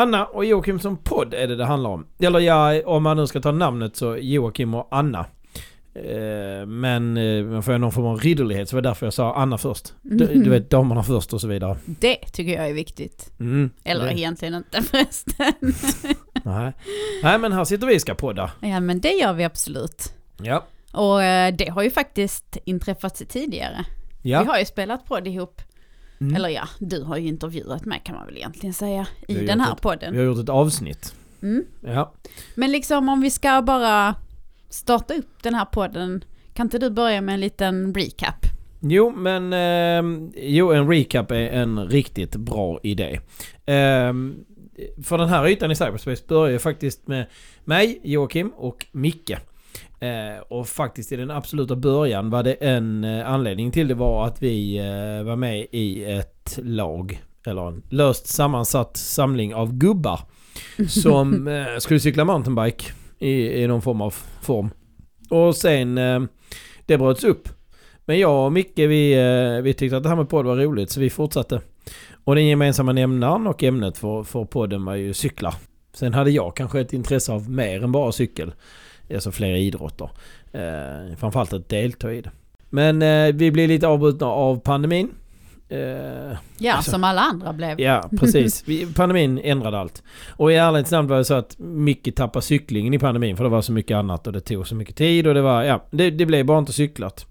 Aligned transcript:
Anna 0.00 0.24
och 0.26 0.44
Joakim 0.44 0.78
som 0.80 0.96
podd 0.96 1.34
är 1.34 1.48
det 1.48 1.56
det 1.56 1.64
handlar 1.64 1.90
om. 1.90 2.06
Eller 2.20 2.38
ja, 2.40 2.82
om 2.86 3.02
man 3.02 3.16
nu 3.16 3.26
ska 3.26 3.40
ta 3.40 3.52
namnet 3.52 3.96
så 3.96 4.16
Joakim 4.16 4.74
och 4.74 4.88
Anna. 4.90 5.26
Eh, 5.94 6.66
Men 6.66 7.16
eh, 7.16 7.44
man 7.44 7.62
får 7.62 7.72
ju 7.74 7.78
någon 7.78 7.92
form 7.92 8.06
av 8.06 8.18
ridderlighet 8.20 8.68
så 8.68 8.76
det 8.76 8.82
var 8.82 8.82
därför 8.90 9.06
jag 9.06 9.12
sa 9.14 9.34
Anna 9.34 9.58
först. 9.58 9.92
Du, 10.02 10.24
Mhm. 10.26 10.42
du 10.42 10.50
vet 10.50 10.70
damerna 10.70 11.02
först 11.02 11.32
och 11.32 11.40
så 11.40 11.48
vidare. 11.48 11.76
Det 11.84 12.16
tycker 12.16 12.52
jag 12.52 12.68
är 12.68 12.72
viktigt. 12.74 13.32
Mm, 13.40 13.70
Eller 13.84 14.04
det, 14.06 14.12
egentligen 14.18 14.54
inte 14.54 14.82
förresten. 14.90 15.52
nej. 16.44 16.72
nej 17.22 17.38
men 17.38 17.52
här 17.52 17.64
sitter 17.64 17.86
vi 17.86 17.96
och 17.96 18.00
ska 18.00 18.14
podda. 18.14 18.50
ja 18.60 18.80
men 18.80 19.00
det 19.00 19.12
gör 19.12 19.32
vi 19.32 19.44
absolut. 19.44 20.14
Ja. 20.42 20.64
Och 20.92 21.22
eh, 21.22 21.54
det 21.54 21.68
har 21.70 21.82
ju 21.82 21.90
faktiskt 21.90 22.56
inträffat 22.64 23.22
tidigare. 23.28 23.84
Ja. 24.22 24.40
Vi 24.42 24.46
har 24.48 24.58
ju 24.58 24.64
spelat 24.64 25.04
podd 25.06 25.26
ihop. 25.26 25.60
Mm. 26.20 26.34
Eller 26.36 26.48
ja, 26.48 26.68
du 26.78 27.02
har 27.02 27.16
ju 27.16 27.28
intervjuat 27.28 27.84
mig 27.84 28.00
kan 28.04 28.16
man 28.16 28.26
väl 28.26 28.36
egentligen 28.36 28.74
säga 28.74 29.06
i 29.28 29.34
den 29.34 29.60
här 29.60 29.72
ett- 29.72 29.80
podden. 29.80 30.12
Vi 30.12 30.18
har 30.18 30.24
gjort 30.24 30.38
ett 30.38 30.48
avsnitt. 30.48 31.14
Mm. 31.42 31.64
Ja. 31.80 32.12
Men 32.54 32.72
liksom 32.72 33.08
om 33.08 33.20
vi 33.20 33.30
ska 33.30 33.62
bara 33.62 34.14
starta 34.68 35.14
upp 35.14 35.42
den 35.42 35.54
här 35.54 35.64
podden, 35.64 36.24
kan 36.54 36.66
inte 36.66 36.78
du 36.78 36.90
börja 36.90 37.20
med 37.20 37.34
en 37.34 37.40
liten 37.40 37.94
recap? 37.94 38.46
Jo, 38.80 39.10
men 39.16 39.52
eh, 39.52 40.28
jo, 40.36 40.72
en 40.72 40.88
recap 40.88 41.30
är 41.30 41.36
en 41.48 41.88
riktigt 41.88 42.36
bra 42.36 42.80
idé. 42.82 43.20
Eh, 43.66 44.12
för 45.04 45.18
den 45.18 45.28
här 45.28 45.48
ytan 45.48 45.70
i 45.70 45.74
cyberspace 45.76 46.22
börjar 46.28 46.52
ju 46.52 46.58
faktiskt 46.58 47.06
med 47.08 47.26
mig, 47.64 48.00
Joakim 48.04 48.48
och 48.56 48.86
Micke. 48.92 49.32
Eh, 50.00 50.40
och 50.48 50.68
faktiskt 50.68 51.12
i 51.12 51.16
den 51.16 51.30
absoluta 51.30 51.76
början 51.76 52.30
var 52.30 52.42
det 52.42 52.52
en 52.52 53.04
eh, 53.04 53.30
anledning 53.30 53.70
till 53.70 53.88
det 53.88 53.94
var 53.94 54.26
att 54.26 54.42
vi 54.42 54.78
eh, 54.78 55.24
var 55.26 55.36
med 55.36 55.66
i 55.70 56.04
ett 56.04 56.58
lag. 56.62 57.22
Eller 57.46 57.68
en 57.68 57.82
löst 57.88 58.26
sammansatt 58.26 58.96
samling 58.96 59.54
av 59.54 59.72
gubbar. 59.72 60.20
Som 60.88 61.48
eh, 61.48 61.78
skulle 61.78 62.00
cykla 62.00 62.24
mountainbike 62.24 62.84
i, 63.18 63.62
i 63.62 63.66
någon 63.66 63.82
form 63.82 64.00
av 64.00 64.14
form. 64.42 64.70
Och 65.30 65.56
sen 65.56 65.98
eh, 65.98 66.20
det 66.86 66.98
bröts 66.98 67.24
upp. 67.24 67.48
Men 68.04 68.18
jag 68.18 68.46
och 68.46 68.52
Micke 68.52 68.78
vi, 68.78 69.12
eh, 69.12 69.62
vi 69.62 69.74
tyckte 69.74 69.96
att 69.96 70.02
det 70.02 70.08
här 70.08 70.16
med 70.16 70.28
podd 70.28 70.46
var 70.46 70.56
roligt 70.56 70.90
så 70.90 71.00
vi 71.00 71.10
fortsatte. 71.10 71.60
Och 72.24 72.34
den 72.34 72.46
gemensamma 72.46 72.92
nämnaren 72.92 73.46
och 73.46 73.62
ämnet 73.62 73.98
för, 73.98 74.24
för 74.24 74.44
podden 74.44 74.84
var 74.84 74.94
ju 74.94 75.14
cyklar. 75.14 75.54
Sen 75.92 76.14
hade 76.14 76.30
jag 76.30 76.56
kanske 76.56 76.80
ett 76.80 76.92
intresse 76.92 77.32
av 77.32 77.50
mer 77.50 77.84
än 77.84 77.92
bara 77.92 78.12
cykel. 78.12 78.52
Alltså 79.14 79.32
flera 79.32 79.56
idrotter. 79.56 80.10
Eh, 80.52 81.16
framförallt 81.16 81.52
att 81.52 81.68
delta 81.68 82.12
i 82.12 82.20
det. 82.20 82.30
Men 82.70 83.02
eh, 83.02 83.34
vi 83.34 83.50
blev 83.50 83.68
lite 83.68 83.86
avbrutna 83.88 84.26
av 84.26 84.60
pandemin. 84.60 85.10
Eh, 85.68 85.78
Ja, 86.58 86.74
Alltså- 86.74 86.90
som 86.90 87.04
alla 87.04 87.20
andra 87.20 87.52
blev. 87.52 87.80
Ja, 87.80 88.10
precis. 88.20 88.64
Pandemin 88.96 89.38
ändrade 89.38 89.78
allt. 89.78 90.02
Och 90.28 90.52
i 90.52 90.54
ärlighetens 90.54 90.90
namn 90.92 91.08
var 91.08 91.16
det 91.18 91.24
så 91.24 91.34
att 91.34 91.58
Micke 91.58 92.14
tappade 92.14 92.42
cyklingen 92.44 92.94
i 92.94 92.98
pandemin 92.98 93.36
för 93.36 93.44
det 93.44 93.50
var 93.50 93.62
så 93.62 93.72
mycket 93.72 93.94
annat 93.96 94.26
och 94.26 94.32
det 94.32 94.40
tog 94.40 94.66
så 94.68 94.74
mycket 94.74 94.96
tid 94.96 95.26
och 95.26 95.34
det 95.34 95.42
var, 95.42 95.62
ja, 95.62 95.84
det, 95.90 96.10
det 96.10 96.26
blev 96.26 96.46
bara 96.46 96.58
inte 96.58 96.72
cyklat. 96.72 97.26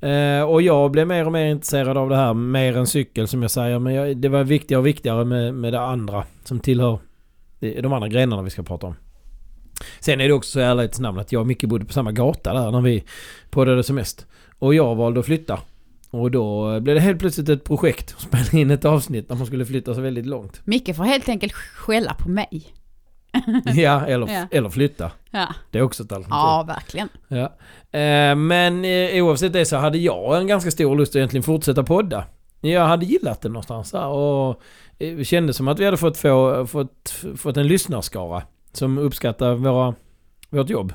Eh, 0.00 0.42
och 0.42 0.62
jag 0.62 0.90
blev 0.90 1.06
mer 1.06 1.26
och 1.26 1.32
mer 1.32 1.46
intresserad 1.46 1.96
av 1.96 2.08
det 2.08 2.16
här, 2.16 2.34
mer 2.34 2.76
än 2.76 2.86
cykel 2.86 3.28
som 3.28 3.42
jag 3.42 3.50
säger. 3.50 3.78
Men 3.78 3.94
jag, 3.94 4.16
det 4.16 4.28
var 4.28 4.44
viktigare 4.44 4.78
och 4.80 4.86
viktigare 4.86 5.24
med, 5.24 5.54
med 5.54 5.72
det 5.72 5.80
andra 5.80 6.24
som 6.44 6.60
tillhör 6.60 6.98
de 7.60 7.92
andra 7.92 8.08
grenarna 8.08 8.42
vi 8.42 8.50
ska 8.50 8.62
prata 8.62 8.86
om. 8.86 8.94
Sen 10.00 10.20
är 10.20 10.28
det 10.28 10.34
också 10.34 10.50
så 10.50 10.60
i 10.60 10.62
ärlighetens 10.62 11.00
namn 11.00 11.18
att 11.18 11.32
jag 11.32 11.40
och 11.40 11.46
Micke 11.46 11.64
bodde 11.64 11.84
på 11.84 11.92
samma 11.92 12.12
gata 12.12 12.52
där 12.54 12.70
när 12.70 12.80
vi 12.80 13.04
poddade 13.50 13.82
som 13.82 13.96
mest. 13.96 14.26
Och 14.58 14.74
jag 14.74 14.94
valde 14.94 15.20
att 15.20 15.26
flytta. 15.26 15.60
Och 16.10 16.30
då 16.30 16.80
blev 16.80 16.94
det 16.94 17.00
helt 17.00 17.18
plötsligt 17.18 17.48
ett 17.48 17.64
projekt 17.64 18.14
att 18.16 18.22
spela 18.22 18.60
in 18.62 18.70
ett 18.70 18.84
avsnitt 18.84 19.28
när 19.28 19.36
man 19.36 19.46
skulle 19.46 19.64
flytta 19.66 19.94
så 19.94 20.00
väldigt 20.00 20.26
långt. 20.26 20.60
Micke 20.64 20.96
får 20.96 21.04
helt 21.04 21.28
enkelt 21.28 21.52
skälla 21.52 22.14
på 22.14 22.28
mig. 22.28 22.62
Ja, 23.74 24.06
eller, 24.06 24.28
Ja. 24.28 24.46
eller 24.50 24.68
flytta. 24.68 25.10
Ja, 25.30 25.54
Det 25.70 25.78
är 25.78 25.82
också 25.82 26.02
ett 26.02 26.12
alternativ. 26.12 26.34
ja 26.36 26.64
verkligen. 26.68 27.08
Ja. 27.28 27.44
Eh, 27.98 28.34
men 28.36 28.84
eh, 28.84 29.24
oavsett 29.24 29.52
det 29.52 29.64
så 29.64 29.76
hade 29.76 29.98
jag 29.98 30.38
en 30.40 30.46
ganska 30.46 30.70
stor 30.70 30.96
lust 30.96 31.12
att 31.12 31.16
egentligen 31.16 31.42
fortsätta 31.42 31.82
podda. 31.82 32.24
Jag 32.60 32.86
hade 32.86 33.06
gillat 33.06 33.40
det 33.42 33.48
någonstans 33.48 33.92
här 33.92 34.06
och 34.06 34.62
eh, 34.98 35.16
det 35.16 35.24
kändes 35.24 35.56
som 35.56 35.68
att 35.68 35.78
vi 35.78 35.84
hade 35.84 35.96
fått, 35.96 36.16
få, 36.16 36.66
fått, 36.66 37.14
fått 37.36 37.56
en 37.56 37.66
lyssnarskara 37.66 38.42
som 38.72 38.98
uppskattar 38.98 39.54
våra, 39.54 39.94
vårt 40.50 40.70
jobb. 40.70 40.92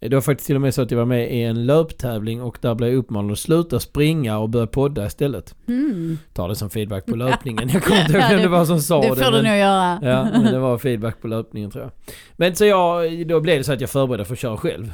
Det 0.00 0.14
var 0.14 0.20
faktiskt 0.20 0.46
till 0.46 0.54
och 0.56 0.62
med 0.62 0.74
så 0.74 0.82
att 0.82 0.90
jag 0.90 0.98
var 0.98 1.04
med 1.04 1.34
i 1.34 1.42
en 1.42 1.66
löptävling 1.66 2.42
och 2.42 2.58
där 2.60 2.74
blev 2.74 2.90
jag 2.90 2.98
uppmanad 2.98 3.32
att 3.32 3.38
sluta 3.38 3.80
springa 3.80 4.38
och 4.38 4.48
börja 4.48 4.66
podda 4.66 5.06
istället. 5.06 5.54
Mm. 5.68 6.18
Ta 6.32 6.48
det 6.48 6.56
som 6.56 6.70
feedback 6.70 7.06
på 7.06 7.16
löpningen. 7.16 7.68
Jag 7.72 7.82
kommer 7.84 8.00
inte 8.00 8.12
ihåg 8.12 8.22
Ja, 8.22 8.28
vem 8.30 8.42
det- 8.42 8.48
var 8.48 8.64
som 8.64 8.80
sa 8.80 9.00
Det 9.02 9.08
det. 9.08 9.16
får 9.24 9.32
du 9.32 9.42
nog 9.42 9.56
göra. 9.56 9.98
Ja, 10.02 10.24
men 10.32 10.44
det 10.52 10.58
var 10.58 10.78
feedback 10.78 11.20
på 11.22 11.28
löpningen 11.28 11.70
tror 11.70 11.84
jag. 11.84 11.92
Men 12.36 12.56
så 12.56 12.64
jag, 12.64 13.26
då 13.28 13.40
blev 13.40 13.58
det 13.58 13.64
så 13.64 13.72
att 13.72 13.80
jag 13.80 13.90
förberedde 13.90 14.24
för 14.24 14.32
att 14.34 14.38
köra 14.38 14.56
själv. 14.56 14.92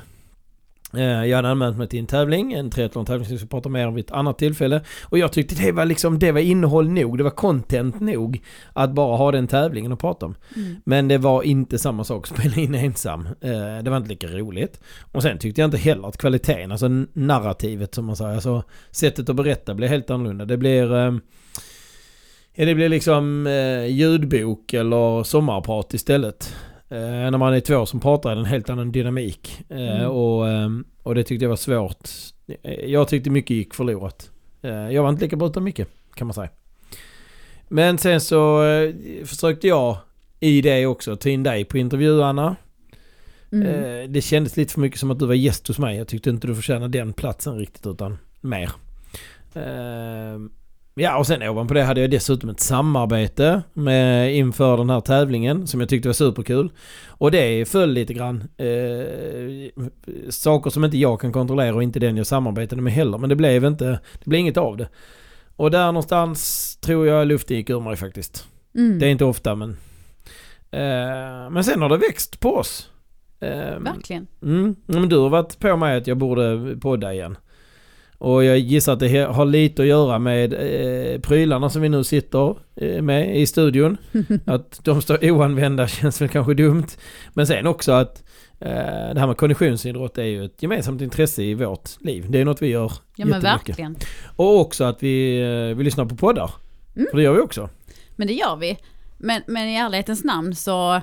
Eh, 0.97 1.25
Jag 1.27 1.37
hade 1.37 1.49
anmält 1.49 1.77
mig 1.79 1.89
till 1.89 1.99
en 1.99 2.07
tävling, 2.07 2.53
en 2.53 2.71
triathlon-tävling 2.71 3.25
som 3.27 3.33
vi 3.35 3.39
ska 3.39 3.47
prata 3.49 3.69
mer 3.69 3.87
om 3.89 3.95
vid 3.95 4.05
ett 4.05 4.11
annat 4.11 4.39
tillfälle. 4.39 4.81
Och 5.05 5.19
jag 5.19 5.33
tyckte 5.33 5.55
det 5.55 5.73
var 5.73 5.85
liksom, 5.85 6.19
det 6.19 6.33
var 6.33 6.41
innehåll 6.41 6.89
nog, 6.89 7.19
det 7.19 7.25
var 7.25 7.31
content 7.31 8.01
nog 8.01 8.43
att 8.73 8.93
bara 8.93 9.17
ha 9.17 9.33
den 9.33 9.47
tävlingen 9.47 9.93
att 9.93 9.99
prata 10.01 10.27
om. 10.27 10.35
Mm. 10.57 10.77
Men 10.85 11.09
det 11.09 11.19
var 11.19 11.43
inte 11.43 11.79
samma 11.79 12.05
sak 12.05 12.29
att 12.31 12.39
spela 12.39 12.57
in 12.57 12.75
ensam. 12.75 13.29
Eh, 13.41 13.83
Det 13.83 13.91
var 13.91 13.97
inte 13.97 14.09
lika 14.09 14.27
roligt. 14.27 14.81
Och 15.13 15.23
sen 15.23 15.39
tyckte 15.39 15.61
jag 15.61 15.67
inte 15.69 15.79
heller 15.79 16.09
att 16.09 16.17
kvaliteten, 16.19 16.73
alltså 16.73 16.89
narrativet 17.13 17.95
som 17.95 18.05
man 18.05 18.17
säger, 18.17 18.35
alltså 18.35 18.63
sättet 18.91 19.29
att 19.29 19.37
berätta 19.37 19.75
blir 19.75 19.89
helt 19.89 20.11
annorlunda. 20.11 20.45
Det 20.45 20.57
blir... 20.57 20.95
eh, 20.97 21.15
Ja, 22.57 22.65
det 22.65 22.75
blir 22.75 22.89
liksom 22.89 23.47
eh, 23.47 23.87
ljudbok 23.87 24.73
eller 24.73 25.23
sommarprat 25.23 25.95
istället. 25.95 26.55
Eh, 26.89 26.99
när 27.31 27.39
man 27.39 27.55
är 27.55 27.61
två 27.61 27.87
som 27.87 28.01
pratar 28.01 28.31
är 28.31 28.35
det 28.35 28.41
en 28.41 28.45
helt 28.47 28.71
annan 28.71 28.93
dynamik. 28.93 29.63
Eh, 29.69 29.97
Mm. 29.97 30.11
och, 30.11 30.49
ehm, 30.49 30.85
och 31.03 31.15
det 31.15 31.25
tyckte 31.25 31.45
jag 31.45 31.51
var 31.51 31.57
svårt. 31.57 32.09
Eh, 32.63 32.73
Jag 32.75 33.09
tyckte 33.09 33.31
mycket 33.31 33.51
gick 33.57 33.75
förlorat. 33.75 34.31
Jag 34.91 35.03
var 35.03 35.09
inte 35.09 35.23
lika 35.25 35.37
bra 35.37 35.49
utan 35.49 35.65
mycket, 35.65 35.89
kan 36.15 36.27
man 36.27 36.35
säga. 36.35 36.49
Men 37.69 37.99
sen 37.99 38.21
så 38.21 38.63
försökte 39.25 39.69
jag 39.69 39.97
i 40.41 40.61
det 40.61 40.87
också 40.87 41.17
ta 41.17 41.29
in 41.29 41.43
dig 41.43 41.65
på 41.65 41.79
intervju, 41.79 42.23
Anna. 42.23 42.57
Mm. 43.53 44.13
Det 44.13 44.21
kändes 44.21 44.57
lite 44.57 44.73
för 44.73 44.81
mycket 44.81 45.01
som 45.01 45.11
att 45.11 45.19
du 45.19 45.27
var 45.27 45.35
gäst 45.35 45.69
hos 45.69 45.79
mig. 45.79 45.97
Jag 45.97 46.09
tyckte 46.09 46.31
inte 46.31 46.47
du 46.47 46.55
förtjänade 46.55 46.99
den 46.99 47.13
platsen 47.13 47.59
riktigt 47.59 47.87
utan 47.87 48.19
mer. 48.41 48.71
Ja 50.97 51.19
och 51.19 51.27
sen 51.27 51.43
ovanpå 51.43 51.75
det 51.75 51.83
hade 51.83 52.01
jag 52.01 52.11
dessutom 52.11 52.51
ett 52.51 52.61
samarbete 52.61 53.63
med, 53.73 54.35
inför 54.37 54.77
den 54.77 54.91
här 54.91 55.01
tävlingen 55.01 55.67
som 55.67 55.81
jag 55.81 55.89
tyckte 55.89 56.09
var 56.09 56.13
superkul. 56.13 56.71
Och 57.09 57.31
det 57.31 57.69
föll 57.69 57.91
lite 57.91 58.15
grann. 58.15 58.45
Eh, 58.57 59.83
saker 60.31 60.71
som 60.71 60.85
inte 60.85 60.99
jag 60.99 61.21
kan 61.21 61.33
kontrollera 61.33 61.75
och 61.75 61.83
inte 61.83 61.99
den 61.99 62.17
jag 62.17 62.27
samarbetade 62.27 62.83
med 62.83 62.93
heller. 62.93 63.19
Men 63.19 63.29
det 63.29 63.37
blev 63.37 63.65
inte, 63.65 63.85
det 63.85 64.25
blev 64.25 64.41
inget 64.41 64.57
av 64.57 64.77
det. 64.77 64.89
Och 65.57 65.71
där 65.71 65.87
någonstans 65.87 66.77
tror 66.77 67.07
jag 67.07 67.27
luften 67.27 67.57
gick 67.57 67.71
ur 67.71 67.81
mig 67.81 67.97
faktiskt. 67.97 68.47
Mm. 68.75 68.99
Det 68.99 69.07
är 69.07 69.11
inte 69.11 69.25
ofta 69.25 69.55
men... 69.55 69.71
Eh, 70.71 71.51
men 71.51 71.65
sen 71.65 71.83
har 71.83 71.89
det 71.89 71.97
växt 71.97 72.41
på 72.41 72.57
oss. 72.57 72.91
Eh, 73.41 73.79
Verkligen. 73.79 74.27
Mm, 74.43 74.77
men 74.87 75.09
du 75.09 75.17
har 75.17 75.29
varit 75.29 75.59
på 75.59 75.77
mig 75.77 75.97
att 75.97 76.07
jag 76.07 76.17
borde 76.17 76.77
podda 76.81 77.13
igen. 77.13 77.37
Och 78.25 78.45
jag 78.45 78.59
gissar 78.59 78.93
att 78.93 79.01
det 79.01 79.25
har 79.25 79.45
lite 79.45 79.83
att 79.83 79.89
göra 79.89 80.19
med 80.19 80.53
eh, 80.53 81.21
prylarna 81.21 81.71
som 81.71 81.83
vi 81.83 81.89
nu 81.89 82.05
sitter 82.05 82.57
eh, 82.77 83.03
med 83.03 83.37
i 83.37 83.47
studion. 83.47 83.97
Att 84.47 84.81
de 84.85 85.03
står 85.03 85.31
oanvända 85.31 85.89
känns 85.89 86.21
väl 86.21 86.29
kanske 86.29 86.55
dumt. 86.55 86.87
Men 87.33 87.47
sen 87.47 87.67
också 87.67 87.93
att 87.93 88.25
eh, 88.61 89.15
det 89.15 89.21
här 89.21 89.27
med 89.27 89.37
konditionsidrott 89.37 90.19
är 90.19 90.25
ju 90.25 90.45
ett 90.45 90.63
gemensamt 90.63 91.01
intresse 91.01 91.43
i 91.43 91.55
vårt 91.55 91.91
liv. 92.01 92.27
Det 92.29 92.41
är 92.41 92.45
något 92.45 92.63
vi 92.63 92.67
gör 92.67 92.93
Ja 93.17 93.27
men 93.27 93.41
verkligen. 93.41 93.97
Och 94.37 94.61
också 94.61 94.85
att 94.85 95.03
vi, 95.03 95.41
eh, 95.41 95.77
vi 95.77 95.85
lyssnar 95.85 96.05
på 96.05 96.17
poddar. 96.17 96.51
Mm. 96.97 97.07
För 97.11 97.17
det 97.17 97.23
gör 97.23 97.35
vi 97.35 97.41
också. 97.41 97.69
Men 98.17 98.27
det 98.27 98.35
gör 98.35 98.57
vi. 98.57 98.79
Men, 99.19 99.43
men 99.47 99.69
i 99.69 99.77
ärlighetens 99.77 100.25
namn 100.25 100.55
så 100.55 101.01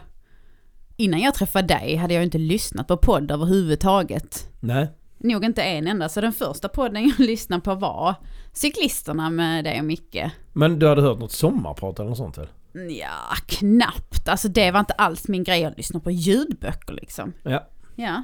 innan 0.98 1.20
jag 1.20 1.34
träffade 1.34 1.68
dig 1.68 1.96
hade 1.96 2.14
jag 2.14 2.24
inte 2.24 2.38
lyssnat 2.38 2.88
på 2.88 2.98
podd 2.98 3.32
överhuvudtaget. 3.32 4.48
Nej. 4.60 4.88
Nog 5.24 5.46
inte 5.46 5.62
en 5.64 5.88
enda, 5.88 6.10
så 6.10 6.22
den 6.22 6.34
första 6.34 6.70
podden 6.70 7.04
jag 7.04 7.20
lyssnade 7.28 7.62
på 7.62 7.76
var 7.76 8.16
Cyklisterna 8.54 9.30
med 9.30 9.64
dig 9.64 9.80
och 9.80 9.86
Micke. 9.86 10.32
Men 10.54 10.80
du 10.80 10.88
hade 10.88 11.02
hört 11.02 11.20
något 11.20 11.32
sommarprat 11.32 12.00
eller 12.00 12.10
något 12.10 12.18
sånt 12.18 12.38
väl? 12.38 12.48
Ja, 12.90 13.36
knappt. 13.46 14.28
Alltså 14.28 14.48
det 14.48 14.72
var 14.72 14.80
inte 14.80 14.94
alls 14.94 15.28
min 15.28 15.44
grej 15.44 15.66
att 15.66 15.78
lyssna 15.78 16.00
på 16.00 16.12
ljudböcker 16.12 16.94
liksom. 16.94 17.34
Ja. 17.44 17.68
Ja. 17.96 18.24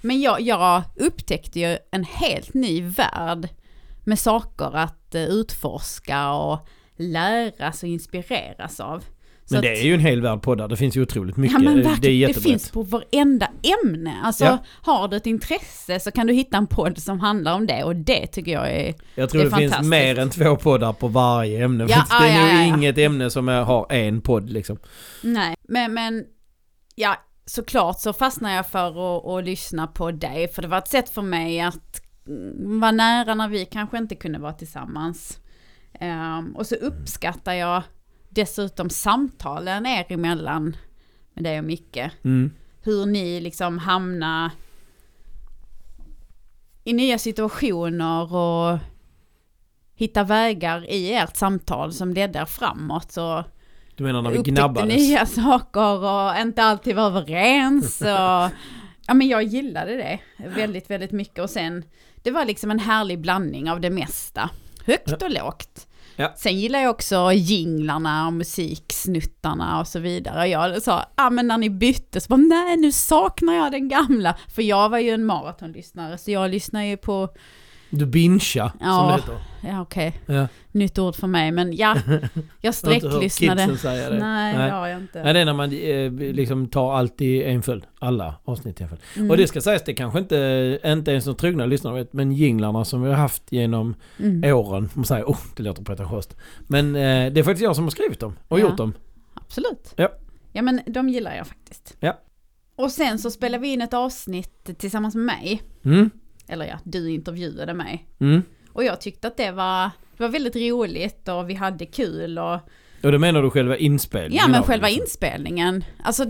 Men 0.00 0.20
jag, 0.20 0.40
jag 0.40 0.82
upptäckte 0.96 1.60
ju 1.60 1.78
en 1.90 2.04
helt 2.04 2.54
ny 2.54 2.82
värld 2.82 3.48
med 4.04 4.18
saker 4.18 4.76
att 4.76 5.14
eh, 5.14 5.22
utforska 5.24 6.32
och 6.32 6.68
läras 6.96 7.82
och 7.82 7.88
inspireras 7.88 8.80
av. 8.80 9.04
Men 9.50 9.62
det 9.62 9.80
är 9.80 9.84
ju 9.84 9.94
en 9.94 10.00
hel 10.00 10.20
värld 10.20 10.42
poddar. 10.42 10.68
Det 10.68 10.76
finns 10.76 10.96
ju 10.96 11.02
otroligt 11.02 11.36
mycket. 11.36 11.62
Ja 11.62 11.70
men 11.70 11.76
det 12.00 12.08
är 12.08 12.26
det, 12.26 12.34
finns 12.34 12.70
på 12.70 12.82
varenda 12.82 13.50
ämne. 13.84 14.16
Alltså 14.22 14.44
Ja. 14.44 14.58
har 14.82 15.08
du 15.08 15.16
ett 15.16 15.26
intresse 15.26 16.00
så 16.00 16.10
kan 16.10 16.26
du 16.26 16.32
hitta 16.32 16.56
en 16.56 16.66
podd 16.66 16.98
som 16.98 17.20
handlar 17.20 17.54
om 17.54 17.66
det 17.66 17.84
och 17.84 17.96
det 17.96 18.26
tycker 18.26 18.52
jag 18.52 18.70
är... 18.72 18.94
Jag 19.14 19.30
tror 19.30 19.42
det 19.42 19.50
det, 19.50 19.56
finns 19.56 19.72
fantastiskt. 19.72 19.90
mer 19.90 20.18
än 20.18 20.30
två 20.30 20.56
poddar 20.56 20.92
på 20.92 21.08
varje 21.08 21.64
ämne. 21.64 21.86
Ja, 21.88 22.04
det 22.20 22.26
är 22.28 22.36
ja, 22.36 22.42
nog 22.42 22.54
ja, 22.54 22.76
inget 22.76 22.98
ämne 22.98 23.30
som 23.30 23.48
har 23.48 23.92
en 23.92 24.20
podd 24.20 24.50
liksom. 24.50 24.78
Nej, 25.22 25.56
men, 25.68 25.94
men 25.94 26.24
ja, 26.94 27.16
såklart 27.46 28.00
så 28.00 28.12
fastnar 28.12 28.54
jag 28.54 28.66
för 28.66 28.88
att, 28.88 29.26
att 29.26 29.44
lyssna 29.44 29.86
på 29.86 30.10
dig. 30.10 30.48
För 30.48 30.62
det 30.62 30.68
var 30.68 30.78
ett 30.78 30.88
sätt 30.88 31.08
för 31.08 31.22
mig 31.22 31.60
att 31.60 32.00
mm, 32.26 32.80
vara 32.80 32.92
nära 32.92 33.34
när 33.34 33.48
vi 33.48 33.64
kanske 33.64 33.98
inte 33.98 34.14
kunde 34.14 34.38
vara 34.38 34.52
tillsammans. 34.52 35.38
Ehm, 36.00 36.56
och 36.56 36.66
så 36.66 36.74
uppskattar 36.74 37.52
jag 37.52 37.82
dessutom 38.38 38.90
samtalen 38.90 39.86
er 39.86 40.06
emellan 40.14 40.76
med 41.34 41.44
dig 41.44 41.58
och 41.58 41.64
Micke. 41.64 42.10
Mm. 42.24 42.50
hur 42.82 43.06
ni 43.06 43.40
liksom 43.40 43.78
hamnar 43.78 44.50
i 46.84 46.92
nya 46.92 47.18
situationer 47.18 48.34
och 48.34 48.78
hitta 49.94 50.24
vägar 50.24 50.90
i 50.90 51.12
ert 51.12 51.36
samtal 51.36 51.92
som 51.92 52.14
ledde 52.14 52.38
er 52.38 52.44
framåt. 52.44 53.12
Så 53.12 53.44
Du 53.96 54.04
menar 54.04 54.22
när 54.22 54.30
vi 54.30 54.38
gnabbades? 54.38 54.96
nya 54.96 55.26
saker 55.26 56.04
och 56.04 56.40
inte 56.40 56.62
alltid 56.62 56.96
var 56.96 57.06
överens. 57.06 58.00
Och, 58.02 58.50
ja 59.06 59.14
men 59.14 59.28
jag 59.28 59.42
gillade 59.42 59.96
det 59.96 60.18
väldigt, 60.48 60.90
väldigt 60.90 61.12
mycket. 61.12 61.38
Och 61.38 61.50
sen, 61.50 61.84
det 62.22 62.30
var 62.30 62.44
liksom 62.44 62.70
en 62.70 62.78
härlig 62.78 63.20
blandning 63.20 63.70
av 63.70 63.80
det 63.80 63.90
mesta. 63.90 64.50
Högt 64.86 65.22
och 65.22 65.30
lågt. 65.30 65.87
Ja. 66.20 66.32
Sen 66.36 66.58
gillar 66.58 66.80
jag 66.80 66.90
också 66.90 67.32
jinglarna 67.32 68.26
och 68.26 68.32
musiksnuttarna 68.32 69.80
och 69.80 69.86
så 69.86 69.98
vidare. 69.98 70.46
Jag 70.46 70.82
sa, 70.82 70.98
ja 70.98 71.06
ah, 71.14 71.30
men 71.30 71.46
när 71.48 71.58
ni 71.58 71.70
bytte 71.70 72.20
så 72.20 72.28
bara, 72.28 72.36
nej 72.36 72.76
nu 72.76 72.92
saknar 72.92 73.54
jag 73.54 73.72
den 73.72 73.88
gamla. 73.88 74.38
För 74.54 74.62
jag 74.62 74.88
var 74.88 74.98
ju 74.98 75.10
en 75.10 75.24
maratonlyssnare 75.24 76.18
så 76.18 76.30
jag 76.30 76.50
lyssnar 76.50 76.82
ju 76.82 76.96
på, 76.96 77.28
du 77.90 78.06
bincha, 78.06 78.70
som 78.70 78.80
Ja. 78.88 79.06
det 79.06 79.12
heter. 79.22 79.34
ja 79.60 79.80
okej, 79.82 80.12
Ja. 80.26 80.48
nytt 80.72 80.98
ord 80.98 81.14
för 81.16 81.26
mig 81.26 81.50
men 81.52 81.76
ja, 81.76 81.96
jag 82.06 82.20
Jag 82.60 82.72
har 82.82 82.94
inte 82.94 83.08
hört 83.08 83.30
sträcklyssnade. 83.32 83.66
det. 83.66 84.18
Nej, 84.20 84.56
Nej. 84.56 84.70
har 84.70 84.86
jag 84.88 85.00
inte. 85.00 85.22
Nej, 85.22 85.32
det 85.34 85.40
är 85.40 85.44
när 85.44 85.52
man 85.52 85.72
eh, 85.72 86.32
liksom 86.34 86.68
tar 86.68 86.92
allt 86.94 87.20
i 87.20 87.42
en 87.44 87.62
följd. 87.62 87.84
Alla 87.98 88.34
avsnitt 88.44 88.80
i 88.80 88.82
en 88.82 88.88
följd. 88.88 89.02
Mm. 89.16 89.30
Och 89.30 89.36
det 89.36 89.46
ska 89.46 89.60
sägas, 89.60 89.82
det 89.84 89.94
kanske 89.94 90.18
inte, 90.18 90.78
inte 90.84 91.10
ens 91.10 91.24
de 91.24 91.34
trogna 91.34 91.66
lyssnare 91.66 91.94
vet, 91.94 92.12
men 92.12 92.32
jinglarna 92.32 92.84
som 92.84 93.02
vi 93.02 93.08
har 93.08 93.16
haft 93.16 93.52
genom 93.52 93.94
Mm. 94.18 94.54
åren. 94.56 94.88
Man 94.94 95.04
säger, 95.04 95.24
oh, 95.24 95.38
det 95.56 95.62
låter 95.62 95.84
pretentiöst. 95.84 96.36
Men 96.66 96.96
eh, 96.96 97.32
det 97.32 97.40
är 97.40 97.42
faktiskt 97.42 97.62
jag 97.62 97.76
som 97.76 97.84
har 97.84 97.90
skrivit 97.90 98.20
dem 98.20 98.36
och 98.48 98.58
Ja. 98.60 98.62
gjort 98.62 98.76
dem. 98.76 98.92
Absolut. 99.34 99.92
Ja. 99.96 100.08
Ja 100.52 100.62
men 100.62 100.80
de 100.86 101.08
gillar 101.08 101.34
jag 101.36 101.46
faktiskt. 101.46 101.96
Ja. 102.00 102.18
Och 102.76 102.90
sen 102.92 103.18
så 103.18 103.30
spelade 103.30 103.62
vi 103.62 103.68
in 103.72 103.80
ett 103.82 103.94
avsnitt 103.94 104.70
tillsammans 104.78 105.14
med 105.14 105.24
mig. 105.24 105.62
Mm, 105.84 106.10
Eller 106.48 106.66
ja, 106.66 106.78
du 106.84 107.10
intervjuade 107.10 107.74
mig. 107.74 108.08
mm. 108.20 108.42
Och 108.72 108.84
jag 108.84 109.00
tyckte 109.00 109.28
att 109.28 109.36
det 109.36 109.50
var, 109.50 109.90
det 110.16 110.22
var 110.22 110.28
väldigt 110.28 110.56
roligt 110.56 111.28
och 111.28 111.50
vi 111.50 111.54
hade 111.54 111.86
kul 111.86 112.38
och... 112.38 112.58
Och 113.02 113.12
då 113.12 113.18
menar 113.18 113.42
du 113.42 113.50
själva 113.50 113.76
inspelningen? 113.76 114.44
Ja 114.46 114.48
men 114.52 114.62
själva 114.62 114.86
liksom? 114.86 115.02
inspelningen. 115.02 115.84
Alltså 116.02 116.24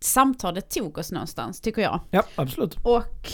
samtalet 0.00 0.70
tog 0.70 0.98
oss 0.98 1.12
någonstans 1.12 1.60
tycker 1.60 1.82
jag. 1.82 2.00
Ja, 2.10 2.22
absolut. 2.34 2.76
Och 2.82 3.32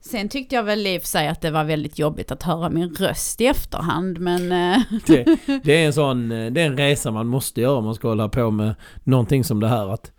sen 0.00 0.28
tyckte 0.28 0.54
jag 0.54 0.62
väl 0.62 0.86
i 0.86 0.98
och 0.98 1.02
för 1.02 1.08
sig 1.08 1.28
att 1.28 1.40
det 1.40 1.50
var 1.50 1.64
väldigt 1.64 1.98
jobbigt 1.98 2.30
att 2.30 2.42
höra 2.42 2.70
min 2.70 2.94
röst 2.94 3.40
i 3.40 3.46
efterhand 3.46 4.18
men... 4.18 4.52
eh, 4.52 4.80
Det, 5.06 5.38
det 5.64 5.82
är 5.82 5.86
en 5.86 5.92
sån, 5.92 6.32
eh, 6.32 6.52
det 6.52 6.60
är 6.60 6.66
en 6.66 6.76
resa 6.76 7.10
man 7.10 7.26
måste 7.26 7.60
göra 7.60 7.76
om 7.78 7.84
man 7.84 7.94
ska 7.94 8.08
hålla 8.08 8.28
på 8.28 8.50
med 8.50 8.74
någonting 9.04 9.44
som 9.44 9.60
det 9.60 9.68
här. 9.68 9.88
Att, 9.94 10.12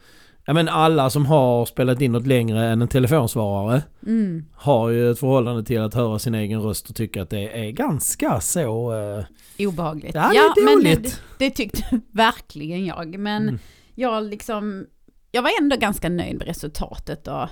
ja 0.49 0.53
men 0.53 0.69
alla 0.69 1.09
som 1.09 1.25
har 1.25 1.65
spelat 1.65 2.01
in 2.01 2.11
något 2.11 2.27
längre 2.27 2.67
än 2.67 2.81
en 2.81 2.87
telefonsvarare 2.87 3.81
mm. 4.05 4.45
har 4.53 4.89
ju 4.89 5.11
ett 5.11 5.19
förhållande 5.19 5.63
till 5.63 5.81
att 5.81 5.93
höra 5.93 6.19
sin 6.19 6.35
egen 6.35 6.61
röst 6.61 6.89
och 6.89 6.95
tycka 6.95 7.21
att 7.21 7.29
det 7.29 7.67
är 7.67 7.71
ganska 7.71 8.41
så... 8.41 8.93
eh, 8.93 9.67
obehagligt. 9.67 10.15
Ja, 10.15 10.29
det 10.31 10.61
är 10.61 10.75
men 10.75 11.01
det, 11.03 11.21
det 11.37 11.49
tyckte 11.49 11.83
verkligen 12.11 12.85
jag. 12.85 13.19
Men 13.19 13.43
Mm. 13.43 13.59
jag 13.95 14.23
liksom, 14.23 14.85
jag 15.31 15.41
var 15.41 15.51
ändå 15.61 15.75
ganska 15.75 16.09
nöjd 16.09 16.37
med 16.37 16.47
resultatet 16.47 17.27
och 17.27 17.47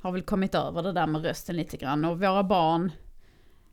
har 0.00 0.12
väl 0.12 0.22
kommit 0.22 0.54
över 0.54 0.82
det 0.82 0.92
där 0.92 1.06
med 1.06 1.22
rösten 1.24 1.56
lite 1.56 1.76
grann. 1.76 2.04
Och 2.04 2.20
våra 2.20 2.42
barn 2.42 2.92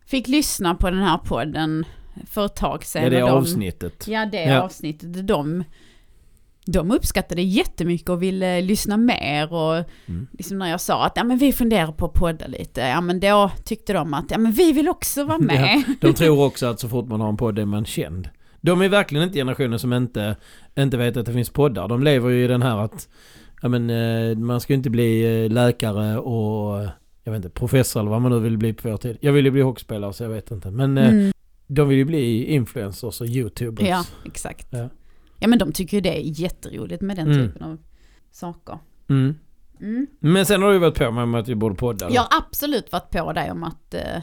fick 0.06 0.27
lyssna 0.27 0.75
på 0.75 0.89
den 0.89 1.01
här 1.01 1.18
podden 1.18 1.86
för 2.27 2.45
ett 2.45 2.56
tag 2.56 2.86
sedan. 2.86 3.04
Ja, 3.04 3.10
det 3.10 3.18
är 3.18 3.22
de, 3.22 3.30
avsnittet. 3.30 4.07
Ja, 4.07 4.25
det 4.25 4.44
Ja. 4.44 4.62
avsnittet. 4.62 5.27
De, 5.27 5.63
de 6.71 6.92
uppskattade 6.92 7.42
jättemycket 7.42 8.10
och 8.10 8.24
ville 8.24 8.62
lyssna 8.62 8.98
mer 8.98 9.54
och 9.54 9.75
Mm. 10.07 10.27
liksom 10.31 10.57
när 10.57 10.69
jag 10.69 10.81
sa 10.81 11.06
att 11.06 11.13
ja, 11.16 11.24
men 11.24 11.38
vi 11.38 11.51
funderar 11.54 11.92
på 11.92 12.06
att 12.06 12.13
podda 12.13 12.48
lite, 12.48 12.81
ja 12.81 13.01
men 13.01 13.19
då 13.19 13.51
tyckte 13.63 13.94
de 13.94 14.13
att 14.13 14.31
ja 14.31 14.38
men 14.38 14.51
vi 14.51 14.71
vill 14.71 14.89
också 14.89 15.24
vara 15.24 15.38
med. 15.39 15.83
De 16.01 16.13
tror 16.13 16.45
också 16.45 16.66
att 16.68 16.80
så 16.80 16.89
fort 16.89 17.07
man 17.07 17.21
har 17.21 17.30
en 17.30 17.38
podd 17.38 17.60
är 17.60 17.66
man 17.66 17.86
känd. 17.86 18.30
De 18.62 18.81
är 18.81 18.89
verkligen 18.89 19.24
inte 19.24 19.38
generationen 19.39 19.80
som 19.80 19.94
inte, 19.94 20.36
inte 20.80 20.98
vet 20.98 21.18
att 21.18 21.25
det 21.25 21.33
finns 21.33 21.50
poddar. 21.50 21.88
De 21.88 22.04
lever 22.04 22.30
ju 22.30 22.44
i 22.44 22.48
den 22.48 22.62
här 22.62 22.77
att 22.77 23.07
ja, 23.62 23.68
men, 23.69 23.89
eh, 23.89 24.38
man 24.38 24.62
ska 24.62 24.74
inte 24.74 24.89
bli 24.89 25.44
eh, 25.45 25.51
läkare 25.51 26.18
och 26.19 26.81
eh, 26.81 26.89
jag 27.24 27.31
vet 27.31 27.38
inte, 27.45 27.50
professor 27.60 28.00
eller 28.00 28.12
vad 28.12 28.22
man 28.22 28.31
nu 28.31 28.39
vill 28.39 28.57
bli 28.57 28.74
på 28.74 28.89
vår 28.89 28.98
tid. 28.98 29.18
Jag 29.22 29.33
vill 29.33 29.45
ju 29.45 29.51
bli 29.51 29.62
hockeyspelare 29.62 30.13
så 30.13 30.24
jag 30.24 30.30
vet 30.30 30.51
inte. 30.51 30.72
Men 30.72 30.98
eh, 30.98 31.10
Mm. 31.10 31.31
de 31.68 31.88
vill 31.89 31.98
ju 31.98 32.06
bli 32.06 32.44
influencers 32.45 33.22
och 33.22 33.27
youtubers. 33.27 33.88
Ja, 33.88 34.04
exakt. 34.25 34.68
Ja. 34.69 34.89
Ja. 35.39 35.47
men 35.47 35.59
de 35.59 35.71
tycker 35.71 35.97
ju 35.97 36.01
det 36.01 36.18
är 36.18 36.41
jätteroligt 36.41 37.01
med 37.01 37.15
den 37.18 37.31
Mm. 37.31 37.47
typen 37.47 37.63
av 37.63 37.77
saker. 38.31 38.80
Mm. 39.09 39.36
Mm. 39.81 40.07
Men 40.19 40.45
sen 40.45 40.62
har 40.62 40.71
du 40.74 40.80
varit 40.80 40.97
på 40.97 41.12
mig 41.12 41.25
med 41.25 41.41
att 41.41 41.47
vi 41.47 41.56
borde 41.56 41.75
podda. 41.75 42.09
Jag 42.12 42.21
har 42.21 42.38
absolut 42.38 42.91
varit 42.91 43.09
på 43.12 43.33
dig 43.33 43.51
om 43.51 43.63
att 43.63 43.94
eh, 43.94 44.21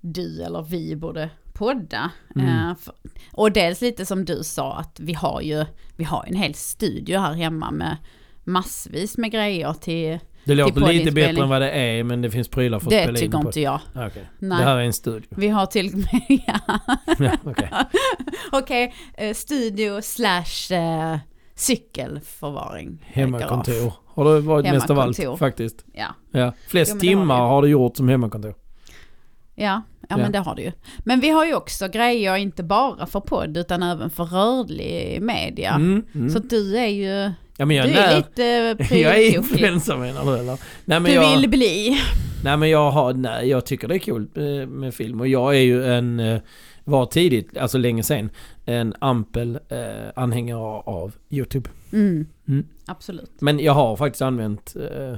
du 0.00 0.42
eller 0.42 0.62
vi 0.62 0.96
borde 0.96 1.30
podda. 1.52 2.10
Mm. 2.34 2.46
Eh, 2.48 2.76
för, 2.76 2.94
och 3.32 3.52
dels 3.52 3.80
lite 3.80 4.06
som 4.06 4.24
du 4.24 4.42
sa 4.42 4.76
att 4.76 5.00
vi 5.00 5.12
har 5.14 5.40
ju 5.40 5.64
vi 5.96 6.04
har 6.04 6.24
en 6.28 6.34
hel 6.36 6.54
studio 6.54 7.18
här 7.18 7.32
hemma 7.32 7.70
med 7.70 7.96
massvis 8.44 9.18
med 9.18 9.30
grejer 9.30 9.72
till... 9.72 10.18
det 10.48 10.54
låter 10.54 10.92
lite 10.92 11.12
bättre 11.12 11.42
än 11.42 11.48
vad 11.48 11.62
det 11.62 11.70
är 11.70 12.04
men 12.04 12.22
det 12.22 12.30
finns 12.30 12.48
prylar 12.48 12.78
för 12.78 12.86
att 12.86 12.90
Det 12.90 13.02
spela 13.02 13.18
in 13.18 13.24
tycker 13.24 13.38
på. 13.38 13.48
inte 13.48 13.60
jag. 13.60 13.80
Ah, 13.94 14.06
okej. 14.06 14.24
Nej. 14.38 14.58
Det 14.58 14.64
här 14.64 14.76
är 14.76 14.82
en 14.82 14.92
studio. 14.92 15.28
Vi 15.30 15.48
har 15.48 15.66
till 15.66 15.86
och 15.86 15.94
med, 15.98 16.40
ja. 16.46 16.78
ja, 17.18 17.86
okej. 18.52 18.94
Eh, 19.14 19.34
studio 19.34 20.00
slash 20.02 20.74
eh, 20.76 21.18
cykelförvaring. 21.54 23.04
Hemmakontor. 23.06 23.92
Har 24.06 24.34
det 24.34 24.40
varit 24.40 24.64
mest 24.66 24.90
av 24.90 24.98
allt 24.98 25.20
faktiskt. 25.38 25.84
Ja. 25.92 26.06
Ja. 26.30 26.52
Flest 26.68 26.92
Jo, 26.94 26.98
det 27.00 27.06
har 27.06 27.10
timmar 27.12 27.38
har 27.40 27.62
du 27.62 27.68
gjort 27.68 27.96
som 27.96 28.08
hemmakontor. 28.08 28.54
Ja, 29.54 29.64
ja, 30.00 30.06
Ja. 30.08 30.16
men 30.16 30.32
det 30.32 30.38
har 30.38 30.54
du 30.54 30.62
ju. 30.62 30.72
Men 30.98 31.20
vi 31.20 31.28
har 31.30 31.44
ju 31.46 31.54
också 31.54 31.88
grejer, 31.88 32.36
inte 32.36 32.62
bara 32.62 33.06
för 33.06 33.20
podd 33.20 33.56
utan 33.56 33.82
även 33.82 34.10
för 34.10 34.24
rörlig 34.24 35.22
media. 35.22 35.74
Mm, 35.74 36.06
mm. 36.14 36.30
Så 36.30 36.38
du 36.38 36.78
är 36.78 36.86
ju, 36.86 37.32
ja, 37.58 37.66
men 37.66 37.76
jag, 37.76 37.86
du 37.88 37.92
är 37.92 38.12
är 38.12 38.16
lite 38.16 38.94
jag 38.98 39.18
är 39.18 39.36
influencer 39.36 39.96
menar 39.96 40.24
du 40.24 40.38
eller? 40.38 40.60
Nej 40.84 41.00
men, 41.00 41.04
Du 41.04 41.12
jag, 41.12 41.36
vill 41.36 41.50
bli. 41.50 41.98
nej 42.44 42.56
men 42.56 42.70
jag 42.70 42.90
har, 42.90 43.14
nej 43.14 43.48
jag 43.48 43.66
tycker 43.66 43.88
det 43.88 43.94
är 43.94 43.98
kul 43.98 44.28
eh, 44.34 44.66
med 44.68 44.94
film 44.94 45.20
och 45.20 45.28
jag 45.28 45.56
är 45.56 45.60
ju 45.60 45.86
en, 45.86 46.20
eh, 46.20 46.40
var 46.84 47.06
tidigt, 47.06 47.56
alltså 47.56 47.78
länge 47.78 48.02
sen, 48.02 48.30
en 48.64 48.94
ampel 49.00 49.58
eh, 49.68 49.78
anhängare 50.16 50.82
av 50.84 51.14
YouTube. 51.30 51.70
Mm. 51.92 52.26
Mm. 52.48 52.66
Absolut. 52.86 53.40
Men 53.40 53.58
jag 53.60 53.72
har 53.72 53.96
faktiskt 53.96 54.22
använt 54.22 54.76
eh, 54.76 55.16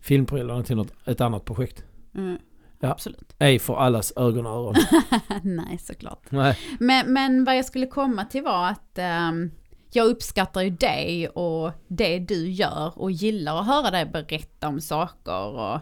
filmprylarna 0.00 0.62
till 0.62 0.76
något, 0.76 0.92
ett 1.06 1.20
annat 1.20 1.44
projekt. 1.44 1.84
Mm. 2.14 2.38
Ja. 2.80 2.88
Absolut. 2.90 3.34
Ej 3.38 3.58
för 3.58 3.76
allas 3.76 4.12
ögon 4.16 4.46
och 4.46 4.52
öron. 4.52 4.74
Nej, 5.42 5.78
såklart. 5.80 6.22
Nej. 6.30 6.58
Men, 6.80 7.12
men 7.12 7.44
vad 7.44 7.56
jag 7.58 7.64
skulle 7.64 7.86
komma 7.86 8.24
till 8.24 8.42
var 8.42 8.66
att 8.68 8.98
ehm, 8.98 9.50
jag 9.90 10.06
uppskattar 10.06 10.62
ju 10.62 10.70
dig 10.70 11.28
och 11.28 11.72
det 11.88 12.18
du 12.18 12.48
gör 12.50 12.92
och 12.96 13.10
gillar 13.10 13.60
att 13.60 13.66
höra 13.66 13.90
dig 13.90 14.04
berätta 14.06 14.68
om 14.68 14.80
saker. 14.80 15.44
Och 15.44 15.80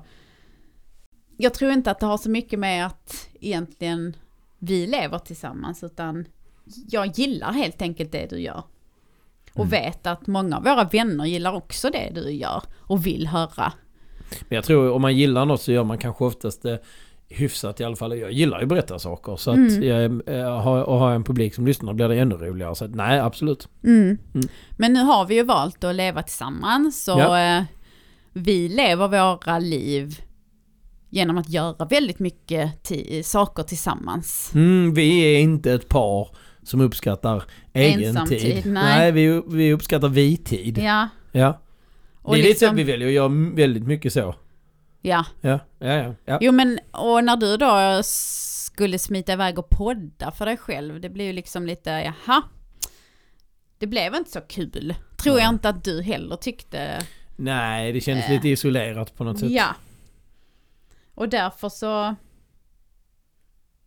jag 1.36 1.54
tror 1.54 1.72
inte 1.72 1.90
att 1.90 2.00
det 2.00 2.06
har 2.06 2.18
så 2.18 2.30
mycket 2.30 2.58
med 2.58 2.86
att 2.86 3.28
egentligen 3.40 4.16
vi 4.58 4.86
lever 4.86 5.18
tillsammans 5.18 5.82
utan 5.84 6.26
jag 6.90 7.18
gillar 7.18 7.52
helt 7.52 7.82
enkelt 7.82 8.12
det 8.12 8.26
du 8.30 8.38
gör. 8.40 8.62
Och 9.52 9.64
Mm. 9.64 9.70
vet 9.70 10.06
att 10.06 10.26
många 10.26 10.56
av 10.56 10.64
våra 10.64 10.84
vänner 10.84 11.24
gillar 11.24 11.52
också 11.52 11.90
det 11.90 12.10
du 12.14 12.30
gör 12.30 12.62
och 12.78 13.06
vill 13.06 13.26
höra. 13.26 13.72
Men 14.48 14.56
jag 14.56 14.64
tror 14.64 14.90
om 14.90 15.02
man 15.02 15.16
gillar 15.16 15.44
något 15.44 15.62
så 15.62 15.72
gör 15.72 15.84
man 15.84 15.98
kanske 15.98 16.24
oftast 16.24 16.62
det 16.62 16.82
hyfsat 17.28 17.80
i 17.80 17.84
alla 17.84 17.96
fall. 17.96 18.18
Jag 18.18 18.32
gillar 18.32 18.58
ju 18.58 18.62
att 18.62 18.68
berätta 18.68 18.98
saker. 18.98 19.36
Så 19.36 19.50
att 19.50 19.56
Mm. 19.56 19.82
jag, 19.82 20.22
jag 20.36 20.58
har, 20.60 20.82
och 20.82 20.98
har 20.98 21.06
jag 21.08 21.16
en 21.16 21.24
publik 21.24 21.54
som 21.54 21.66
lyssnar 21.66 21.92
blir 21.94 22.08
det 22.08 22.16
ännu 22.20 22.34
roligare. 22.34 22.74
Så 22.74 22.84
att, 22.84 22.94
nej, 22.94 23.20
absolut. 23.20 23.68
Mm. 23.84 24.18
Mm. 24.34 24.48
Men 24.76 24.92
nu 24.92 25.00
har 25.02 25.26
vi 25.26 25.34
ju 25.34 25.42
valt 25.42 25.84
att 25.84 25.94
leva 25.94 26.22
tillsammans 26.22 27.04
så 27.04 27.10
Ja. 27.10 27.58
eh, 27.58 27.64
vi 28.32 28.68
lever 28.68 29.08
våra 29.08 29.58
liv 29.58 30.20
genom 31.10 31.38
att 31.38 31.48
göra 31.50 31.84
väldigt 31.84 32.18
mycket 32.18 32.72
saker 33.22 33.62
tillsammans. 33.62 34.52
Mm, 34.54 34.94
vi 34.94 35.20
är 35.34 35.38
inte 35.40 35.72
ett 35.72 35.88
par 35.88 36.28
som 36.62 36.80
uppskattar 36.80 37.42
egen 37.72 38.04
Ensamtid, 38.04 38.40
tid. 38.40 38.72
nej. 38.72 39.12
vi, 39.12 39.42
vi 39.48 39.72
uppskattar 39.72 40.08
vi-tid. 40.08 40.78
Ja. 40.78 41.08
Ja. 41.32 41.60
Och 42.22 42.34
det 42.34 42.40
är 42.40 42.42
lite 42.42 42.48
liksom, 42.50 42.68
så, 42.68 42.74
vi 42.74 42.82
väljer 42.84 43.08
att 43.08 43.14
göra 43.14 43.28
väldigt 43.54 43.86
mycket 43.86 44.12
så. 44.12 44.34
Ja. 45.06 45.24
Ja, 45.40 45.58
ja, 45.78 45.94
ja. 45.94 46.14
ja. 46.24 46.38
Jo 46.40 46.52
men, 46.52 46.78
och 46.92 47.24
när 47.24 47.36
du 47.36 47.56
då 47.56 48.02
skulle 48.02 48.98
smita 48.98 49.32
iväg 49.32 49.58
och 49.58 49.68
podda 49.68 50.30
för 50.30 50.46
dig 50.46 50.56
själv, 50.56 51.00
det 51.00 51.08
blir 51.08 51.24
ju 51.24 51.32
liksom 51.32 51.66
lite, 51.66 51.90
jaha. 51.90 52.42
Det 53.78 53.86
blev 53.86 54.14
inte 54.14 54.30
så 54.30 54.40
kul. 54.40 54.94
Tror 55.22 55.34
Nej. 55.34 55.42
jag 55.44 55.50
inte 55.54 55.68
att 55.68 55.84
du 55.84 56.02
heller 56.02 56.36
tyckte. 56.36 56.98
Nej, 57.36 57.92
det 57.92 58.00
kändes 58.00 58.24
Eh. 58.24 58.30
lite 58.30 58.48
isolerat 58.48 59.14
på 59.16 59.24
något 59.24 59.38
sätt. 59.38 59.50
Ja. 59.50 59.66
Och 61.14 61.28
därför 61.28 61.68
så 61.68 62.14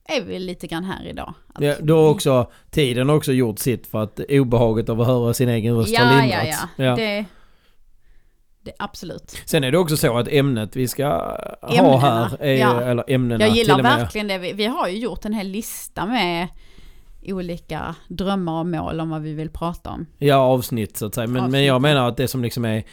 är 0.05 0.21
vi 0.21 0.39
lite 0.39 0.67
grann 0.67 0.83
här 0.83 1.05
idag. 1.07 1.33
Att 1.53 1.63
Ja, 1.63 1.75
då 1.81 2.01
har 2.03 2.09
också 2.09 2.51
tiden 2.71 3.09
har 3.09 3.15
också 3.15 3.31
gjort 3.31 3.59
sitt 3.59 3.87
för 3.87 4.03
att 4.03 4.19
obehaget 4.29 4.89
av 4.89 5.01
att 5.01 5.07
höra 5.07 5.33
sin 5.33 5.49
egen 5.49 5.75
röst 5.75 5.97
har 5.97 6.05
ja, 6.05 6.11
ja, 6.13 6.21
lindrats. 6.21 6.63
ja, 6.77 6.95
Det, 6.95 7.25
det, 8.69 8.83
absolut. 8.83 9.37
Sen 9.45 9.63
är 9.63 9.71
det 9.71 9.77
också 9.77 9.97
så 9.97 10.17
att 10.17 10.27
ämnet 10.27 10.75
vi 10.75 10.87
ska 10.87 11.07
ha 11.07 11.69
Ämnena, 11.69 11.97
här, 11.97 12.41
är, 12.41 12.53
ja. 12.55 12.81
eller 12.81 13.03
ämnena 13.07 13.45
Jag 13.45 13.55
gillar 13.55 13.81
verkligen 13.83 14.27
det. 14.27 14.37
Vi, 14.37 14.53
vi 14.53 14.65
har 14.65 14.87
ju 14.87 14.97
gjort 14.97 15.25
en 15.25 15.33
hel 15.33 15.47
lista 15.47 16.05
med 16.05 16.47
olika 17.23 17.95
drömmar 18.07 18.59
och 18.59 18.65
mål 18.65 18.99
om 18.99 19.09
vad 19.09 19.21
vi 19.21 19.33
vill 19.33 19.49
prata 19.49 19.89
om. 19.89 20.05
Ja, 20.17 20.35
avsnitt 20.35 20.97
så 20.97 21.05
att 21.05 21.15
säga. 21.15 21.27
Men, 21.27 21.51
men 21.51 21.65
jag 21.65 21.81
menar 21.81 22.07
att 22.07 22.17
det 22.17 22.27
som 22.27 22.43
liksom 22.43 22.65
är 22.65 22.83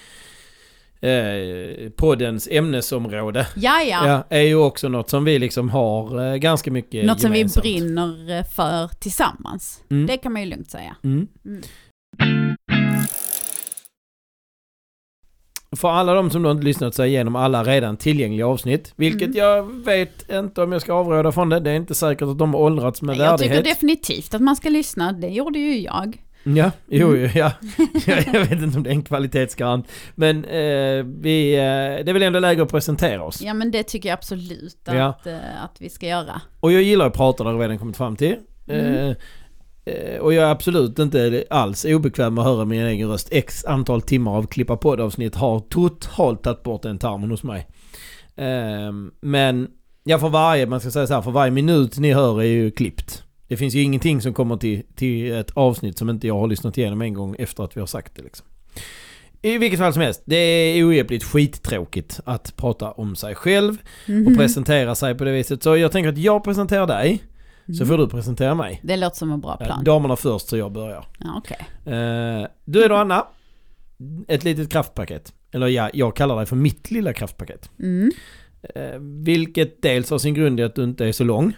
eh, 1.00 1.90
poddens 1.96 2.48
ämnesområde 2.50 3.46
Ja, 3.56 3.82
ja. 3.82 4.24
är 4.28 4.40
ju 4.40 4.54
också 4.54 4.88
något 4.88 5.10
som 5.10 5.24
vi 5.24 5.38
liksom 5.38 5.70
har 5.70 6.32
eh, 6.32 6.36
ganska 6.36 6.70
mycket 6.70 7.06
Något 7.06 7.20
som 7.20 7.30
vi 7.32 7.38
gemensamt. 7.38 7.62
brinner 7.62 8.42
för 8.42 8.88
tillsammans. 8.88 9.82
Mm. 9.90 10.06
Det 10.06 10.16
kan 10.16 10.32
man 10.32 10.42
ju 10.42 10.48
lugnt 10.48 10.70
säga. 10.70 10.96
Mm. 11.04 11.28
Mm. 11.44 11.62
För 15.76 15.90
alla 15.90 16.14
de 16.14 16.30
som 16.30 16.42
då 16.42 16.50
inte 16.50 16.64
lyssnat 16.64 16.94
sig 16.94 17.08
igenom 17.08 17.36
alla 17.36 17.64
redan 17.64 17.96
tillgängliga 17.96 18.46
avsnitt, 18.46 18.92
vilket 18.96 19.22
Mm. 19.28 19.36
jag 19.38 19.62
vet 19.84 20.30
inte 20.32 20.62
om 20.62 20.72
jag 20.72 20.80
ska 20.82 20.92
avråda 20.92 21.32
från 21.32 21.48
det. 21.48 21.60
Det 21.60 21.70
är 21.70 21.74
inte 21.76 21.94
säkert 21.94 22.22
att 22.28 22.38
de 22.38 22.54
har 22.54 22.60
åldrats 22.60 23.02
med 23.02 23.16
Jag 23.16 23.38
tycker 23.38 23.48
värdighet. 23.54 23.64
definitivt 23.80 24.34
att 24.34 24.40
man 24.42 24.56
ska 24.56 24.68
lyssna. 24.68 25.12
Det 25.12 25.28
gjorde 25.28 25.58
ju 25.58 25.78
jag. 25.80 26.22
Ja, 26.44 26.70
jo, 26.88 27.08
Mm. 27.14 27.30
ja. 27.34 27.52
jag 28.06 28.40
vet 28.40 28.52
inte 28.62 28.76
om 28.76 28.82
det 28.82 28.90
är 28.90 28.94
en 28.94 29.02
kvalitetsgarant. 29.02 29.88
Men 30.14 30.44
eh, 30.44 31.04
vi, 31.20 31.54
eh, 31.54 32.04
det 32.04 32.08
är 32.08 32.12
väl 32.12 32.22
ändå 32.22 32.38
läge 32.40 32.62
att 32.62 32.70
presentera 32.70 33.22
oss. 33.24 33.42
Ja 33.42 33.54
men 33.54 33.70
det 33.70 33.82
tycker 33.82 34.08
jag 34.08 34.16
absolut 34.16 34.78
Ja. 34.84 35.04
att, 35.06 35.26
eh, 35.26 35.64
att 35.64 35.76
vi 35.78 35.88
ska 35.90 36.06
göra. 36.06 36.40
Och 36.60 36.72
jag 36.72 36.82
gillar 36.82 37.06
att 37.06 37.14
prata, 37.16 37.44
det 37.44 37.50
har 37.50 37.54
jag 37.54 37.62
redan 37.62 37.78
kommit 37.78 37.96
fram 37.96 38.16
till. 38.16 38.36
Mm. 38.68 39.08
Eh, 39.10 39.16
och 40.20 40.34
jag 40.34 40.44
är 40.44 40.50
absolut 40.50 40.98
inte 40.98 41.44
alls 41.50 41.84
obekväm 41.84 42.34
med 42.34 42.42
att 42.42 42.48
höra 42.48 42.64
min 42.64 42.80
egen 42.82 43.08
röst. 43.08 43.28
X 43.30 43.64
antal 43.64 44.02
timmar 44.02 44.36
av 44.36 44.46
klippa 44.46 44.76
poddavsnitt 44.76 45.34
har 45.34 45.60
totalt 45.60 46.42
tagit 46.42 46.62
bort 46.62 46.82
den 46.82 46.98
tarmen 46.98 47.30
hos 47.30 47.42
mig. 47.42 47.66
Eh, 48.36 48.92
men, 49.20 49.68
ja 50.04 50.18
för 50.18 50.28
varje, 50.28 50.66
man 50.66 50.80
ska 50.80 50.90
säga 50.90 51.06
så 51.06 51.14
här, 51.14 51.22
för 51.22 51.30
varje 51.30 51.50
minut 51.52 51.98
ni 51.98 52.12
hör 52.12 52.40
är 52.40 52.44
ju 52.46 52.70
klippt. 52.70 53.22
Det 53.48 53.56
finns 53.56 53.74
ju 53.74 53.82
ingenting 53.82 54.20
som 54.20 54.34
kommer 54.34 54.56
till, 54.56 54.82
till 54.96 55.32
ett 55.34 55.50
avsnitt 55.54 55.98
som 55.98 56.10
inte 56.10 56.26
jag 56.26 56.38
har 56.38 56.46
lyssnat 56.46 56.78
igenom 56.78 57.02
en 57.02 57.14
gång 57.14 57.36
efter 57.38 57.62
att 57.64 57.76
vi 57.76 57.80
har 57.80 57.86
sagt 57.86 58.16
det 58.16 58.22
liksom. 58.22 58.46
I 59.42 59.58
vilket 59.58 59.78
fall 59.78 59.92
som 59.92 60.02
helst, 60.02 60.22
det 60.24 60.36
är 60.36 60.88
ohjälpligt 60.88 61.24
skittråkigt 61.24 62.20
att 62.24 62.56
prata 62.56 62.90
om 62.90 63.16
sig 63.16 63.34
själv 63.34 63.76
och 64.04 64.08
Mhm. 64.10 64.36
presentera 64.36 64.94
sig 64.94 65.14
på 65.14 65.24
det 65.24 65.32
viset. 65.32 65.62
Så 65.62 65.76
jag 65.76 65.92
tänker 65.92 66.08
att 66.08 66.18
jag 66.18 66.44
presenterar 66.44 66.86
dig, 66.86 67.22
så 67.66 67.72
Mm. 67.84 67.86
får 67.88 67.98
du 67.98 68.08
presentera 68.08 68.54
mig. 68.54 68.80
Det 68.84 68.96
låter 68.96 69.16
som 69.16 69.32
en 69.32 69.40
bra 69.40 69.56
Ja, 69.60 69.66
plan. 69.66 69.84
damerna 69.84 70.16
först 70.16 70.48
så 70.48 70.56
jag 70.56 70.72
börjar. 70.72 71.04
Ja, 71.18 71.34
okej. 71.36 71.58
Eh, 71.84 72.46
du 72.64 72.84
är 72.84 72.88
då 72.88 72.94
Anna, 72.94 73.26
ett 74.28 74.44
litet 74.44 74.70
kraftpaket. 74.72 75.32
Eller 75.52 75.66
ja, 75.66 75.90
jag 75.94 76.16
kallar 76.16 76.36
dig 76.36 76.46
för 76.46 76.56
mitt 76.56 76.90
lilla 76.90 77.12
kraftpaket. 77.12 77.70
Mm. 77.80 78.10
Eh, 78.74 78.98
vilket 79.24 79.82
dels 79.82 80.10
har 80.10 80.18
sin 80.18 80.34
grund 80.34 80.60
i 80.60 80.62
att 80.62 80.74
du 80.74 80.84
inte 80.84 81.06
är 81.06 81.12
så 81.12 81.24
lång, 81.24 81.52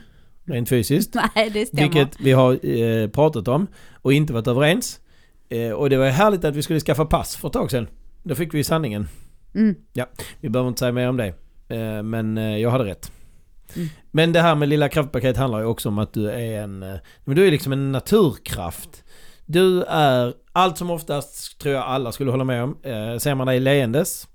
rent 0.45 0.69
fysiskt. 0.69 1.15
Nej, 1.37 1.51
det 1.51 1.67
stämmer. 1.67 1.83
Vilket 1.83 2.21
vi 2.21 2.33
har 2.33 2.67
eh, 2.67 3.09
pratat 3.09 3.49
om 3.49 3.67
och 3.95 4.13
inte 4.13 4.33
varit 4.33 4.47
överens. 4.47 5.01
Eh, 5.49 5.71
och 5.73 5.91
det 5.91 5.97
var 5.97 6.07
härligt 6.07 6.45
att 6.45 6.57
vi 6.57 6.63
skulle 6.63 6.81
skaffa 6.81 7.05
pass 7.05 7.37
för 7.37 7.49
ett 7.49 7.53
tag 7.53 7.71
sedan. 7.71 7.87
Då 8.23 8.35
fick 8.35 8.55
vi 8.55 8.65
sanningen. 8.65 9.09
Mm. 9.55 9.75
Vi 10.41 10.49
behöver 10.49 10.69
inte 10.69 10.79
säga 10.79 10.93
mer 10.93 11.09
om 11.09 11.17
det. 11.17 11.35
Eh, 11.69 12.03
men 12.03 12.39
eh, 12.39 12.57
jag 12.59 12.71
hade 12.71 12.85
rätt. 12.85 13.13
Mm. 13.77 13.89
Men 14.11 14.33
det 14.33 14.41
här 14.41 14.55
med 14.55 14.69
lilla 14.69 14.89
kraftpaket 14.89 15.37
handlar 15.37 15.59
ju 15.61 15.65
också 15.65 15.89
om 15.89 15.99
att 15.99 16.13
du 16.13 16.31
är 16.31 16.63
en... 16.63 16.83
eh, 16.83 16.95
Men 17.25 17.37
du 17.37 17.47
är 17.47 17.51
liksom 17.51 17.73
en 17.73 17.93
naturkraft. 17.93 19.05
Du 19.47 19.83
är 19.83 20.35
allt 20.53 20.79
som 20.79 20.91
oftast, 20.91 21.59
tror 21.61 21.75
jag 21.75 21.85
alla 21.85 22.13
skulle 22.13 22.31
hålla 22.31 22.45
med 22.45 22.63
om, 22.63 22.77
eh, 22.83 23.19
ser 23.19 23.35
man 23.35 23.47
dig 23.47 23.61
leendes. 23.61 24.29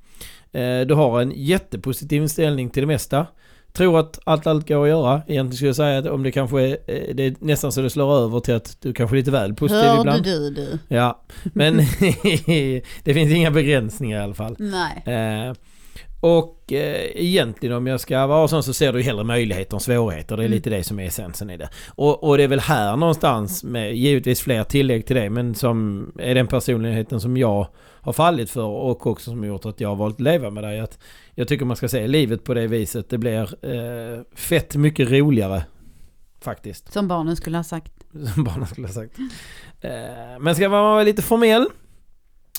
Eh, 0.52 0.82
du 0.82 0.94
har 0.94 1.22
en 1.22 1.32
jättepositiv 1.36 2.22
inställning 2.22 2.70
till 2.70 2.84
det 2.84 2.88
mesta. 2.88 3.28
Tror 3.74 4.00
att 4.00 4.20
allt, 4.24 4.48
allt 4.48 4.68
går 4.68 4.84
att 4.84 4.90
göra. 4.90 5.22
Egentligen 5.28 5.54
skulle 5.56 5.70
jag 5.70 5.75
säga 5.75 5.98
att 6.00 6.06
om 6.08 6.24
det 6.24 6.32
kanske 6.32 6.62
är, 6.62 6.78
eh, 6.88 7.16
det 7.16 7.24
är 7.25 7.36
nästan 7.40 7.72
så 7.72 7.82
det 7.82 7.90
slår 7.90 8.16
över 8.18 8.40
till 8.40 8.54
att 8.56 8.78
du 8.82 8.94
kanske 8.94 9.16
är 9.16 9.18
lite 9.18 9.32
väl 9.32 9.54
positiv 9.54 9.82
Hörde 9.84 10.00
ibland. 10.02 10.24
du 10.24 10.50
du? 10.50 10.80
Ja, 10.88 11.24
men 11.44 11.78
det 13.04 13.13
finns 13.13 13.34
inga 13.34 13.52
begränsningar 13.52 14.20
i 14.20 14.24
alla 14.24 14.34
fall. 14.34 14.56
Nej. 14.60 15.04
Eh, 15.06 15.54
och 16.24 16.74
eh, 16.74 17.12
egentligen 17.15 17.75
om 17.75 17.88
jag 17.88 18.00
ska 18.00 18.27
vara 18.27 18.48
sån 18.48 18.63
så 18.63 18.74
ser 18.74 18.94
du 18.94 19.01
hellre 19.01 19.24
möjligheter 19.24 19.75
än 19.77 19.80
svårigheter. 19.80 20.38
Det 20.38 20.44
är 20.44 20.46
Mm. 20.46 20.56
lite 20.56 20.70
det 20.70 20.84
som 20.84 21.00
är 21.00 21.06
essensen 21.08 21.50
i 21.50 21.58
det. 21.58 21.70
Och, 21.96 22.24
och 22.24 22.38
det 22.38 22.44
är 22.44 22.48
väl 22.48 22.60
här 22.60 22.98
någonstans 22.98 23.63
med 23.63 23.96
givetvis 23.96 24.42
fler 24.42 24.63
tillägg 24.63 25.06
till 25.06 25.15
det 25.15 25.30
men 25.30 25.56
som 25.56 26.12
är 26.20 26.36
den 26.36 26.48
personligheten 26.48 27.22
som 27.22 27.38
jag 27.38 27.68
har 28.01 28.13
fallit 28.13 28.50
för 28.50 28.62
och 28.63 29.08
också 29.08 29.32
som 29.32 29.44
gjort 29.44 29.65
att 29.65 29.82
jag 29.82 29.89
har 29.89 29.96
valt 29.96 30.15
att 30.15 30.22
leva 30.22 30.50
med 30.50 30.63
dig. 30.63 30.80
Att 30.80 31.00
jag 31.36 31.48
tycker 31.48 31.65
man 31.65 31.77
ska 31.77 31.88
se 31.88 32.08
livet 32.08 32.44
på 32.44 32.53
det 32.53 32.68
viset. 32.68 33.10
Det 33.10 33.18
blir 33.18 33.42
eh, 33.65 34.22
fett 34.36 34.75
mycket 34.75 35.10
roligare 35.12 35.63
faktiskt. 36.42 36.94
Som 36.94 37.08
barnen 37.08 37.36
skulle 37.36 37.58
ha 37.58 37.63
sagt. 37.63 37.92
Som 38.34 38.44
barnen 38.44 38.68
skulle 38.68 38.88
ha 38.88 38.94
sagt. 38.94 39.18
Eh, 39.82 39.92
men 40.39 40.56
ska 40.56 40.70
man 40.70 40.84
vara 40.84 41.03
lite 41.03 41.22
formell 41.22 41.65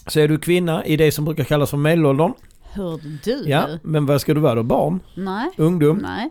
så 0.06 0.20
är 0.20 0.28
du 0.28 0.38
kvinna 0.38 0.84
i 0.86 0.96
det 0.96 1.12
som 1.12 1.24
brukar 1.24 1.44
kallas 1.44 1.70
för 1.70 1.76
medelåldern. 1.76 2.32
Hörde 2.74 3.18
du 3.24 3.42
Ja, 3.46 3.68
men 3.82 4.06
vad 4.06 4.20
ska 4.20 4.34
du 4.34 4.40
vara 4.40 4.54
då? 4.54 4.62
Barn? 4.62 5.00
Nej. 5.14 5.50
Ungdom? 5.56 5.98
Nej. 5.98 6.30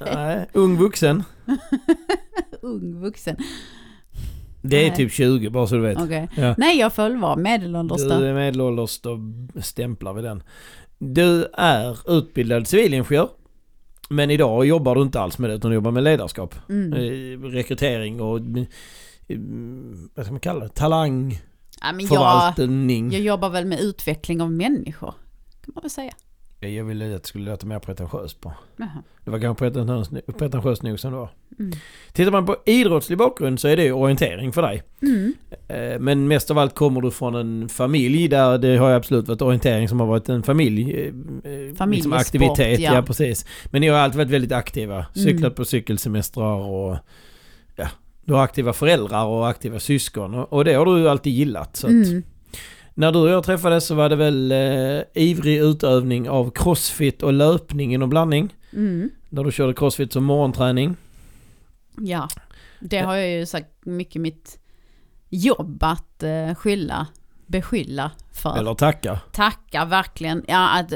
Nej. 0.00 0.46
Ung 0.52 0.76
vuxen? 0.76 1.24
Ung 2.62 3.00
vuxen. 3.00 3.36
Det 4.62 4.76
är 4.84 4.88
Nej. 4.88 4.96
typ 4.96 5.12
20 5.12 5.50
bara 5.50 5.66
så 5.66 5.74
du 5.74 5.80
vet. 5.80 5.98
Okej. 5.98 6.28
Ja. 6.36 6.54
Nej, 6.58 6.78
jag 6.78 6.92
får 6.92 7.02
väl 7.02 7.16
vara 7.16 7.36
medelålders 7.36 8.02
Du 8.02 8.26
är 8.26 8.34
medelålders, 8.34 9.00
då 9.00 9.18
stämplar 9.60 10.12
vi 10.12 10.22
den. 10.22 10.42
Du 10.98 11.46
är 11.52 12.18
utbildad 12.18 12.66
civilingenjör. 12.66 13.28
Men 14.10 14.30
idag 14.30 14.66
jobbar 14.66 14.94
du 14.94 15.02
inte 15.02 15.20
alls 15.20 15.38
med 15.38 15.50
det 15.50 15.54
utan 15.54 15.70
du 15.70 15.74
jobbar 15.74 15.90
med 15.90 16.02
ledarskap. 16.02 16.54
Mm. 16.68 16.92
Eh, 16.92 17.48
Rekrytering 17.50 18.20
och 18.20 18.38
eh, 18.38 19.38
vad 20.14 20.24
ska 20.26 20.32
man 20.32 20.40
kalla 20.40 20.60
det? 20.60 20.68
Talang, 20.68 21.40
Ja, 21.82 22.54
jag, 22.56 23.12
jag 23.12 23.20
jobbar 23.20 23.50
väl 23.50 23.64
med 23.66 23.80
utveckling 23.80 24.42
av 24.42 24.52
människor. 24.52 25.14
Kan 25.64 25.72
man 25.74 25.82
väl 25.82 25.90
säga. 25.90 26.12
Jag 26.62 26.84
ville 26.84 27.16
att 27.16 27.22
det 27.22 27.28
skulle 27.28 27.50
låta 27.50 27.66
mer 27.66 27.78
pretentiöst 27.78 28.40
på. 28.40 28.52
Jaha. 28.76 28.88
Det 29.24 29.30
var 29.30 29.38
kanske 29.38 29.64
pretentiöst, 29.64 30.10
pretentiöst 30.38 30.82
nog 30.82 31.00
som 31.00 31.12
det 31.12 31.18
var. 31.18 31.28
Mm. 31.58 31.72
Tittar 32.12 32.32
man 32.32 32.46
på 32.46 32.56
idrottslig 32.66 33.18
bakgrund 33.18 33.60
så 33.60 33.68
är 33.68 33.76
det 33.76 33.92
orientering 33.92 34.52
för 34.52 34.62
dig. 34.62 34.82
Mm. 35.02 35.34
Eh, 35.68 35.98
Men 36.00 36.28
mest 36.28 36.50
av 36.50 36.58
allt 36.58 36.74
kommer 36.74 37.00
du 37.00 37.10
från 37.10 37.34
en 37.34 37.68
familj 37.68 38.28
där 38.28 38.58
det 38.58 38.76
har 38.76 38.90
absolut 38.90 39.28
varit 39.28 39.42
orientering 39.42 39.88
som 39.88 40.00
har 40.00 40.06
varit 40.06 40.28
en 40.28 40.42
familj. 40.42 40.92
eh, 41.00 41.06
eh, 41.52 41.74
Familjesport, 41.76 42.14
aktivitet, 42.20 42.80
ja. 42.80 42.94
ja. 42.94 43.02
precis. 43.02 43.46
Men 43.70 43.80
ni 43.80 43.88
har 43.88 43.98
alltid 43.98 44.16
varit 44.18 44.30
väldigt 44.30 44.52
aktiva. 44.52 45.06
Cyklat 45.14 45.40
Mm. 45.40 45.54
på 45.54 45.64
cykelsemestrar 45.64 46.56
och 46.56 46.96
ja, 47.76 47.88
du 48.24 48.32
har 48.34 48.42
aktiva 48.44 48.72
föräldrar 48.72 49.24
och 49.24 49.48
aktiva 49.48 49.80
syskon 49.80 50.34
och, 50.34 50.64
det 50.64 50.72
har 50.74 50.84
du 50.86 51.08
alltid 51.10 51.32
gillat. 51.32 51.76
Så 51.76 51.86
att 51.86 51.92
Mm. 51.92 52.22
När 52.94 53.12
du 53.12 53.18
och 53.18 53.28
jag 53.28 53.44
träffades 53.44 53.86
så 53.86 53.94
var 53.94 54.08
det 54.08 54.16
väl 54.16 54.52
eh, 54.52 55.02
ivrig 55.14 55.58
utövning 55.58 56.30
av 56.30 56.50
crossfit 56.50 57.22
och 57.22 57.32
löpning 57.32 57.94
inom 57.94 58.10
blandning. 58.10 58.54
Mm. 58.72 59.10
Där 59.28 59.44
du 59.44 59.52
körde 59.52 59.74
crossfit 59.74 60.12
som 60.12 60.24
morgonträning. 60.24 60.96
Ja, 61.98 62.28
det 62.80 62.98
har 62.98 63.16
jag 63.16 63.30
ju 63.30 63.46
sagt 63.46 63.68
mycket 63.84 64.22
mitt 64.22 64.58
jobb 65.28 65.82
att 65.82 66.22
eh, 66.22 66.54
skylla, 66.54 67.06
beskylla 67.46 68.10
för. 68.32 68.58
Eller 68.58 68.74
tacka. 68.74 69.20
Tacka 69.32 69.84
verkligen. 69.84 70.44
Ja, 70.48 70.78
att, 70.78 70.92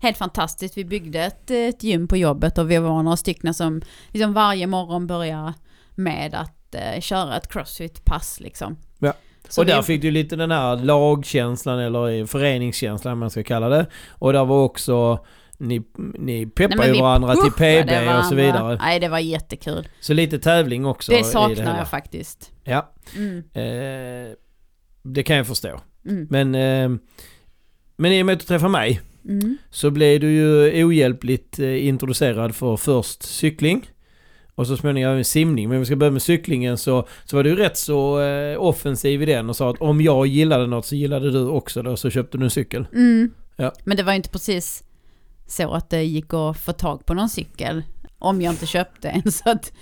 helt 0.00 0.16
fantastiskt. 0.16 0.76
Vi 0.76 0.84
byggde 0.84 1.20
ett, 1.20 1.50
ett 1.50 1.82
gym 1.82 2.08
på 2.08 2.16
jobbet 2.16 2.58
och 2.58 2.70
vi 2.70 2.78
var 2.78 3.02
några 3.02 3.16
stycken 3.16 3.54
som 3.54 3.82
liksom 4.08 4.32
varje 4.32 4.66
morgon 4.66 5.06
började 5.06 5.54
med 5.94 6.34
att 6.34 6.74
eh, 6.74 7.00
köra 7.00 7.36
ett 7.36 7.48
crossfit-pass 7.48 8.40
liksom. 8.40 8.76
Ja. 8.98 9.12
Så 9.48 9.60
och 9.60 9.66
där 9.66 9.82
fick 9.82 10.02
du 10.02 10.10
lite 10.10 10.36
den 10.36 10.50
här 10.50 10.76
lagkänslan 10.76 11.78
eller 11.78 12.26
föreningskänslan 12.26 13.18
man 13.18 13.30
ska 13.30 13.42
kalla 13.42 13.68
det. 13.68 13.86
Och 14.10 14.32
där 14.32 14.44
var 14.44 14.64
också 14.64 15.24
ni, 15.58 15.82
ni 16.18 16.46
peppar 16.46 16.86
ju 16.86 17.00
varandra 17.00 17.32
till 17.34 17.52
PB 17.52 17.90
och 17.90 17.98
så 18.00 18.04
varandra. 18.04 18.36
vidare. 18.36 18.78
Nej, 18.82 19.00
det 19.00 19.08
var 19.08 19.18
jättekul. 19.18 19.88
Så 20.00 20.12
lite 20.14 20.38
tävling 20.38 20.86
också 20.86 21.12
Det 21.12 21.24
saknar 21.24 21.56
hela. 21.56 21.78
jag 21.78 21.88
faktiskt. 21.88 22.50
Ja, 22.64 22.92
Mm. 23.16 23.38
eh, 23.38 24.32
det 25.02 25.22
kan 25.22 25.36
jag 25.36 25.46
förstå. 25.46 25.80
Mm. 26.08 26.26
Men, 26.30 26.54
eh, 26.94 26.98
men 27.96 28.12
i 28.12 28.22
och 28.22 28.26
med 28.26 28.32
att 28.32 28.40
du 28.40 28.46
träffar 28.46 28.68
mig 28.68 29.00
Mm. 29.28 29.58
så 29.70 29.90
blev 29.90 30.20
du 30.20 30.30
ju 30.32 30.84
ohjälpligt 30.84 31.58
eh, 31.58 31.86
introducerad 31.86 32.54
för 32.54 32.76
först 32.76 33.22
cykling 33.22 33.90
och 34.56 34.66
så 34.66 34.76
småningom 34.76 35.24
simning. 35.24 35.68
Men 35.68 35.76
om 35.76 35.80
vi 35.80 35.86
ska 35.86 35.96
börja 35.96 36.12
med 36.12 36.22
cyklingen 36.22 36.78
så, 36.78 37.08
så 37.24 37.36
var 37.36 37.44
du 37.44 37.56
rätt 37.56 37.76
så 37.76 38.20
eh, 38.20 38.62
offensiv 38.62 39.22
i 39.22 39.26
den 39.26 39.48
och 39.48 39.56
sa 39.56 39.70
att 39.70 39.80
om 39.80 40.00
jag 40.00 40.26
gillade 40.26 40.66
något 40.66 40.86
så 40.86 40.94
gillade 40.94 41.30
du 41.30 41.46
också 41.46 41.82
då 41.82 41.96
så 41.96 42.10
köpte 42.10 42.38
du 42.38 42.44
en 42.44 42.50
cykel. 42.50 42.86
Mm. 42.92 43.30
Ja. 43.56 43.72
Men 43.84 43.96
det 43.96 44.02
var 44.02 44.12
ju 44.12 44.16
inte 44.16 44.28
precis 44.28 44.82
så 45.46 45.72
att 45.72 45.90
det 45.90 46.02
gick 46.02 46.34
att 46.34 46.58
få 46.58 46.72
tag 46.72 47.06
på 47.06 47.14
någon 47.14 47.28
cykel. 47.28 47.82
Om 48.26 48.40
jag 48.42 48.52
inte 48.52 48.66
köpte 48.66 49.08
en. 49.08 49.32
Så 49.32 49.50
att 49.50 49.72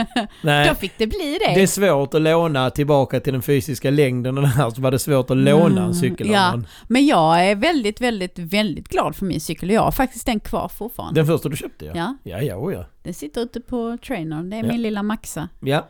Nej, 0.42 0.68
då 0.68 0.74
fick 0.74 0.92
det 0.98 1.06
bli 1.06 1.38
det. 1.46 1.54
det 1.54 1.62
är 1.62 1.66
svårt 1.66 2.14
att 2.14 2.22
låna 2.22 2.70
tillbaka 2.70 3.20
till 3.20 3.32
den 3.32 3.42
fysiska 3.42 3.90
längden 3.90 4.38
och 4.38 4.48
här 4.48 4.70
så 4.70 4.80
var 4.80 4.90
det 4.90 4.98
svårt 4.98 5.30
att 5.30 5.36
låna 5.36 5.84
en 5.84 5.94
cykel 5.94 6.30
Ja. 6.30 6.60
Men 6.88 7.06
jag 7.06 7.44
är 7.46 7.54
väldigt, 7.56 8.00
väldigt, 8.00 8.38
väldigt 8.38 8.88
glad 8.88 9.16
för 9.16 9.24
min 9.24 9.40
cykel. 9.40 9.70
Jag 9.70 9.82
har 9.82 9.90
faktiskt 9.92 10.26
den 10.26 10.40
kvar 10.40 10.68
fortfarande. 10.68 11.20
Den 11.20 11.26
första 11.26 11.48
du 11.48 11.56
köpte 11.56 11.84
ja. 11.84 11.92
Ja, 11.94 12.16
Ja, 12.22 12.42
ja, 12.42 12.56
oh, 12.56 12.72
ja. 12.74 12.84
den 13.02 13.14
sitter 13.14 13.40
ute 13.40 13.60
på 13.60 13.98
trainern. 14.06 14.50
Det 14.50 14.56
är 14.56 14.62
Ja. 14.64 14.68
min 14.72 14.82
lilla 14.82 15.02
Maxa. 15.02 15.48
Ja, 15.60 15.88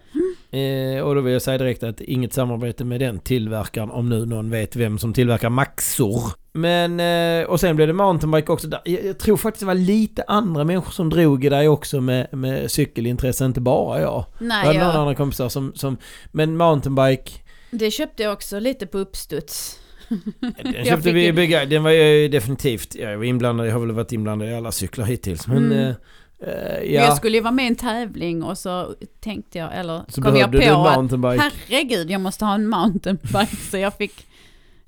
eh, 0.58 1.00
och 1.02 1.14
då 1.14 1.20
vill 1.20 1.32
jag 1.32 1.42
säga 1.42 1.58
direkt 1.58 1.82
att 1.82 2.00
inget 2.00 2.32
samarbete 2.32 2.84
med 2.84 3.00
den 3.00 3.18
tillverkaren 3.18 3.90
om 3.90 4.08
nu 4.08 4.26
någon 4.26 4.50
vet 4.50 4.76
vem 4.76 4.98
som 4.98 5.12
tillverkar 5.12 5.50
Maxor. 5.50 6.22
Men, 6.56 7.00
eh, 7.00 7.46
och 7.46 7.60
sen 7.60 7.76
blev 7.76 7.88
det 7.88 7.94
mountainbike 7.94 8.52
också. 8.52 8.68
Jag, 8.84 9.04
jag 9.04 9.18
tror 9.18 9.36
faktiskt 9.36 9.60
det 9.60 9.66
var 9.66 9.74
lite 9.74 10.24
andra 10.26 10.64
människor 10.64 10.90
som 10.92 11.10
drog 11.10 11.44
i 11.44 11.48
dig 11.48 11.68
också 11.68 12.00
med, 12.00 12.28
med 12.32 12.70
cykelintresse, 12.70 13.44
inte 13.44 13.60
bara 13.60 14.00
jag. 14.00 14.24
Jag 14.38 14.46
Nej, 14.46 14.66
hade 14.66 14.78
några 14.78 14.92
jag, 14.92 15.00
andra 15.00 15.14
kompisar 15.14 15.48
som, 15.48 15.72
som 15.74 15.96
men 16.32 16.56
mountainbike, 16.56 17.32
det 17.70 17.90
köpte 17.90 18.22
jag 18.22 18.32
också 18.32 18.58
lite 18.58 18.86
på 18.86 18.98
uppstuds. 18.98 19.80
den 20.08 20.52
Jag 20.74 20.86
köpte 20.86 21.12
vi 21.12 21.26
i 21.26 21.32
bygga, 21.32 21.64
den 21.64 21.82
var 21.82 21.90
ju 21.90 22.28
definitivt, 22.28 22.94
jag 22.94 23.16
var 23.16 23.24
inblandad, 23.24 23.66
jag 23.66 23.72
har 23.72 23.80
väl 23.80 23.92
varit 23.92 24.12
inblandad 24.12 24.48
i 24.48 24.54
alla 24.54 24.72
cyklar 24.72 25.04
hittills. 25.04 25.46
Men, 25.46 25.56
Mm. 25.56 25.70
Men 25.78 25.94
ja, 26.82 27.02
Jag 27.02 27.16
skulle 27.16 27.36
ju 27.36 27.42
vara 27.42 27.52
med 27.52 27.64
i 27.64 27.68
en 27.68 27.76
tävling 27.76 28.42
och 28.42 28.58
så 28.58 28.94
tänkte 29.20 29.58
jag, 29.58 29.78
eller 29.78 30.02
så 30.08 30.22
kom 30.22 30.36
jag 30.36 30.54
en 30.54 31.08
på 31.08 31.28
att 31.28 31.40
herregud, 31.40 32.10
jag 32.10 32.20
måste 32.20 32.44
ha 32.44 32.54
en 32.54 32.68
mountainbike. 32.68 33.56
Så 33.70 33.78
jag 33.78 33.94
fick, 33.96 34.26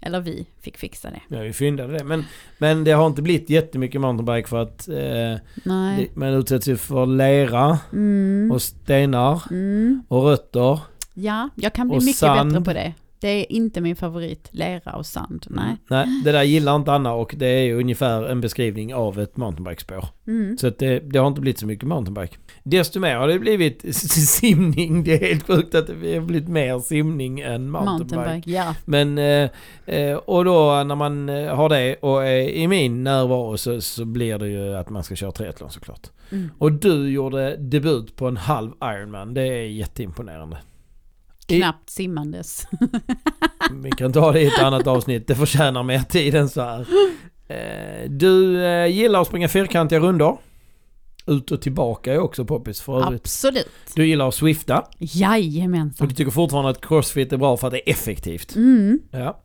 eller 0.06 0.20
vi 0.20 0.46
fick 0.60 0.76
fixa 0.76 1.10
det. 1.10 1.36
Ja, 1.36 1.42
vi 1.42 1.52
fyndade 1.52 1.98
det. 1.98 2.04
Men, 2.04 2.24
men 2.58 2.84
det 2.84 2.92
har 2.92 3.06
inte 3.06 3.22
blivit 3.22 3.50
jättemycket 3.50 4.00
mountainbike 4.00 4.48
för 4.48 4.62
att 4.62 4.88
eh, 4.88 5.40
Nej. 5.64 6.10
man 6.14 6.28
utsätts 6.28 6.68
ju 6.68 6.76
för 6.76 7.06
lera 7.06 7.78
Mm. 7.92 8.50
och 8.52 8.62
stenar 8.62 9.42
Mm. 9.50 10.02
och 10.08 10.22
rötter. 10.24 10.80
Ja, 11.14 11.48
jag 11.54 11.72
kan 11.72 11.88
bli 11.88 11.96
mycket 11.98 12.16
sand. 12.16 12.50
bättre 12.52 12.64
på 12.64 12.72
det. 12.72 12.94
Det 13.20 13.28
är 13.28 13.52
inte 13.52 13.80
min 13.80 13.96
favorit, 13.96 14.48
lera 14.50 14.92
och 14.92 15.06
sand. 15.06 15.46
Nej. 15.50 15.76
Nej, 15.90 16.06
det 16.24 16.32
där 16.32 16.42
gillar 16.42 16.76
inte 16.76 16.92
Anna 16.92 17.12
och 17.12 17.34
det 17.36 17.46
är 17.46 17.62
ju 17.62 17.80
ungefär 17.80 18.28
en 18.28 18.40
beskrivning 18.40 18.94
av 18.94 19.20
ett 19.20 19.36
mountainbikespår. 19.36 20.04
Mm. 20.26 20.58
Så 20.58 20.70
det, 20.70 20.98
det 20.98 21.18
har 21.18 21.26
inte 21.26 21.40
blivit 21.40 21.58
så 21.58 21.66
mycket 21.66 21.88
mountainbike. 21.88 22.36
Desto 22.62 23.00
mer 23.00 23.16
har 23.16 23.28
det 23.28 23.38
blivit 23.38 23.94
simning. 23.94 25.04
Det 25.04 25.14
är 25.14 25.28
helt 25.28 25.46
sjukt 25.46 25.74
att 25.74 25.86
det 25.86 26.14
har 26.14 26.20
blivit 26.20 26.48
mer 26.48 26.78
simning 26.78 27.40
än 27.40 27.70
mountainbike. 27.70 28.16
Mountainbike, 28.16 28.50
ja. 28.50 28.74
Men, 28.84 29.18
eh, 29.18 29.50
eh, 29.86 30.16
och 30.16 30.44
då 30.44 30.84
när 30.86 30.94
man 30.94 31.28
eh, 31.28 31.54
har 31.54 31.68
det 31.68 31.96
och 31.96 32.26
är 32.26 32.48
i 32.48 32.68
min 32.68 33.04
närvaro 33.04 33.56
så, 33.56 33.80
så 33.80 34.04
blir 34.04 34.38
det 34.38 34.48
ju 34.48 34.74
att 34.74 34.90
man 34.90 35.04
ska 35.04 35.16
köra 35.16 35.32
triathlon 35.32 35.70
såklart. 35.70 36.10
Mm. 36.32 36.50
Och 36.58 36.72
du 36.72 37.10
gjorde 37.10 37.56
debut 37.56 38.16
på 38.16 38.28
en 38.28 38.36
halv 38.36 38.72
Ironman. 38.82 39.34
Det 39.34 39.42
är 39.42 39.66
jätteimponerande. 39.66 40.56
Knappt 41.46 41.90
simmandes. 41.90 42.66
Vi 43.82 43.90
kan 43.90 44.12
ta 44.12 44.32
det 44.32 44.40
i 44.40 44.46
ett 44.46 44.58
annat 44.58 44.86
avsnitt. 44.86 45.26
Det 45.26 45.34
förtjänar 45.34 45.82
mer 45.82 45.98
tid 46.00 46.34
än 46.34 46.48
så 46.48 46.60
här. 46.60 46.86
Eh, 47.48 48.10
Du 48.10 48.64
eh, 48.66 48.86
gillar 48.86 49.20
att 49.20 49.26
springa 49.28 49.48
fyrkantiga 49.48 49.98
rundor. 50.00 50.38
Ut 51.26 51.50
och 51.50 51.62
tillbaka 51.62 52.14
är 52.14 52.18
också 52.18 52.44
poppis 52.44 52.80
för 52.80 53.02
övrigt. 53.02 53.20
Absolut. 53.20 53.68
Du 53.94 54.06
gillar 54.06 54.28
att 54.28 54.34
swifta. 54.34 54.78
Och 54.80 54.86
Jajamensan. 54.98 56.08
du 56.08 56.14
tycker 56.14 56.30
fortfarande 56.30 56.70
att 56.70 56.80
crossfit 56.86 57.32
är 57.32 57.36
bra 57.36 57.56
för 57.56 57.66
att 57.66 57.72
det 57.72 57.88
är 57.88 57.92
effektivt. 57.92 58.54
Mm. 58.56 58.98
Ja. 59.10 59.40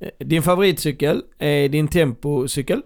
Eh, 0.00 0.26
Din 0.26 0.42
favoritcykel 0.42 1.22
är 1.38 1.68
din 1.68 1.88
tempocykel. 1.88 2.82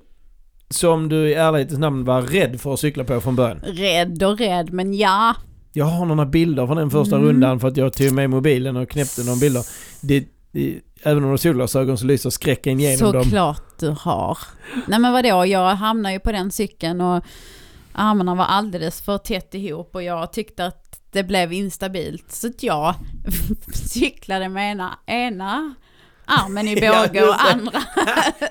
Som 0.70 1.08
du 1.08 1.28
i 1.28 1.34
ärlighetens 1.34 1.78
namn 1.78 2.04
var 2.04 2.22
rädd 2.22 2.60
för 2.60 2.74
att 2.74 2.80
cykla 2.80 3.04
på 3.04 3.20
från 3.20 3.36
början. 3.36 3.60
Rädd 3.60 4.22
och 4.22 4.38
rädd, 4.38 4.72
men 4.72 4.94
ja. 4.94 5.34
Jag 5.72 5.84
har 5.84 6.06
några 6.06 6.26
bilder 6.26 6.66
från 6.66 6.76
den 6.76 6.90
första 6.90 7.16
Mm. 7.16 7.28
rundan 7.28 7.60
för 7.60 7.68
att 7.68 7.76
jag 7.76 7.92
tog 7.92 8.12
med 8.12 8.30
mobilen 8.30 8.76
och 8.76 8.88
knäppte 8.88 9.24
några 9.24 9.38
bilder. 9.38 9.66
Det, 10.00 10.28
det, 10.52 10.80
även 11.02 11.16
om 11.18 11.22
du 11.22 11.28
har 11.30 11.36
solglasögon 11.36 11.98
så 11.98 12.06
lyser 12.06 12.30
skräcken 12.30 12.80
igenom 12.80 13.12
dem. 13.12 13.24
Såklart 13.24 13.78
du 13.78 13.88
har. 14.00 14.38
Nej 14.86 14.98
men 14.98 15.12
vadå, 15.12 15.46
jag 15.46 15.74
hamnade 15.74 16.12
ju 16.12 16.18
på 16.20 16.32
den 16.32 16.50
cykeln 16.50 17.00
och 17.00 17.24
armarna 17.92 18.34
var 18.34 18.44
alldeles 18.44 19.00
för 19.00 19.18
tätt 19.18 19.54
ihop 19.54 19.94
och 19.94 20.02
jag 20.02 20.32
tyckte 20.32 20.66
att 20.66 21.00
det 21.12 21.22
blev 21.22 21.52
instabilt. 21.52 22.32
Så 22.32 22.46
att 22.46 22.62
jag 22.62 22.94
cyklade 23.74 24.48
med 24.48 24.70
ena, 24.72 24.98
ena 25.06 25.74
armen 26.24 26.68
i 26.68 26.74
Ja, 26.84 27.06
båge 27.06 27.20
just 27.20 27.30
och 27.30 27.36
det. 27.36 27.52
andra 27.52 27.80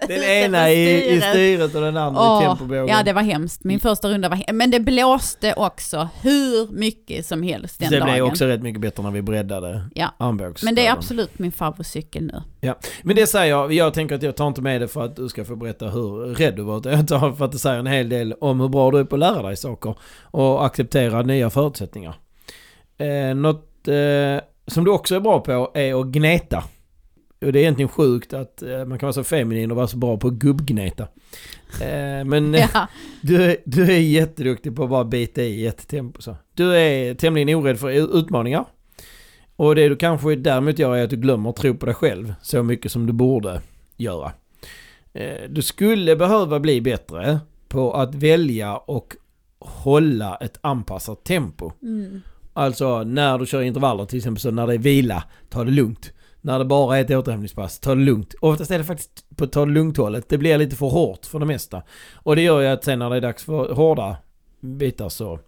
Den 0.07 0.23
ena 0.23 0.69
i, 0.71 1.13
i 1.15 1.21
styret. 1.21 1.75
och 1.75 1.81
den 1.81 1.97
andra 1.97 2.43
i 2.43 2.45
tempobågen. 2.45 2.88
Ja 2.88 3.03
det 3.03 3.13
var 3.13 3.21
hemskt. 3.21 3.63
Min 3.63 3.79
första 3.79 4.10
runda 4.10 4.29
var 4.29 4.36
hemskt. 4.36 4.51
Men 4.53 4.71
det 4.71 4.79
blåste 4.79 5.53
också 5.53 6.10
hur 6.21 6.71
mycket 6.71 7.25
som 7.25 7.43
helst 7.43 7.79
den 7.79 7.89
det 7.91 7.99
dagen. 7.99 8.13
blev 8.13 8.25
också 8.25 8.45
rätt 8.45 8.62
mycket 8.62 8.81
bättre 8.81 9.03
när 9.03 9.12
vi 9.12 9.21
breddade 9.21 9.84
Ja. 9.95 10.07
armbågsstöden. 10.17 10.65
Men 10.65 10.75
det 10.75 10.88
är 10.88 10.91
absolut 10.93 11.39
min 11.39 11.51
favoritcykel 11.51 12.23
nu. 12.23 12.73
Men 13.03 13.15
det 13.15 13.27
säger 13.27 13.49
jag, 13.49 13.73
jag 13.73 13.93
tänker 13.93 14.15
att 14.15 14.23
jag 14.23 14.36
tar 14.36 14.47
inte 14.47 14.62
med 14.62 14.81
det 14.81 14.88
för 14.88 15.05
att 15.05 15.15
du 15.15 15.29
ska 15.29 15.45
få 15.45 15.55
berätta 15.55 15.86
hur 15.88 16.36
rädd 16.36 16.55
du 16.55 16.62
var. 16.63 16.81
Jag 16.91 17.07
tar 17.07 17.31
för 17.31 17.45
att 17.45 17.51
det 17.51 17.60
säger 17.60 17.79
en 17.79 17.88
hel 17.88 18.10
del 18.10 18.34
om 18.41 18.60
hur 18.60 18.69
bra 18.69 18.91
du 18.91 18.99
är 18.99 19.03
på 19.03 19.15
att 19.15 19.19
lära 19.19 19.41
dig 19.41 19.57
saker 19.57 19.95
och 20.21 20.65
acceptera 20.65 21.21
nya 21.21 21.49
förutsättningar. 21.49 22.15
Eh, 22.97 23.36
något 23.36 23.88
eh, 23.88 24.43
som 24.67 24.84
du 24.84 24.91
också 24.91 25.15
är 25.15 25.19
bra 25.19 25.39
på 25.39 25.71
är 25.73 26.01
att 26.01 26.07
gneta. 26.07 26.63
Och 27.41 27.51
det 27.54 27.60
är 27.60 27.62
egentligen 27.62 27.89
sjukt 27.89 28.34
att 28.34 28.62
eh, 28.62 28.86
man 28.86 28.99
kan 28.99 29.08
vara 29.08 29.13
så 29.13 29.23
feminin 29.23 29.71
och 29.71 29.77
vara 29.77 29.88
så 29.88 29.97
bra 29.97 30.17
på 30.17 30.27
att 30.27 30.34
gubbgneta. 30.34 31.04
Eh, 31.82 32.25
men 32.25 32.56
eh, 32.56 32.67
Ja. 32.73 32.88
du, 33.21 33.43
är- 33.43 33.58
du 33.65 33.84
är 33.84 33.99
jätteduktig 33.99 34.75
på 34.75 34.84
att 34.84 34.89
bara 34.89 35.04
bita 35.06 35.41
i 35.41 35.67
ett 35.67 35.88
tempo 35.88 36.21
så. 36.21 36.36
Du 36.54 36.75
är 36.75 37.13
tämligen 37.13 37.56
orädd 37.60 37.80
för 37.80 38.17
utmaningar. 38.19 38.65
Och 39.56 39.75
det 39.75 39.89
du 39.89 39.95
kanske 39.95 40.36
däremot 40.36 40.80
gör 40.80 40.95
är 40.95 41.04
att 41.04 41.10
du 41.10 41.15
glömmer 41.17 41.51
tro 41.51 41.75
på 41.77 41.86
dig 41.86 41.95
själv 41.95 42.34
så 42.41 42.63
mycket 42.63 42.91
som 42.91 43.06
du 43.08 43.13
borde 43.13 43.62
göra. 43.97 44.32
Du 45.49 45.62
skulle 45.62 46.15
behöva 46.15 46.60
bli 46.60 46.82
bättre 46.82 47.39
på 47.67 47.93
att 47.93 48.15
välja 48.15 48.77
och 48.77 49.15
hålla 49.60 50.36
ett 50.36 50.58
anpassat 50.62 51.23
tempo. 51.23 51.71
Mm. 51.82 52.21
Alltså 52.54 53.04
när 53.04 53.38
du 53.38 53.45
kör 53.45 53.62
intervaller 53.62 54.06
till 54.06 54.17
exempel 54.17 54.41
så 54.41 54.51
när 54.51 54.67
det 54.67 54.73
är 54.73 54.77
vila, 54.77 55.23
ta 55.49 55.63
det 55.63 55.71
lugnt. 55.71 56.13
När 56.41 56.60
det 56.60 56.65
bara 56.65 56.97
är 56.97 57.01
ett 57.01 57.12
återhämtningspass, 57.12 57.80
ta 57.80 57.95
det 57.95 58.01
lugnt. 58.01 58.36
Oftast 58.39 58.71
är 58.71 58.77
det 58.77 58.84
faktiskt 58.84 59.25
på 59.36 59.47
ta 59.47 59.65
det 59.65 59.71
lugnt-hållet. 59.71 60.30
Det 60.30 60.38
blir 60.38 60.58
lite 60.58 60.75
för 60.75 60.89
hårt 60.89 61.25
för 61.25 61.39
det 61.39 61.45
mesta. 61.45 61.84
Och 62.15 62.36
det 62.36 62.41
gör 62.41 62.62
ju 62.62 62.67
att 62.67 62.84
sen 62.84 62.99
när 62.99 63.10
det 63.10 63.15
är 63.15 63.21
dags 63.21 63.43
för 63.43 63.73
hårda 63.73 64.17
bitar 64.60 65.10
så 65.10 65.39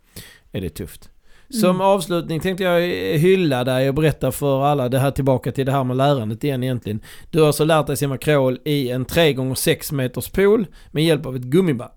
är 0.52 0.62
det 0.62 0.70
tufft. 0.70 1.10
Som 1.50 1.70
Mm. 1.70 1.82
avslutning 1.82 2.40
tänkte 2.40 2.64
jag 2.64 2.82
hylla 3.18 3.64
dig 3.64 3.90
och 3.90 3.96
berätta 3.96 4.32
för 4.32 4.64
alla 4.64 4.90
det 4.90 5.00
här 5.00 5.12
tillbaka 5.12 5.52
till 5.52 5.66
det 5.66 5.72
här 5.72 5.84
med 5.84 5.98
lärandet 5.98 6.44
igen 6.44 6.64
egentligen. 6.64 7.02
Du 7.32 7.40
har 7.40 7.48
alltså 7.48 7.66
lärt 7.66 7.88
dig 7.88 7.98
simma 7.98 8.18
crawl 8.18 8.60
i 8.64 8.90
en 8.90 9.06
3x6 9.06 9.94
meters 9.94 10.30
pool 10.30 10.68
med 10.92 11.04
hjälp 11.04 11.26
av 11.26 11.36
ett 11.36 11.42
gummiband. 11.42 11.92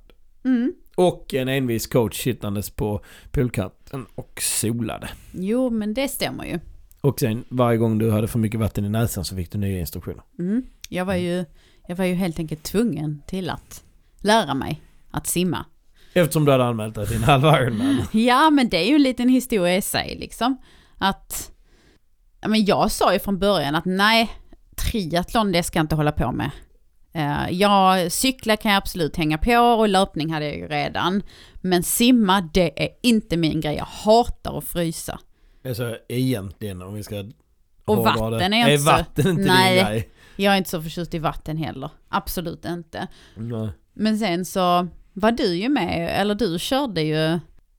Mm. 0.44 0.72
Och 0.94 1.34
en 1.34 1.48
envis 1.48 1.86
coach 1.86 2.22
sittandes 2.22 2.70
på 2.70 3.00
poolkanten 3.30 4.06
och 4.14 4.42
solade. 4.42 5.08
Jo 5.32 5.70
men 5.70 5.94
det 5.94 6.08
stämmer 6.08 6.44
ju. 6.44 6.58
Och 7.06 7.20
sen 7.20 7.44
varje 7.48 7.78
gång 7.78 7.98
du 7.98 8.10
hade 8.10 8.28
för 8.28 8.38
mycket 8.38 8.60
vatten 8.60 8.84
i 8.84 8.88
näsan 8.88 9.24
så 9.24 9.36
fick 9.36 9.52
du 9.52 9.58
nya 9.58 9.80
instruktioner. 9.80 10.22
Mm. 10.38 10.62
Jag, 10.88 11.04
var 11.04 11.14
ju, 11.14 11.44
jag 11.88 11.96
var 11.96 12.04
ju 12.04 12.14
helt 12.14 12.38
enkelt 12.38 12.62
tvungen 12.62 13.22
till 13.26 13.50
att 13.50 13.84
lära 14.20 14.54
mig 14.54 14.82
att 15.10 15.26
simma. 15.26 15.64
Eftersom 16.12 16.44
du 16.44 16.52
hade 16.52 16.64
anmält 16.64 16.94
dig 16.94 17.06
till 17.06 17.16
en 17.16 17.22
halv 17.22 17.44
Ironman. 17.44 18.02
Ja, 18.12 18.50
men 18.50 18.68
det 18.68 18.76
är 18.76 18.88
ju 18.88 18.94
en 18.94 19.02
liten 19.02 19.28
historia 19.28 19.76
i 19.76 19.82
sig 19.82 20.16
liksom. 20.20 20.56
Att, 20.98 21.50
men 22.46 22.64
jag 22.64 22.90
sa 22.90 23.12
ju 23.12 23.18
från 23.18 23.38
början 23.38 23.74
att 23.74 23.84
nej, 23.84 24.30
triathlon 24.76 25.52
det 25.52 25.62
ska 25.62 25.78
jag 25.78 25.84
inte 25.84 25.94
hålla 25.94 26.12
på 26.12 26.32
med. 26.32 26.50
Uh, 27.16 27.52
jag 27.52 28.12
cykla 28.12 28.56
kan 28.56 28.72
jag 28.72 28.78
absolut 28.78 29.16
hänga 29.16 29.38
på 29.38 29.56
och 29.56 29.88
löpning 29.88 30.32
hade 30.32 30.46
jag 30.46 30.56
ju 30.56 30.68
redan. 30.68 31.22
Men 31.54 31.82
simma, 31.82 32.50
det 32.54 32.84
är 32.84 32.88
inte 33.02 33.36
min 33.36 33.60
grej. 33.60 33.76
Jag 33.76 33.84
hatar 33.84 34.58
att 34.58 34.64
frysa. 34.64 35.20
Alltså 35.68 35.96
egentligen 36.08 36.82
om 36.82 36.94
vi 36.94 37.02
ska 37.02 37.24
Och 37.84 37.96
vatten 37.96 38.50
det. 38.50 38.56
är 38.56 38.70
inte 38.70 38.78
så- 38.78 38.90
vatten 38.90 39.28
inte 39.28 39.42
Nej. 39.42 39.76
din 39.76 39.84
grej? 39.86 40.08
Jag 40.36 40.54
är 40.54 40.58
inte 40.58 40.70
så 40.70 40.82
förtjust 40.82 41.14
i 41.14 41.18
vatten 41.18 41.56
heller. 41.56 41.90
Absolut 42.08 42.64
inte. 42.64 43.06
Nej. 43.36 43.68
Men 43.94 44.18
sen 44.18 44.44
så 44.44 44.88
var 45.12 45.32
du 45.32 45.54
ju 45.56 45.68
med, 45.68 46.20
eller 46.20 46.34
du 46.34 46.58
körde 46.58 47.00
ju 47.02 47.38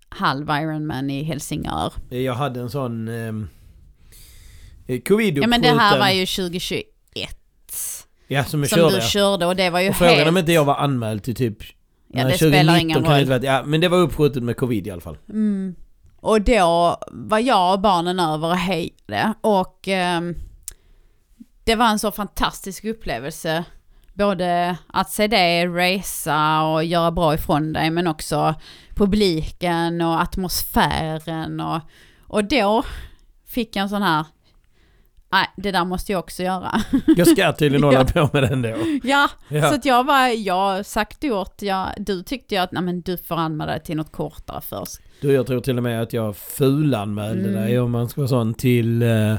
halv 0.09 0.49
Ironman 0.49 1.09
i 1.09 1.23
Helsingör. 1.23 1.93
Jag 2.09 2.33
hade 2.33 2.59
en 2.59 2.69
sån 2.69 3.07
ehm, 3.07 3.47
eh, 4.87 4.99
covid 5.01 5.37
Ja 5.37 5.47
men 5.47 5.61
det 5.61 5.67
här 5.67 5.99
var 5.99 6.09
ju 6.09 6.25
2021 6.25 6.85
Ja 8.27 8.43
som 8.43 8.59
jag 8.59 8.69
som 8.69 8.77
körde 8.77 8.89
du 8.89 8.95
ja. 8.95 9.01
körde 9.01 9.45
och 9.45 9.55
det 9.55 9.69
var 9.69 9.79
ju 9.79 9.89
Och 9.89 9.95
frågan 9.95 10.13
helt... 10.15 10.29
om 10.29 10.37
inte 10.37 10.51
jag 10.51 10.65
var 10.65 10.75
anmäld 10.75 11.23
till 11.23 11.35
typ... 11.35 11.57
Ja, 12.07 12.23
det 12.27 12.33
spelar 12.37 12.77
ingen 12.77 13.05
roll. 13.05 13.25
vara- 13.25 13.43
Ja 13.43 13.63
men 13.65 13.81
det 13.81 13.87
var 13.89 13.97
uppskjutet 13.97 14.43
med 14.43 14.57
covid 14.57 14.87
i 14.87 14.91
alla 14.91 15.01
fall. 15.01 15.17
Mm. 15.29 15.75
Och 16.27 16.41
då 16.41 16.97
var 17.11 17.39
jag 17.39 17.73
och 17.73 17.79
barnen 17.79 18.19
över 18.19 18.47
och 18.47 18.57
hejade 18.57 19.33
och 19.41 19.87
ehm, 19.87 20.35
det 21.63 21.75
var 21.75 21.87
en 21.87 21.99
så 21.99 22.11
fantastisk 22.11 22.85
upplevelse. 22.85 23.63
Både 24.13 24.77
att 24.87 25.09
se 25.09 25.27
det, 25.27 25.67
resa 25.67 26.61
och 26.61 26.83
göra 26.83 27.11
bra 27.11 27.33
ifrån 27.33 27.73
dig 27.73 27.89
men 27.89 28.07
också 28.07 28.55
publiken 28.95 30.01
och 30.01 30.21
atmosfären 30.21 31.59
och, 31.59 31.81
och 32.27 32.43
då 32.43 32.83
fick 33.45 33.75
jag 33.75 33.83
en 33.83 33.89
sån 33.89 34.01
här, 34.03 34.25
nej 35.31 35.47
det 35.57 35.71
där 35.71 35.85
måste 35.85 36.11
jag 36.11 36.19
också 36.19 36.43
göra. 36.43 36.81
Jag 37.17 37.27
ska 37.27 37.53
tydligen 37.53 37.83
hålla 37.83 38.05
på 38.05 38.29
med 38.33 38.43
den 38.43 38.61
då. 38.61 38.75
ja, 39.03 39.29
Ja. 39.49 39.69
så 39.69 39.75
att 39.75 39.85
jag 39.85 40.03
var, 40.03 40.27
jag 40.27 40.85
sagt 40.85 41.23
gjort, 41.23 41.61
jag, 41.61 41.87
du 41.97 42.23
tyckte 42.23 42.55
ju 42.55 42.61
att 42.61 42.71
nej 42.71 42.83
men 42.83 43.01
du 43.01 43.17
får 43.17 43.35
anmäla 43.35 43.71
dig 43.71 43.83
till 43.83 43.97
något 43.97 44.11
kortare 44.11 44.61
först. 44.61 44.99
Du, 45.21 45.31
jag 45.31 45.47
tror 45.47 45.59
till 45.61 45.77
och 45.77 45.83
med 45.83 46.01
att 46.01 46.13
jag 46.13 46.35
fulanmälde 46.37 47.49
Mm. 47.49 47.53
dig 47.61 47.79
om 47.79 47.91
man 47.91 48.09
ska 48.09 48.21
vara 48.21 48.27
sån 48.29 48.53
till 48.53 49.01
eh, 49.01 49.35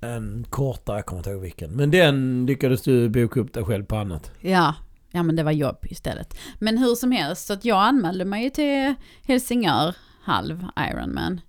en 0.00 0.46
kortare, 0.50 0.96
jag 0.96 1.06
kommer 1.06 1.20
inte 1.20 1.30
ihåg 1.30 1.40
vilken. 1.42 1.70
Men 1.70 1.90
den 1.90 2.46
lyckades 2.46 2.82
du 2.82 3.08
boka 3.08 3.40
upp 3.40 3.52
dig 3.52 3.64
själv 3.64 3.84
på 3.84 3.96
annat. 3.96 4.30
Ja, 4.40 4.74
ja 5.10 5.22
men 5.22 5.36
det 5.36 5.42
var 5.42 5.52
jobb 5.52 5.78
istället. 5.82 6.38
Men 6.58 6.78
hur 6.78 6.94
som 6.94 7.12
helst, 7.12 7.46
så 7.46 7.52
att 7.52 7.64
jag 7.64 7.78
anmälde 7.82 8.24
mig 8.24 8.44
ju 8.44 8.50
till 8.50 8.94
Helsingör 9.26 9.94
halv 10.22 10.66
Ironman. 10.90 11.40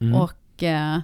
Mm. 0.00 0.14
Och 0.14 0.62
eh, 0.62 0.98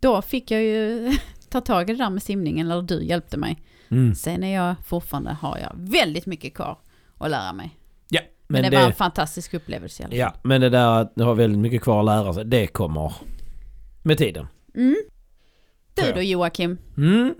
då 0.00 0.22
fick 0.22 0.50
jag 0.50 0.62
ju 0.62 1.12
ta 1.48 1.60
tag 1.60 1.90
i 1.90 1.92
det 1.92 1.98
där 2.04 2.10
med 2.10 2.22
simningen, 2.22 2.70
eller 2.70 2.82
du 2.82 3.04
hjälpte 3.04 3.36
mig. 3.36 3.58
Mm. 3.88 4.14
Sen 4.14 4.44
är 4.44 4.54
jag 4.54 4.74
fortfarande, 4.86 5.30
har 5.32 5.58
jag 5.58 5.72
väldigt 5.76 6.26
mycket 6.26 6.54
kvar 6.54 6.78
att 7.18 7.30
lära 7.30 7.52
mig. 7.52 7.77
Men, 8.50 8.62
men 8.62 8.70
det, 8.70 8.76
var 8.76 8.84
en 8.84 8.90
det, 8.90 8.96
fantastisk 8.96 9.54
upplevelse 9.54 10.02
i 10.02 10.04
alla 10.04 10.10
fall. 10.10 10.18
ja, 10.18 10.34
men 10.42 10.60
det 10.60 10.68
där 10.70 11.00
att 11.00 11.12
du 11.16 11.24
har 11.24 11.34
väldigt 11.34 11.58
mycket 11.60 11.82
kvar 11.82 11.98
att 12.00 12.04
lära 12.06 12.32
sig, 12.34 12.44
det 12.44 12.66
kommer 12.66 13.12
med 14.02 14.18
tiden. 14.18 14.46
Mm. 14.74 14.96
Du 15.94 16.12
då 16.12 16.22
Joakim, 16.22 16.78
Mm. 16.96 17.34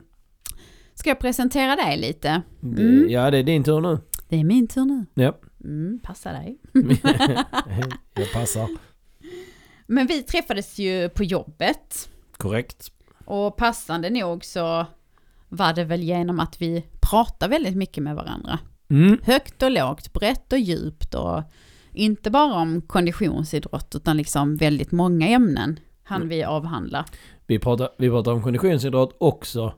ska 0.94 1.11
jag 1.11 1.18
presentera 1.21 1.77
dig 1.77 1.97
lite? 1.99 2.42
Det, 2.61 2.83
Mm. 2.83 3.11
Ja, 3.11 3.31
det 3.31 3.38
är 3.38 3.42
din 3.42 3.64
tur 3.64 3.81
nu. 3.81 3.99
Det 4.29 4.37
är 4.40 4.44
min 4.44 4.68
tur 4.68 4.85
nu. 4.85 5.07
Ja, 5.14 5.38
Mm, 5.64 6.01
passa 6.03 6.33
dig. 6.33 6.59
jag 8.14 8.33
passar. 8.33 8.68
Men 9.87 10.07
vi 10.07 10.23
träffades 10.23 10.79
ju 10.79 11.09
på 11.09 11.25
jobbet. 11.25 12.09
Korrekt. 12.37 12.92
Och 13.25 13.57
passande 13.57 14.11
nog 14.11 14.44
så 14.44 14.87
var 15.49 15.73
det 15.73 15.85
väl 15.85 16.03
genom 16.03 16.40
att 16.40 16.61
vi 16.62 16.85
pratar 17.01 17.49
väldigt 17.49 17.77
mycket 17.77 18.03
med 18.03 18.14
varandra. 18.16 18.59
Mm. 18.90 19.18
Högt 19.22 19.62
och 19.62 19.70
lågt, 19.70 20.12
brett 20.12 20.53
och 20.53 20.59
djupt 20.59 21.14
och 21.14 21.42
inte 21.92 22.31
bara 22.31 22.55
om 22.55 22.81
konditionsidrott 22.83 23.94
utan 23.94 24.16
liksom 24.16 24.57
väldigt 24.57 24.92
många 24.92 25.29
ämnen 25.29 25.81
hann 26.03 26.29
vi 26.29 26.44
avhandla. 26.44 27.05
Vi 27.46 27.59
pratar, 27.59 27.88
vi 27.98 28.09
pratar 28.11 28.33
om 28.33 28.42
konditionsidrott 28.42 29.16
också. 29.20 29.74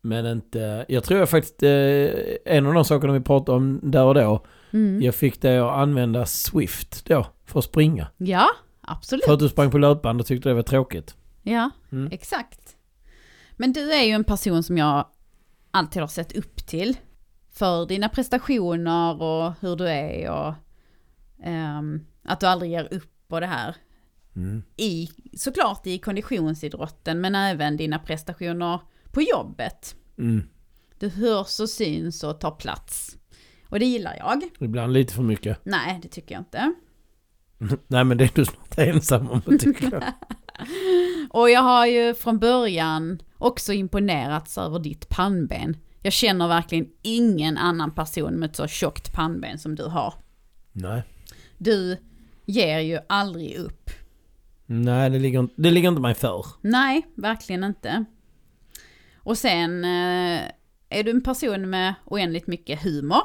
Men 0.00 0.26
inte... 0.26 0.84
Jag 0.88 1.04
tror 1.04 1.20
jag 1.20 1.30
faktiskt... 1.30 1.62
Eh, 1.62 2.10
en 2.44 2.66
av 2.66 2.74
de 2.74 2.84
sakerna 2.84 3.12
vi 3.12 3.20
pratade 3.20 3.56
om 3.56 3.80
där 3.82 4.04
och 4.04 4.14
då. 4.14 4.44
Mm. 4.70 5.02
Jag 5.02 5.14
fick 5.14 5.42
dig 5.42 5.58
att 5.58 5.70
använda 5.72 6.26
Swift 6.26 7.04
då. 7.06 7.26
För 7.46 7.58
att 7.58 7.64
springa. 7.64 8.06
Ja, 8.16 8.46
absolut. 8.80 9.24
För 9.24 9.32
att 9.32 9.38
du 9.38 9.48
sprang 9.48 9.70
på 9.70 9.78
löpband 9.78 10.20
och 10.20 10.26
tyckte 10.26 10.48
det 10.48 10.54
var 10.54 10.62
tråkigt. 10.62 11.14
Ja, 11.42 11.70
Mm. 11.92 12.08
exakt. 12.12 12.76
Men 13.56 13.72
du 13.72 13.92
är 13.92 14.02
ju 14.02 14.12
en 14.12 14.24
person 14.24 14.62
som 14.62 14.78
jag 14.78 15.06
alltid 15.70 16.02
har 16.02 16.08
sett 16.08 16.36
upp 16.36 16.66
till. 16.66 16.96
För 17.60 17.86
dina 17.86 18.08
prestationer 18.08 19.22
och 19.22 19.52
hur 19.60 19.76
du 19.76 19.88
är 19.88 20.30
och 20.30 20.54
ehm, 21.44 22.06
att 22.22 22.40
du 22.40 22.46
aldrig 22.46 22.70
ger 22.70 22.94
upp 22.94 23.32
och 23.32 23.40
det 23.40 23.46
här. 23.46 23.76
Mm. 24.36 24.62
i, 24.76 25.08
såklart 25.36 25.86
i 25.86 25.98
konditionsidrotten, 25.98 27.20
men 27.20 27.34
även 27.34 27.76
dina 27.76 27.98
prestationer 27.98 28.80
på 29.12 29.22
jobbet. 29.22 29.96
Mm. 30.18 30.42
Du 30.98 31.08
hörs 31.08 31.60
och 31.60 31.68
syns 31.68 32.24
och 32.24 32.40
tar 32.40 32.50
plats. 32.50 33.16
Och 33.68 33.78
det 33.78 33.86
gillar 33.86 34.16
jag. 34.16 34.42
Ibland 34.60 34.92
lite 34.92 35.14
för 35.14 35.22
mycket. 35.22 35.58
Nej, 35.62 35.98
det 36.02 36.08
tycker 36.08 36.34
jag 36.34 36.40
inte. 36.40 36.74
Nej 37.86 38.04
men 38.04 38.18
det 38.18 38.24
är 38.24 38.30
du 38.34 38.44
snart 38.44 38.78
ensam 38.78 39.30
om 39.30 39.42
att 39.46 39.60
tycka. 39.60 40.14
Och 41.30 41.50
jag 41.50 41.62
har 41.62 41.86
ju 41.86 42.14
från 42.14 42.38
början 42.38 43.22
också 43.38 43.72
imponerats 43.72 44.58
över 44.58 44.78
ditt 44.78 45.08
pannben. 45.08 45.76
Jag 46.02 46.12
känner 46.12 46.48
verkligen 46.48 46.88
ingen 47.02 47.58
annan 47.58 47.94
person 47.94 48.34
med 48.34 48.50
ett 48.50 48.56
så 48.56 48.66
tjockt 48.66 49.12
pannben 49.12 49.58
som 49.58 49.74
du 49.74 49.84
har. 49.84 50.14
Nej. 50.72 51.02
Du 51.58 51.96
ger 52.46 52.78
ju 52.78 52.98
aldrig 53.08 53.54
upp. 53.56 53.90
Nej 54.66 55.10
det 55.10 55.18
ligger, 55.18 55.48
det 55.56 55.70
ligger 55.70 55.88
inte 55.88 56.00
mig 56.00 56.14
för. 56.14 56.46
Nej, 56.60 57.06
verkligen 57.14 57.64
inte. 57.64 58.04
Och 59.16 59.38
sen 59.38 59.84
eh, 59.84 60.40
är 60.88 61.02
du 61.04 61.10
en 61.10 61.22
person 61.22 61.70
med 61.70 61.94
oändligt 62.04 62.46
mycket 62.46 62.82
humor. 62.82 63.22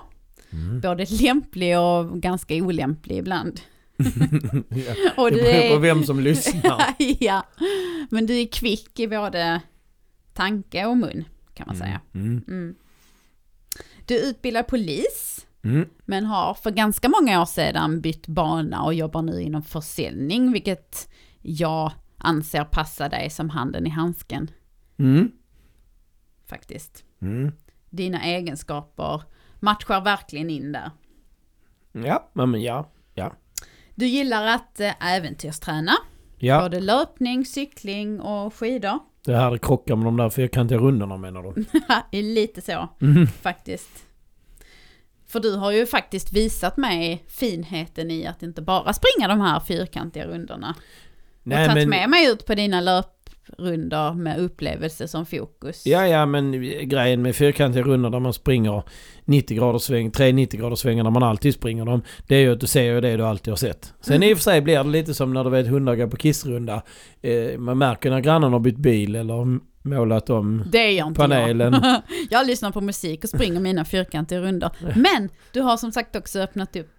Mm. 0.51 0.81
Både 0.81 1.05
lämplig 1.05 1.79
och 1.79 2.21
ganska 2.21 2.55
olämplig 2.55 3.17
ibland. 3.17 3.61
ja. 4.69 4.95
Och 5.17 5.31
Det 5.31 5.37
du 5.37 5.43
beror 5.43 5.69
på 5.69 5.75
är, 5.75 5.79
vem 5.79 6.03
som 6.03 6.19
lyssnar. 6.19 6.83
ja, 7.19 7.45
men 8.09 8.25
du 8.25 8.33
är 8.41 8.47
kvick 8.47 8.99
i 8.99 9.07
både 9.07 9.61
tanke 10.33 10.85
och 10.85 10.97
mun 10.97 11.25
kan 11.55 11.67
man 11.67 11.75
säga. 11.75 12.01
Mm. 12.13 12.43
Mm. 12.47 12.75
Du 14.05 14.15
är 14.19 14.29
utbildad 14.29 14.67
polis, 14.67 15.45
Mm. 15.63 15.89
men 16.05 16.25
har 16.25 16.53
för 16.53 16.71
ganska 16.71 17.09
många 17.09 17.41
år 17.41 17.45
sedan 17.45 18.01
bytt 18.01 18.27
bana 18.27 18.83
och 18.83 18.93
jobbar 18.93 19.21
nu 19.21 19.41
inom 19.41 19.63
försäljning, 19.63 20.51
vilket 20.51 21.09
jag 21.41 21.91
anser 22.17 22.63
passa 22.63 23.09
dig 23.09 23.29
som 23.29 23.49
handen 23.49 23.87
i 23.87 23.89
handsken 23.89 24.51
Mm. 24.97 25.31
faktiskt. 26.45 27.03
Mm. 27.21 27.51
Dina 27.89 28.21
egenskaper 28.23 29.21
matchar 29.59 30.01
verkligen 30.01 30.49
in 30.49 30.71
där. 30.71 30.91
Ja, 31.91 32.29
men 32.33 32.61
ja. 32.61 32.91
Du 33.95 34.05
gillar 34.07 34.45
att 34.47 34.79
eh, 34.79 35.13
äventyrsträna, 35.15 35.91
Ja, 36.37 36.61
både 36.61 36.79
löpning, 36.79 37.45
cykling 37.45 38.19
och 38.21 38.53
skidor. 38.53 38.99
Det 39.25 39.37
här 39.37 39.57
krockar 39.57 39.95
med 39.95 40.05
de 40.05 40.17
där 40.17 40.29
fyrkantiga 40.29 40.77
rundorna 40.77 41.17
menar 41.17 41.43
du? 41.43 41.65
Är 42.19 42.23
lite 42.23 42.61
så 42.61 42.89
Mm. 43.01 43.27
faktiskt. 43.27 43.89
För 45.27 45.39
du 45.39 45.55
har 45.55 45.71
ju 45.71 45.85
faktiskt 45.85 46.33
visat 46.33 46.77
mig 46.77 47.23
finheten 47.27 48.11
i 48.11 48.27
att 48.27 48.43
inte 48.43 48.61
bara 48.61 48.93
springa 48.93 49.27
de 49.27 49.41
här 49.41 49.59
fyrkantiga 49.59 50.27
rundorna. 50.27 50.69
och 50.77 50.77
Nej 51.43 51.67
tagit 51.67 51.81
men... 51.87 51.89
med 51.99 52.09
mig 52.09 52.25
ut 52.31 52.45
på 52.45 52.55
dina 52.55 52.81
löprundor 52.81 54.13
med 54.13 54.39
upplevelse 54.39 55.07
som 55.07 55.25
fokus. 55.25 55.85
Ja, 55.85 56.07
ja, 56.07 56.25
men 56.25 56.51
grejen 56.89 57.21
med 57.21 57.35
fyrkantiga 57.35 57.83
rundor 57.83 58.09
där 58.09 58.19
man 58.19 58.33
springer 58.33 58.83
90 59.25 59.57
graders 59.57 59.81
sväng, 59.81 60.11
tre 60.11 60.31
90 60.31 60.59
graders 60.59 60.79
svängar 60.79 61.03
där 61.03 61.11
man 61.11 61.23
alltid 61.23 61.53
springer 61.53 61.85
dem. 61.85 62.01
Det 62.27 62.35
är 62.35 62.39
ju 62.39 62.51
att 62.53 62.59
du 62.59 62.67
ser 62.67 62.83
ju 62.83 63.01
det 63.01 63.17
du 63.17 63.23
alltid 63.25 63.51
har 63.51 63.55
sett. 63.57 63.93
Sen 64.01 64.15
Mm. 64.15 64.29
i 64.29 64.33
och 64.33 64.37
för 64.37 64.43
sig 64.43 64.61
blir 64.61 64.83
det 64.83 64.89
lite 64.89 65.13
som 65.13 65.33
när 65.33 65.43
du 65.43 65.49
vet 65.49 65.67
hundar 65.67 65.95
går 65.95 66.07
på 66.07 66.17
kissrunda. 66.17 66.81
Eh, 67.21 67.57
man 67.57 67.77
märker 67.77 68.09
när 68.09 68.19
grannen 68.19 68.51
har 68.53 68.59
bytt 68.59 68.77
bil 68.77 69.15
eller 69.15 69.59
målat 69.81 70.29
om 70.29 70.63
Det 70.71 70.91
gör 70.91 71.07
inte 71.07 71.17
panelen. 71.19 71.75
jag. 71.83 72.01
jag 72.29 72.47
lyssnar 72.47 72.71
på 72.71 72.81
musik 72.81 73.23
och 73.23 73.29
springer 73.29 73.59
mina 73.59 73.85
fyrkantiga 73.85 74.39
rundor. 74.41 74.69
Men 74.95 75.29
du 75.53 75.61
har 75.61 75.77
som 75.77 75.91
sagt 75.91 76.15
också 76.15 76.39
öppnat 76.39 76.75
upp 76.75 76.89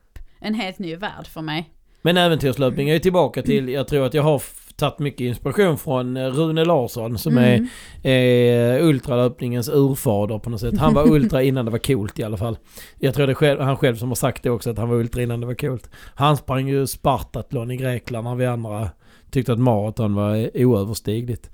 en 0.41 0.55
helt 0.55 0.79
ny 0.79 0.97
värld 0.97 1.27
för 1.27 1.41
mig. 1.43 1.71
Men 2.03 2.17
äventyrslöpning 2.17 2.89
är 2.89 2.93
ju 2.95 2.99
tillbaka 3.01 3.43
till, 3.43 3.69
jag 3.69 3.89
tror 3.89 4.07
att 4.07 4.15
jag 4.15 4.23
har 4.23 4.39
tagit 4.77 4.99
mycket 4.99 5.21
inspiration 5.21 5.79
från 5.79 6.17
eh, 6.17 6.27
Rune 6.27 6.65
Larsson 6.65 7.19
som 7.19 7.39
Mm. 7.39 7.69
är 8.03 8.79
eh, 8.79 8.87
ultralöpningens 8.87 9.69
urfader 9.69 10.39
på 10.39 10.51
något 10.51 10.61
sätt. 10.61 10.79
Han 10.79 10.95
var 10.95 11.09
ultra 11.13 11.43
innan 11.43 11.65
det 11.65 11.71
var 11.71 11.79
coolt 11.79 12.19
i 12.19 12.23
alla 12.23 12.37
fall. 12.37 12.59
Jag 12.99 13.15
tror 13.15 13.27
det 13.27 13.33
är 13.33 13.35
själv, 13.35 13.61
han 13.61 13.77
själv 13.77 13.97
som 13.97 14.09
har 14.09 14.15
sagt 14.15 14.43
det 14.43 14.51
också 14.51 14.71
att 14.71 14.79
han 14.79 14.89
var 14.89 14.97
ultra 14.97 15.23
innan 15.23 15.41
det 15.41 15.47
var 15.47 15.55
coolt. 15.55 15.91
Han 16.15 16.37
sprang 16.37 16.69
ju 16.69 16.87
Spartatlon 16.87 17.71
i 17.71 17.77
Grekland 17.77 18.25
när 18.25 18.35
vi 18.35 18.47
andra 18.47 18.91
tyckte 19.31 19.53
att 19.53 19.59
maraton 19.59 20.15
var 20.15 20.51
oöverstigligt. 20.55 21.51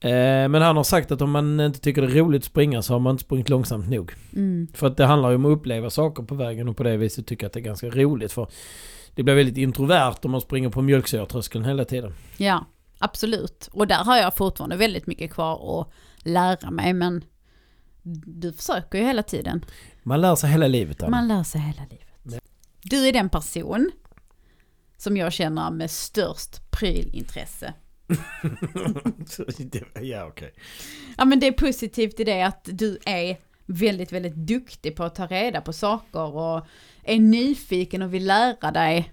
Eh, 0.00 0.10
men 0.48 0.54
han 0.62 0.76
har 0.76 0.84
sagt 0.84 1.12
att 1.12 1.22
om 1.22 1.30
man 1.30 1.60
inte 1.60 1.80
tycker 1.80 2.02
det 2.02 2.08
är 2.08 2.22
roligt 2.22 2.40
att 2.40 2.44
springa 2.44 2.82
så 2.82 2.92
har 2.92 3.00
man 3.00 3.10
inte 3.10 3.24
sprungit 3.24 3.48
långsamt 3.48 3.90
nog. 3.90 4.12
Mm. 4.36 4.66
För 4.74 4.86
att 4.86 4.96
det 4.96 5.04
handlar 5.06 5.30
ju 5.30 5.36
om 5.36 5.44
att 5.44 5.52
uppleva 5.58 5.90
saker 5.90 6.22
på 6.22 6.34
vägen 6.34 6.68
och 6.68 6.76
på 6.76 6.82
det 6.82 6.96
viset 6.96 7.26
tycker 7.26 7.44
jag 7.44 7.48
att 7.48 7.52
det 7.52 7.60
är 7.60 7.64
ganska 7.64 7.86
roligt. 7.90 8.32
För 8.32 8.46
det 9.18 9.24
blir 9.24 9.34
väldigt 9.34 9.56
introvert 9.56 10.14
om 10.22 10.30
man 10.30 10.40
springer 10.40 10.68
på 10.68 10.82
mjölksyratröskeln 10.82 11.64
hela 11.64 11.84
tiden. 11.84 12.14
Ja, 12.36 12.66
absolut. 12.98 13.68
Och 13.72 13.86
där 13.86 14.04
har 14.04 14.16
jag 14.16 14.34
fortfarande 14.34 14.76
väldigt 14.76 15.06
mycket 15.06 15.32
kvar 15.32 15.80
att 15.80 15.92
lära 16.18 16.70
mig, 16.70 16.92
men 16.92 17.24
du 18.26 18.52
försöker 18.52 18.98
ju 18.98 19.04
hela 19.04 19.22
tiden. 19.22 19.64
Man 20.02 20.20
lär 20.20 20.34
sig 20.34 20.50
hela 20.50 20.66
livet. 20.66 21.02
Anna. 21.02 21.10
Man 21.10 21.28
lär 21.28 21.42
sig 21.42 21.60
hela 21.60 21.82
livet. 21.90 22.42
Du 22.82 23.08
är 23.08 23.12
den 23.12 23.28
person 23.28 23.90
som 24.96 25.16
jag 25.16 25.32
känner 25.32 25.70
med 25.70 25.90
störst 25.90 26.70
prylintresse. 26.70 27.74
Ja, 30.02 30.26
okej. 30.26 30.54
Ja 31.16 31.24
men 31.24 31.40
det 31.40 31.46
är 31.46 31.52
positivt 31.52 32.20
i 32.20 32.24
det 32.24 32.42
att 32.42 32.68
du 32.72 32.98
är 33.06 33.36
väldigt, 33.66 34.12
väldigt 34.12 34.34
duktig 34.34 34.96
på 34.96 35.04
att 35.04 35.14
ta 35.14 35.26
reda 35.26 35.60
på 35.60 35.72
saker 35.72 36.36
och 36.36 36.66
är 37.14 37.18
nyfiken 37.20 38.02
och 38.02 38.14
vill 38.14 38.26
lära 38.26 38.70
dig 38.70 39.12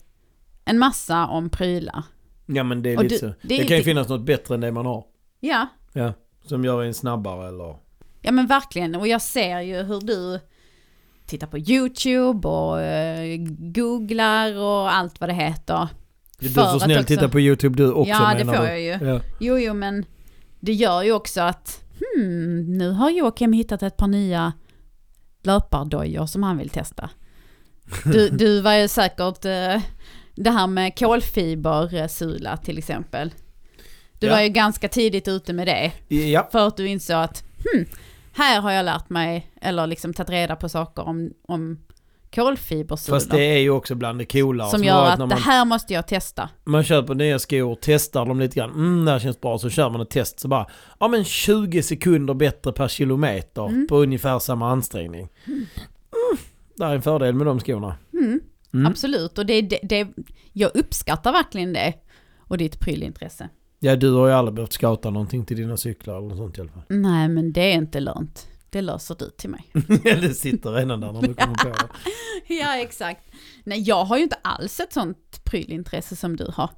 en 0.66 0.80
massa 0.80 1.28
om 1.28 1.50
prylar. 1.50 2.04
Ja, 2.46 2.64
men 2.64 2.82
det 2.82 2.90
är 2.94 2.98
Och 2.98 3.04
lite 3.04 3.16
du- 3.16 3.20
så. 3.20 3.26
det 3.26 3.36
Det, 3.42 3.54
är 3.56 3.58
kan 3.60 3.68
ju 3.68 3.76
lite- 3.76 3.84
finnas 3.90 4.10
något 4.10 4.22
bättre 4.26 4.56
än 4.56 4.62
det 4.62 4.72
man 4.72 4.86
har. 4.86 5.04
Ja, 5.40 5.68
Ja, 5.94 6.14
som 6.46 6.66
gör 6.66 6.84
en 6.84 6.94
snabbare 6.94 7.48
eller... 7.48 7.76
ja 8.22 8.32
men 8.32 8.48
verkligen. 8.48 8.96
Och 8.96 9.08
jag 9.08 9.22
ser 9.22 9.60
ju 9.62 9.84
hur 9.84 10.02
du 10.02 10.40
tittar 11.26 11.48
på 11.48 11.58
YouTube 11.58 12.48
och 12.48 12.82
eh, 12.82 13.38
googlar 13.60 14.58
och 14.58 14.96
allt 14.96 15.20
vad 15.20 15.30
det 15.30 15.34
heter. 15.34 15.88
Du 16.40 16.50
får 16.50 16.62
att 16.62 16.82
snällt 16.82 17.00
också- 17.00 17.08
titta 17.08 17.30
på 17.30 17.40
YouTube 17.40 17.78
du 17.78 17.92
också 17.92 18.10
ja, 18.10 18.34
det 18.38 18.46
får 18.46 18.52
du? 18.52 18.58
jag 18.68 18.82
ju. 18.82 19.08
Ja. 19.08 19.20
Jo, 19.40 19.58
jo, 19.60 19.74
men 19.74 20.06
det 20.60 20.74
gör 20.74 21.04
ju 21.04 21.12
också 21.12 21.42
att 21.42 21.84
hmm, 22.16 22.78
nu 22.78 22.90
har 22.92 23.10
Joakim 23.10 23.54
hittat 23.54 23.84
ett 23.84 23.98
par 23.98 24.08
nya 24.08 24.54
löpardojor 25.44 26.26
som 26.26 26.44
han 26.44 26.58
vill 26.58 26.70
testa. 26.70 27.10
Du, 28.04 28.30
du 28.30 28.62
var 28.62 28.74
ju 28.74 28.88
säkert 28.88 29.46
eh, 29.46 29.82
det 30.36 30.50
här 30.52 30.68
med 30.68 31.00
kolfibersula 31.00 32.58
till 32.58 32.78
exempel. 32.78 33.34
Du 34.20 34.28
Ja. 34.28 34.34
var 34.34 34.42
ju 34.42 34.50
ganska 34.50 34.88
tidigt 34.88 35.28
ute 35.28 35.54
med 35.54 35.68
det. 35.68 35.92
ja. 36.16 36.50
För 36.52 36.68
att 36.68 36.78
du 36.78 36.88
insåg 36.88 37.16
att 37.18 37.44
hmm, 37.74 37.86
här 38.34 38.62
har 38.62 38.72
jag 38.72 38.86
lärt 38.86 39.10
mig, 39.10 39.52
eller 39.62 39.88
liksom 39.88 40.14
tagit 40.14 40.30
reda 40.30 40.56
på 40.56 40.70
saker 40.70 41.08
om, 41.08 41.32
om 41.48 41.80
kolfibersulor. 42.36 43.16
Fast 43.20 43.32
det 43.32 43.44
är 43.44 43.58
ju 43.60 43.70
också 43.70 43.96
bland 43.96 44.20
det 44.20 44.26
coola. 44.26 44.70
som 44.70 44.84
gör 44.84 45.06
att 45.06 45.20
när 45.20 45.28
det 45.28 45.36
man, 45.36 45.42
här 45.44 45.66
måste 45.66 45.94
jag 45.94 46.08
testa. 46.08 46.50
man 46.64 46.84
köper 46.84 47.16
nya 47.16 47.40
skor, 47.40 47.78
testar 47.82 48.26
dem 48.26 48.40
lite 48.40 48.56
grann. 48.56 48.70
Mm, 48.72 49.06
det 49.06 49.12
här 49.12 49.20
känns 49.20 49.42
bra. 49.42 49.58
Så 49.58 49.70
kör 49.70 49.90
man 49.90 50.02
ett 50.02 50.10
test 50.10 50.40
så 50.40 50.48
bara, 50.48 50.68
ja 51.00 51.08
men 51.08 51.24
20 51.26 51.84
sekunder 51.84 52.34
bättre 52.34 52.72
per 52.72 52.88
kilometer 52.88 53.68
Mm. 53.68 53.88
på 53.88 53.98
ungefär 53.98 54.40
samma 54.40 54.70
ansträngning. 54.72 55.30
Mm. 55.48 55.66
Det 56.76 56.86
är 56.86 56.96
en 56.96 57.02
fördel 57.02 57.36
med 57.36 57.48
de 57.48 57.60
skorna. 57.60 57.98
Mm. 58.14 58.42
Mm. 58.74 58.86
Absolut, 58.86 59.38
och 59.38 59.46
det, 59.46 59.62
det, 59.62 59.80
det, 59.84 60.08
jag 60.54 60.72
uppskattar 60.76 61.32
verkligen 61.32 61.74
det. 61.74 61.94
Och 62.48 62.58
ditt 62.58 62.80
prylintresse. 62.80 63.50
Ja, 63.80 63.96
du 63.96 64.12
har 64.12 64.28
ju 64.28 64.34
aldrig 64.34 64.56
behövt 64.56 64.74
scouta 64.74 65.10
någonting 65.10 65.46
till 65.46 65.58
dina 65.58 65.78
cyklar 65.78 66.18
eller 66.18 66.28
något 66.28 66.38
sånt 66.38 66.58
i 66.58 66.62
alla 66.62 66.72
fall. 66.72 66.84
Nej, 66.88 67.28
men 67.30 67.54
det 67.54 67.62
är 67.72 67.74
inte 67.74 68.00
lönt. 68.00 68.48
Det 68.70 68.82
löser 68.82 69.16
du 69.20 69.30
till 69.30 69.50
mig. 69.50 69.66
det 70.04 70.34
sitter 70.34 70.72
redan 70.72 71.00
där 71.00 71.12
när 71.12 71.22
du 71.22 71.34
kommer 71.34 71.56
på 71.56 71.70
det. 71.70 71.88
ja, 72.54 72.78
exakt. 72.78 73.22
Nej, 73.64 73.82
jag 73.82 74.06
har 74.06 74.18
ju 74.18 74.24
inte 74.24 74.38
alls 74.42 74.80
ett 74.80 74.94
sånt 74.94 75.42
prylintresse 75.44 76.16
som 76.16 76.36
du 76.36 76.52
har. 76.54 76.70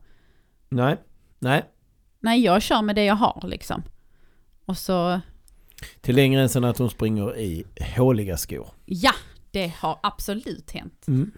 Nej, 0.70 0.98
nej. 1.40 1.66
Nej, 2.20 2.44
jag 2.44 2.62
kör 2.62 2.82
med 2.82 2.96
det 2.96 3.06
jag 3.06 3.16
har 3.16 3.44
liksom. 3.48 3.84
Och 4.66 4.78
så, 4.78 5.22
Till 6.02 6.16
längre 6.16 6.42
än 6.42 6.50
sen 6.50 6.64
att 6.64 6.78
hon 6.78 6.90
springer 6.90 7.38
i 7.38 7.66
håliga 7.98 8.38
skor. 8.38 8.70
ja, 8.86 9.14
det 9.58 9.74
har 9.78 10.00
absolut 10.04 10.72
hänt. 10.72 11.08
Mm. 11.08 11.32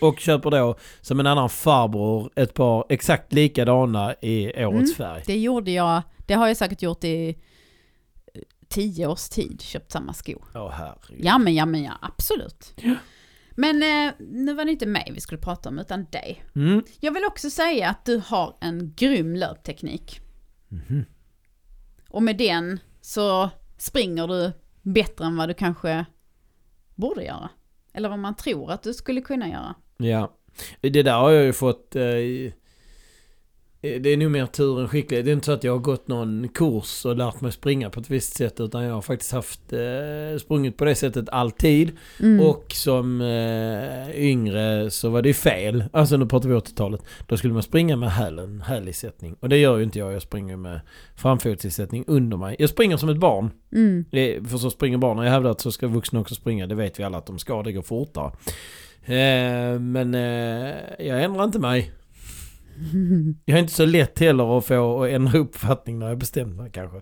Och 0.00 0.18
köper 0.20 0.50
då 0.50 0.76
som 1.00 1.20
en 1.20 1.26
annan 1.26 1.50
farbror 1.50 2.30
ett 2.36 2.54
par 2.54 2.86
exakt 2.88 3.32
likadana 3.32 4.14
i 4.22 4.64
årets 4.64 4.98
Mm. 5.00 5.08
färg. 5.14 5.22
Det 5.26 5.38
gjorde 5.38 5.70
jag, 5.70 6.02
det 6.26 6.34
har 6.34 6.46
jag 6.48 6.56
säkert 6.56 6.82
gjort 6.82 7.04
i 7.04 7.28
eh, 7.28 7.34
tio 8.68 9.06
års 9.06 9.28
tid, 9.28 9.60
köpt 9.62 9.92
samma 9.92 10.12
skor. 10.12 10.44
Åh 10.54 10.70
herregud. 10.70 11.24
Ja 11.24 11.38
men 11.38 11.54
ja 11.54 11.66
men 11.66 11.82
ja, 11.82 11.92
absolut. 12.02 12.72
Ja. 12.76 12.94
Men 13.56 13.82
eh, 13.82 14.12
nu 14.18 14.54
var 14.54 14.64
det 14.64 14.70
inte 14.72 14.86
mig 14.86 15.10
vi 15.14 15.20
skulle 15.20 15.40
prata 15.40 15.68
om 15.68 15.78
utan 15.78 16.04
dig. 16.10 16.44
Mm. 16.56 16.82
Jag 17.00 17.12
vill 17.12 17.24
också 17.24 17.50
säga 17.50 17.88
att 17.88 18.04
du 18.06 18.22
har 18.26 18.56
en 18.60 18.92
grym 18.96 19.36
löpteknik. 19.36 20.20
Mhm. 20.68 21.04
Och 22.08 22.22
med 22.22 22.36
den 22.38 22.78
så 23.00 23.50
springer 23.78 24.26
du 24.28 24.52
bättre 24.82 25.24
än 25.24 25.36
vad 25.36 25.48
du 25.48 25.54
kanske 25.54 26.04
borde 26.94 27.24
göra. 27.24 27.48
Eller 27.92 28.08
vad 28.08 28.18
man 28.18 28.36
tror 28.36 28.70
att 28.70 28.82
du 28.82 28.94
skulle 28.94 29.20
kunna 29.20 29.48
göra. 29.48 29.74
Ja. 29.96 30.32
Det 30.80 31.02
där 31.02 31.18
har 31.18 31.30
jag 31.30 31.44
ju 31.44 31.52
fått... 31.52 31.96
Eh, 31.96 32.02
det 33.84 34.10
är 34.10 34.16
nog 34.16 34.30
mer 34.30 34.46
tur 34.46 34.80
än 34.80 34.88
skicklighet. 34.88 35.24
Det 35.24 35.30
är 35.30 35.32
inte 35.32 35.46
så 35.46 35.52
att 35.52 35.64
jag 35.64 35.72
har 35.72 35.78
gått 35.78 36.08
någon 36.08 36.48
kurs 36.48 37.04
och 37.04 37.16
lärt 37.16 37.40
mig 37.40 37.52
springa 37.52 37.90
på 37.90 38.00
ett 38.00 38.10
visst 38.10 38.36
sätt. 38.36 38.60
Utan 38.60 38.84
jag 38.84 38.94
har 38.94 39.02
faktiskt 39.02 39.32
haft 39.32 39.72
eh, 39.72 40.38
sprungit 40.40 40.76
på 40.76 40.84
det 40.84 40.94
sättet 40.94 41.28
alltid. 41.28 41.92
Mm. 42.20 42.46
Och 42.46 42.72
som 42.72 43.20
eh, 43.20 44.24
yngre 44.24 44.90
så 44.90 45.08
var 45.08 45.22
det 45.22 45.28
ju 45.28 45.34
fel. 45.34 45.84
Alltså 45.92 46.16
nu 46.16 46.26
pratar 46.26 46.48
vi 46.48 46.54
80-talet. 46.54 47.00
Då 47.26 47.36
skulle 47.36 47.54
man 47.54 47.62
springa 47.62 47.96
med 47.96 48.10
hälen, 48.12 48.60
hälisättning. 48.60 49.36
Och 49.40 49.48
det 49.48 49.56
gör 49.56 49.78
ju 49.78 49.84
inte 49.84 49.98
jag. 49.98 50.12
Jag 50.12 50.22
springer 50.22 50.56
med 50.56 50.80
framfotsersättning 51.16 52.04
under 52.06 52.36
mig. 52.36 52.56
Jag 52.58 52.70
springer 52.70 52.96
som 52.96 53.08
ett 53.08 53.18
barn. 53.18 53.50
Mm. 53.72 54.04
Det 54.10 54.48
För 54.50 54.58
så 54.58 54.70
springer 54.70 54.98
barn. 54.98 55.18
Jag 55.18 55.30
hävdar 55.30 55.50
att 55.50 55.60
så 55.60 55.72
ska 55.72 55.86
vuxna 55.86 56.20
också 56.20 56.34
springa. 56.34 56.66
Det 56.66 56.74
vet 56.74 57.00
vi 57.00 57.04
alla 57.04 57.18
att 57.18 57.26
de 57.26 57.38
ska. 57.38 57.62
Det 57.62 57.72
går 57.72 57.82
fortare. 57.82 58.32
Eh, 59.04 59.80
men 59.80 60.14
eh, 60.14 60.74
jag 60.98 61.22
ändrar 61.22 61.44
inte 61.44 61.58
mig. 61.58 61.92
Jag 63.44 63.56
är 63.58 63.60
inte 63.62 63.72
så 63.72 63.86
lätt 63.86 64.18
heller 64.18 64.58
att 64.58 64.66
få 64.66 65.02
att 65.04 65.10
ändra 65.10 65.38
uppfattning 65.38 65.98
när 65.98 66.08
jag 66.08 66.18
bestämt 66.18 66.56
mig 66.56 66.70
kanske. 66.72 67.00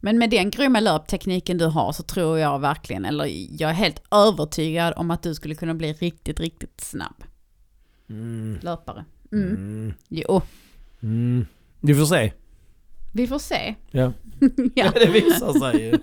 Men 0.00 0.18
med 0.18 0.30
den 0.30 0.50
grymma 0.50 0.80
löptekniken 0.80 1.58
du 1.58 1.64
har 1.66 1.92
så 1.92 2.02
tror 2.02 2.38
jag 2.38 2.58
verkligen, 2.58 3.04
eller 3.04 3.24
jag 3.62 3.70
är 3.70 3.74
helt 3.74 4.02
övertygad 4.10 4.94
om 4.96 5.10
att 5.10 5.22
du 5.22 5.34
skulle 5.34 5.54
kunna 5.54 5.74
bli 5.74 5.92
riktigt, 5.92 6.40
riktigt 6.40 6.80
snabb 6.80 7.24
Mm. 8.10 8.58
löpare. 8.62 9.04
Mm. 9.32 9.48
Mm. 9.54 9.94
Jo, 10.08 10.42
Mm. 11.02 11.46
Vi 11.80 11.94
får 11.94 12.06
se. 12.06 12.32
vi 13.12 13.26
får 13.26 13.38
se. 13.38 13.74
Ja. 13.90 14.12
ja. 14.74 14.90
det 14.94 15.06
visar 15.10 15.52
sig 15.70 15.82
ju. 15.84 15.98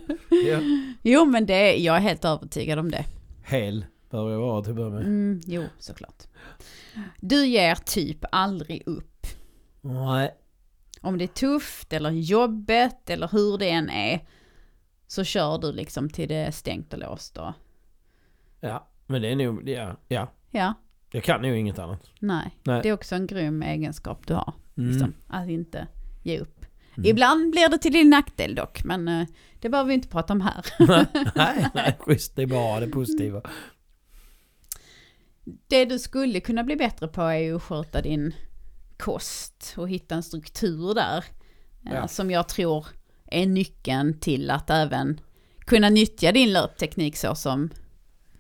Ja. 0.50 0.60
Jo, 1.02 1.26
men 1.26 1.46
det, 1.46 1.76
jag 1.76 1.96
är 1.96 2.00
helt 2.00 2.26
övertygad 2.26 2.80
om 2.80 2.92
det. 2.92 3.06
Hel 3.44 3.86
bör 4.14 4.32
jag 4.32 4.40
vara 4.40 4.62
till 4.62 4.72
att 4.72 4.76
börja 4.76 4.90
med. 4.90 5.02
Mm, 5.02 5.42
jo, 5.46 5.64
såklart. 5.80 6.24
Du 7.20 7.46
ger 7.46 7.76
typ 7.76 8.26
aldrig 8.32 8.84
upp. 8.86 9.28
Nej. 9.82 10.36
Om 11.02 11.18
det 11.18 11.24
är 11.24 11.28
tufft 11.28 11.94
eller 11.94 12.10
jobbet 12.10 13.10
eller 13.10 13.28
hur 13.32 13.58
det 13.58 13.70
än 13.70 13.90
är 13.90 14.28
så 15.08 15.24
kör 15.24 15.58
du 15.58 15.72
liksom 15.72 16.10
till 16.10 16.30
det 16.30 16.36
är 16.36 16.52
stängt 16.52 16.94
och 16.94 17.00
låst 17.00 17.38
och 17.38 17.52
Ja, 18.60 18.88
men 19.08 19.22
det 19.22 19.28
är 19.32 19.36
nog... 19.36 19.70
Ja, 19.70 19.96
ja. 20.08 20.32
ja, 20.52 20.74
Jag 21.12 21.24
kan 21.24 21.42
nog 21.42 21.56
inget 21.56 21.80
annat. 21.80 22.10
nej. 22.20 22.58
Nej. 22.64 22.80
Det 22.84 22.90
är 22.90 22.94
också 22.94 23.16
en 23.16 23.28
grym 23.28 23.64
egenskap 23.64 24.28
du 24.28 24.34
har. 24.34 24.54
Mm. 24.78 24.90
Liksom, 24.90 25.14
att 25.28 25.50
inte 25.50 25.88
ge 26.24 26.40
upp. 26.40 26.66
Mm. 26.98 27.10
Ibland 27.10 27.52
blir 27.52 27.70
det 27.70 27.78
till 27.78 27.94
din 27.94 28.10
nackdel 28.10 28.56
dock, 28.56 28.84
men 28.84 29.08
eh, 29.08 29.28
det 29.60 29.70
behöver 29.70 29.88
vi 29.88 29.94
inte 29.94 30.08
prata 30.08 30.34
om 30.34 30.42
här. 30.42 30.66
nej, 31.36 31.68
nej, 31.74 31.98
schysst. 32.00 32.36
Det 32.36 32.42
är 32.42 32.48
bara 32.48 32.80
det 32.80 32.88
positiva. 32.88 33.42
Det 35.68 35.86
du 35.86 36.00
skulle 36.00 36.40
kunna 36.40 36.64
bli 36.64 36.76
bättre 36.76 37.08
på 37.08 37.22
är 37.22 37.38
ju 37.38 37.56
att 37.56 37.64
sköta 37.64 38.02
din 38.02 38.34
kost 38.98 39.74
och 39.78 39.90
hitta 39.90 40.16
en 40.16 40.24
struktur 40.24 40.94
där. 40.96 41.18
eh, 41.86 41.94
Ja. 41.96 42.08
Som 42.08 42.32
jag 42.32 42.48
tror 42.50 42.86
är 43.32 43.46
nyckeln 43.46 44.20
till 44.20 44.50
att 44.50 44.70
även 44.70 45.20
kunna 45.60 45.90
nyttja 45.90 46.32
din 46.32 46.54
löpteknik 46.54 47.18
så 47.18 47.36
som, 47.36 47.70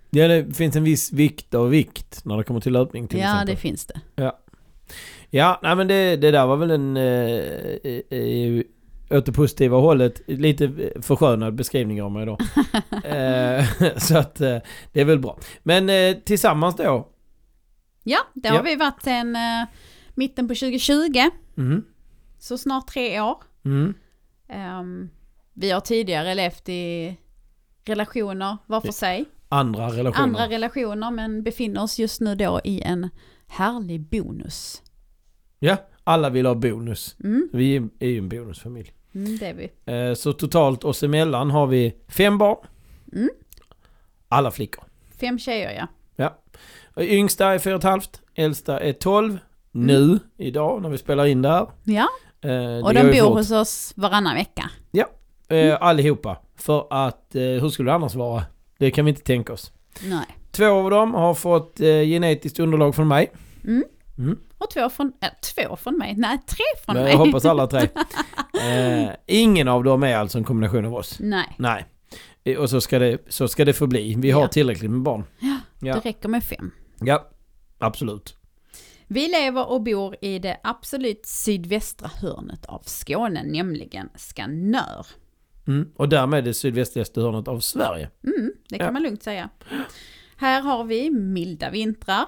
Ja, 0.09 0.27
det 0.27 0.53
finns 0.57 0.75
en 0.75 0.83
viss 0.83 1.11
vikt 1.11 1.53
och 1.53 1.73
vikt 1.73 2.25
när 2.25 2.37
det 2.37 2.43
kommer 2.43 2.59
till 2.59 2.73
löpning 2.73 3.07
till 3.07 3.19
ja 3.19 3.25
exempel. 3.25 3.55
det 3.55 3.61
finns 3.61 3.85
det. 3.85 4.01
Ja, 5.29 5.59
nej 5.63 5.75
men 5.75 5.87
det, 5.87 6.15
det 6.15 6.31
där 6.31 6.45
var 6.47 6.57
väl 6.57 6.71
en... 6.71 6.97
Eh, 6.97 8.63
åt 9.09 9.25
det 9.25 9.31
positiva 9.31 9.77
hållet, 9.77 10.21
lite 10.27 10.91
förskönad 11.01 11.55
beskrivning 11.55 12.01
av 12.01 12.11
mig 12.11 12.25
då. 12.25 12.37
eh, 13.09 13.65
så 13.97 14.17
att 14.17 14.41
eh, 14.41 14.57
det 14.91 15.01
är 15.01 15.05
väl 15.05 15.19
bra. 15.19 15.37
Men 15.63 15.89
eh, 15.89 16.15
tillsammans 16.25 16.75
då. 16.75 17.09
Ja, 18.03 18.19
det 18.33 18.49
har 18.49 18.55
Ja. 18.57 18.61
vi 18.61 18.75
varit 18.75 19.01
sedan 19.03 19.37
mitten 20.15 20.47
på 20.47 20.55
2020, 20.55 21.19
Mm. 21.57 21.83
så 22.39 22.57
snart 22.57 22.87
tre 22.87 23.21
år. 23.21 23.37
Mm. 23.65 23.93
Ehm, 24.49 25.09
vi 25.53 25.71
har 25.71 25.79
tidigare 25.79 26.35
levt 26.35 26.69
i 26.69 27.15
relationer 27.85 28.57
var 28.65 28.81
för 28.81 28.91
sig, 28.91 29.25
Andra 29.49 29.87
relationer. 29.87 30.23
andra 30.23 30.49
relationer, 30.49 31.11
men 31.11 31.43
befinner 31.43 31.83
oss 31.83 31.99
just 31.99 32.21
nu 32.21 32.35
då 32.35 32.61
i 32.63 32.81
en 32.81 33.09
härlig 33.47 34.01
bonus. 34.09 34.81
Ja, 35.59 35.77
alla 36.03 36.29
vill 36.29 36.45
ha 36.45 36.55
bonus. 36.55 37.15
Mm, 37.23 37.49
Vi 37.53 37.75
är 37.99 38.07
ju 38.07 38.17
en 38.17 38.29
bonusfamilj. 38.29 38.93
mm, 39.15 39.37
det 39.37 39.45
är 39.47 39.53
vi. 39.53 39.71
Eh, 40.09 40.13
så 40.13 40.33
totalt 40.33 40.83
oss 40.83 41.03
emellan 41.03 41.51
har 41.51 41.67
vi 41.67 41.93
fem 42.07 42.37
barn. 42.37 42.57
Mm. 43.13 43.29
Alla 44.27 44.51
flickor. 44.51 44.83
Fem 45.19 45.39
tjejer 45.39 45.71
ja. 45.71 45.87
Och 46.95 47.03
Yngsta 47.03 47.53
är 47.53 47.59
fyra 47.59 47.75
och 47.75 47.79
ett 47.79 47.83
halvt, 47.89 48.21
äldsta 48.35 48.79
är 48.79 48.93
12. 48.93 49.39
Nu, 49.71 50.19
idag, 50.37 50.81
när 50.81 50.89
vi 50.89 50.97
spelar 50.97 51.25
in 51.25 51.41
det 51.41 51.49
här. 51.49 51.67
Ja, 51.83 52.07
Eh, 52.41 52.49
det 52.49 52.81
och 52.81 52.93
de 52.93 53.03
bor 53.03 53.33
hos 53.35 53.51
oss 53.51 53.93
varannan 53.95 54.35
vecka. 54.35 54.69
Eh, 55.49 55.77
allihopa. 55.81 56.37
För 56.55 56.87
att, 56.89 57.27
hur 57.33 57.69
skulle 57.69 57.91
det 57.91 57.95
annars 57.95 58.15
vara? 58.15 58.43
Det 58.77 58.91
kan 58.91 59.05
vi 59.05 59.09
inte 59.09 59.21
tänka 59.23 59.53
oss. 59.53 59.73
Nej. 60.03 60.25
Två 60.51 60.65
av 60.65 60.89
dem 60.89 61.13
har 61.13 61.33
fått 61.33 61.77
genetiskt 61.77 62.59
underlag 62.59 62.95
från 62.95 63.07
mig. 63.07 63.31
Mm. 63.63 63.83
Mm. 64.17 64.39
Och 64.63 64.69
två 64.73 64.89
från, 64.89 65.13
äh, 65.21 65.29
två 65.55 65.75
från 65.75 65.97
mig, 65.97 66.13
nej 66.17 66.37
tre 66.47 66.63
från 66.85 66.95
Men 66.95 67.03
mig. 67.03 67.11
jag 67.13 67.19
hoppas 67.19 67.45
alla 67.45 67.67
tre. 67.67 67.87
Eh, 68.61 69.09
ingen 69.27 69.67
av 69.67 69.83
dem 69.83 70.03
är 70.03 70.15
alltså 70.15 70.37
en 70.37 70.43
kombination 70.43 70.85
av 70.85 70.95
oss. 70.95 71.17
Nej, 71.19 71.55
Nej. 71.57 71.85
Eh, 72.43 72.57
Och 72.57 72.69
så 72.69 72.81
ska 72.81 72.99
det, 72.99 73.17
så 73.29 73.47
ska 73.47 73.65
det 73.65 73.73
förbli. 73.73 74.15
Vi 74.17 74.31
har 74.31 74.41
Ja. 74.41 74.47
tillräckligt 74.47 74.91
med 74.91 75.01
barn. 75.01 75.23
Ja. 75.39 75.93
det 75.93 75.99
räcker 76.09 76.29
med 76.29 76.43
fem. 76.43 76.71
Ja, 76.99 77.29
absolut. 77.79 78.35
Vi 79.07 79.27
lever 79.27 79.69
och 79.69 79.81
bor 79.83 80.15
i 80.21 80.39
det 80.39 80.57
absolut 80.63 81.25
sydvästra 81.25 82.09
hörnet 82.21 82.65
av 82.65 82.81
Skåne, 82.85 83.43
nämligen 83.43 84.09
Skanör. 84.15 85.05
Mm. 85.67 85.91
Och 85.95 86.09
därmed 86.09 86.43
det 86.43 86.53
sydvästligaste 86.53 87.21
hörnet 87.21 87.47
av 87.47 87.59
Sverige. 87.59 88.09
Mm, 88.23 88.51
det 88.69 88.77
kan 88.77 88.85
Ja. 88.85 88.91
man 88.91 89.03
lugnt 89.03 89.23
säga. 89.23 89.49
Här 90.37 90.61
har 90.61 90.83
vi 90.83 91.09
milda 91.09 91.69
vintrar. 91.69 92.25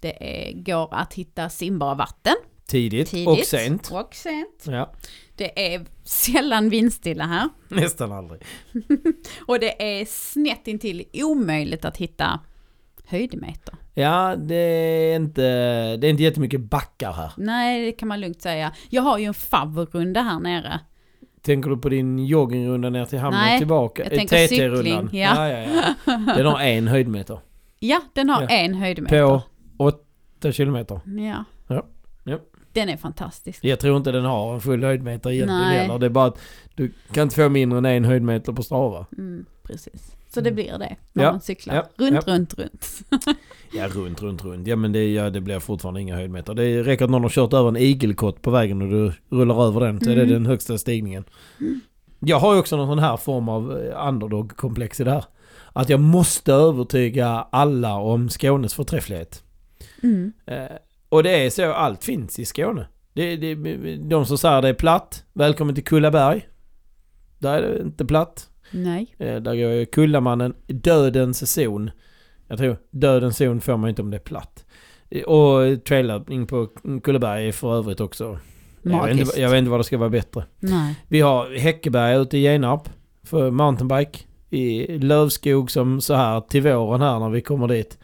Det 0.00 0.48
är, 0.48 0.52
går 0.52 0.94
att 0.94 1.14
hitta 1.14 1.48
simbara 1.48 1.94
vatten. 1.94 2.34
Tidigt, 2.68 3.08
Tidigt. 3.10 3.28
och 3.28 3.38
sent. 3.38 3.90
Och 3.92 4.14
sent. 4.14 4.64
Ja, 4.66 4.92
Det 5.36 5.74
är 5.74 5.86
sällan 6.04 6.68
vindstilla 6.68 7.24
här. 7.24 7.48
nästan 7.68 8.12
aldrig. 8.12 8.42
Och 9.46 9.58
det 9.60 10.00
är 10.00 10.04
snett 10.04 10.68
intill 10.68 11.04
omöjligt 11.14 11.84
att 11.84 11.96
hitta 11.96 12.40
höjdmeter. 13.06 13.74
Ja, 13.94 14.36
det 14.36 14.54
är 14.54 15.16
inte, 15.16 15.42
det 15.96 16.06
är 16.06 16.10
inte 16.10 16.22
jättemycket 16.22 16.60
backar 16.60 17.12
här. 17.12 17.32
Nej, 17.36 17.84
det 17.86 17.92
kan 17.92 18.08
man 18.08 18.20
lugnt 18.20 18.42
säga. 18.42 18.72
Jag 18.90 19.02
har 19.02 19.18
ju 19.18 19.24
en 19.24 19.34
favorrunda 19.34 20.22
här 20.22 20.38
nere. 20.40 20.80
Tänker 21.42 21.70
du 21.70 21.76
på 21.76 21.88
din 21.88 22.18
joggingrunda 22.26 22.90
ner 22.90 23.04
till 23.04 23.18
hamnen 23.18 23.40
Nej, 23.40 23.54
och 23.54 23.58
tillbaka? 23.60 24.02
jag 24.04 24.12
Eh, 24.12 24.16
tänker 24.18 24.46
TT-rundan? 24.48 25.04
cykling, 25.04 25.20
ja. 25.22 25.48
ja, 25.50 25.58
ja, 25.58 25.94
ja. 26.06 26.34
Den 26.36 26.46
har 26.46 26.60
en 26.60 26.88
höjdmeter. 26.88 27.38
Ja, 27.78 28.00
den 28.12 28.30
har 28.30 28.42
Ja. 28.42 28.48
en 28.48 28.74
höjdmeter. 28.74 29.22
På 29.26 29.42
åtta 30.38 30.52
kilometer. 30.52 31.00
Ja. 31.18 31.44
Ja. 31.68 31.86
Ja. 32.24 32.38
Den 32.72 32.88
är 32.88 32.96
fantastisk. 32.96 33.64
Jag 33.64 33.80
tror 33.80 33.96
inte 33.96 34.12
den 34.12 34.24
har 34.24 34.54
en 34.54 34.60
full 34.60 34.84
höjdmeter 34.84 35.30
egentligen 35.30 35.62
heller. 35.62 35.98
Det 35.98 36.06
är 36.06 36.10
bara 36.10 36.26
att 36.26 36.38
du 36.74 36.92
kan 37.12 37.22
inte 37.22 37.34
få 37.36 37.48
mindre 37.48 37.78
än 37.78 37.84
en 37.86 38.04
höjdmeter 38.04 38.52
på 38.52 38.62
Strava. 38.62 39.06
Mm, 39.18 39.44
precis. 39.62 40.12
Så 40.28 40.40
det 40.40 40.52
blir 40.52 40.78
det 40.78 40.96
när 41.12 41.24
Ja, 41.24 41.30
man 41.32 41.40
cyklar. 41.40 41.74
ja, 41.74 41.82
runt, 42.04 42.24
ja. 42.26 42.32
runt, 42.34 42.54
runt. 42.58 42.86
Ja, 43.72 43.88
runt, 43.88 44.22
runt, 44.22 44.44
runt. 44.44 44.66
Ja, 44.66 44.76
men 44.76 44.92
det, 44.92 45.12
ja, 45.12 45.30
det 45.30 45.40
blir 45.40 45.58
fortfarande 45.58 46.00
inga 46.00 46.16
höjdmeter. 46.16 46.54
Det 46.54 46.82
räcker 46.82 47.04
att 47.04 47.10
någon 47.10 47.22
har 47.22 47.28
kört 47.30 47.52
över 47.52 47.68
en 47.68 47.76
igelkott 47.76 48.42
på 48.42 48.50
vägen 48.50 48.82
och 48.82 48.88
du 48.88 49.12
rullar 49.36 49.66
över 49.66 49.80
den 49.80 50.00
så 50.00 50.10
är 50.10 50.14
det 50.16 50.22
Mm. 50.22 50.32
den 50.34 50.46
högsta 50.46 50.78
stigningen. 50.78 51.24
Mm. 51.60 51.80
Jag 52.20 52.38
har 52.38 52.54
ju 52.54 52.60
också 52.60 52.76
någon 52.76 52.88
sån 52.88 52.98
här 52.98 53.16
form 53.16 53.48
av 53.48 53.78
eh, 53.78 54.08
underdog-komplex 54.08 55.00
i 55.00 55.04
det 55.04 55.10
här. 55.10 55.24
Att 55.72 55.88
jag 55.88 56.00
måste 56.00 56.52
övertyga 56.52 57.28
alla 57.50 57.94
om 57.94 58.28
Skånes 58.28 58.74
förträfflighet. 58.74 59.42
Mm. 60.02 60.32
Eh, 60.46 60.76
och 61.08 61.22
det 61.22 61.46
är 61.46 61.50
så 61.50 61.72
allt 61.72 62.04
finns 62.04 62.38
i 62.38 62.44
Skåne. 62.44 62.86
Det, 63.12 63.36
det, 63.36 63.54
de 63.96 64.26
som 64.26 64.38
säger 64.38 64.62
det 64.62 64.68
är 64.68 64.74
platt, 64.74 65.24
välkommen 65.32 65.74
till 65.74 65.84
Kullaberg. 65.84 66.46
Där 67.38 67.62
är 67.62 67.74
det 67.74 67.82
inte 67.82 68.04
platt. 68.04 68.48
Nej. 68.70 69.14
Eh, 69.18 69.36
där 69.36 69.54
går 69.56 69.84
Kullamannen, 69.84 70.54
dödens 70.66 71.52
zon. 71.52 71.90
Jag 72.48 72.58
tror 72.58 72.76
dödens 72.90 73.36
zon 73.36 73.60
får 73.60 73.76
man 73.76 73.90
inte 73.90 74.02
om 74.02 74.10
det 74.10 74.16
är 74.16 74.20
platt. 74.20 74.64
Eh, 75.10 75.22
Och 75.22 75.84
trailering 75.84 76.46
på 76.46 76.68
Kullaberg 77.02 77.48
är 77.48 77.52
för 77.52 77.76
övrigt 77.78 78.00
också. 78.00 78.38
Jag 78.82 79.06
vet, 79.06 79.18
inte, 79.20 79.40
jag 79.40 79.50
vet 79.50 79.58
inte 79.58 79.70
vad 79.70 79.80
det 79.80 79.84
ska 79.84 79.98
vara 79.98 80.10
bättre. 80.10 80.44
Nej. 80.58 80.94
Vi 81.08 81.20
har 81.20 81.58
Häckeberg 81.58 82.16
ute 82.16 82.38
i 82.38 82.40
Genarp 82.40 82.88
för 83.22 83.50
mountainbike. 83.50 84.18
I 84.50 84.98
lövskog 84.98 85.70
som 85.70 86.00
så 86.00 86.14
här 86.14 86.40
till 86.40 86.62
våren 86.62 87.00
här 87.00 87.18
när 87.18 87.30
vi 87.30 87.40
kommer 87.40 87.68
dit. 87.68 87.98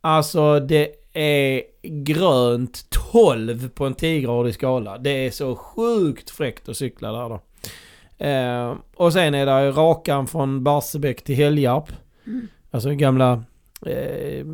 Alltså 0.00 0.60
det 0.60 0.88
är 1.12 1.62
grönt 1.82 2.90
12 3.12 3.68
på 3.68 3.86
en 3.86 3.94
10-gradig 3.94 4.52
skala. 4.52 4.98
Det 4.98 5.10
är 5.10 5.30
så 5.30 5.56
sjukt 5.56 6.30
fräckt 6.30 6.68
att 6.68 6.76
cykla 6.76 7.12
där 7.12 7.28
då. 7.28 7.40
Eh, 8.24 8.74
och 8.96 9.12
sen 9.12 9.34
är 9.34 9.46
det 9.46 9.70
rakan 9.70 10.26
från 10.26 10.64
Barsebäck 10.64 11.24
till 11.24 11.34
Helgarp. 11.34 11.92
Mm. 12.26 12.48
Alltså 12.70 12.90
gamla, 12.90 13.44
eh, 13.86 14.46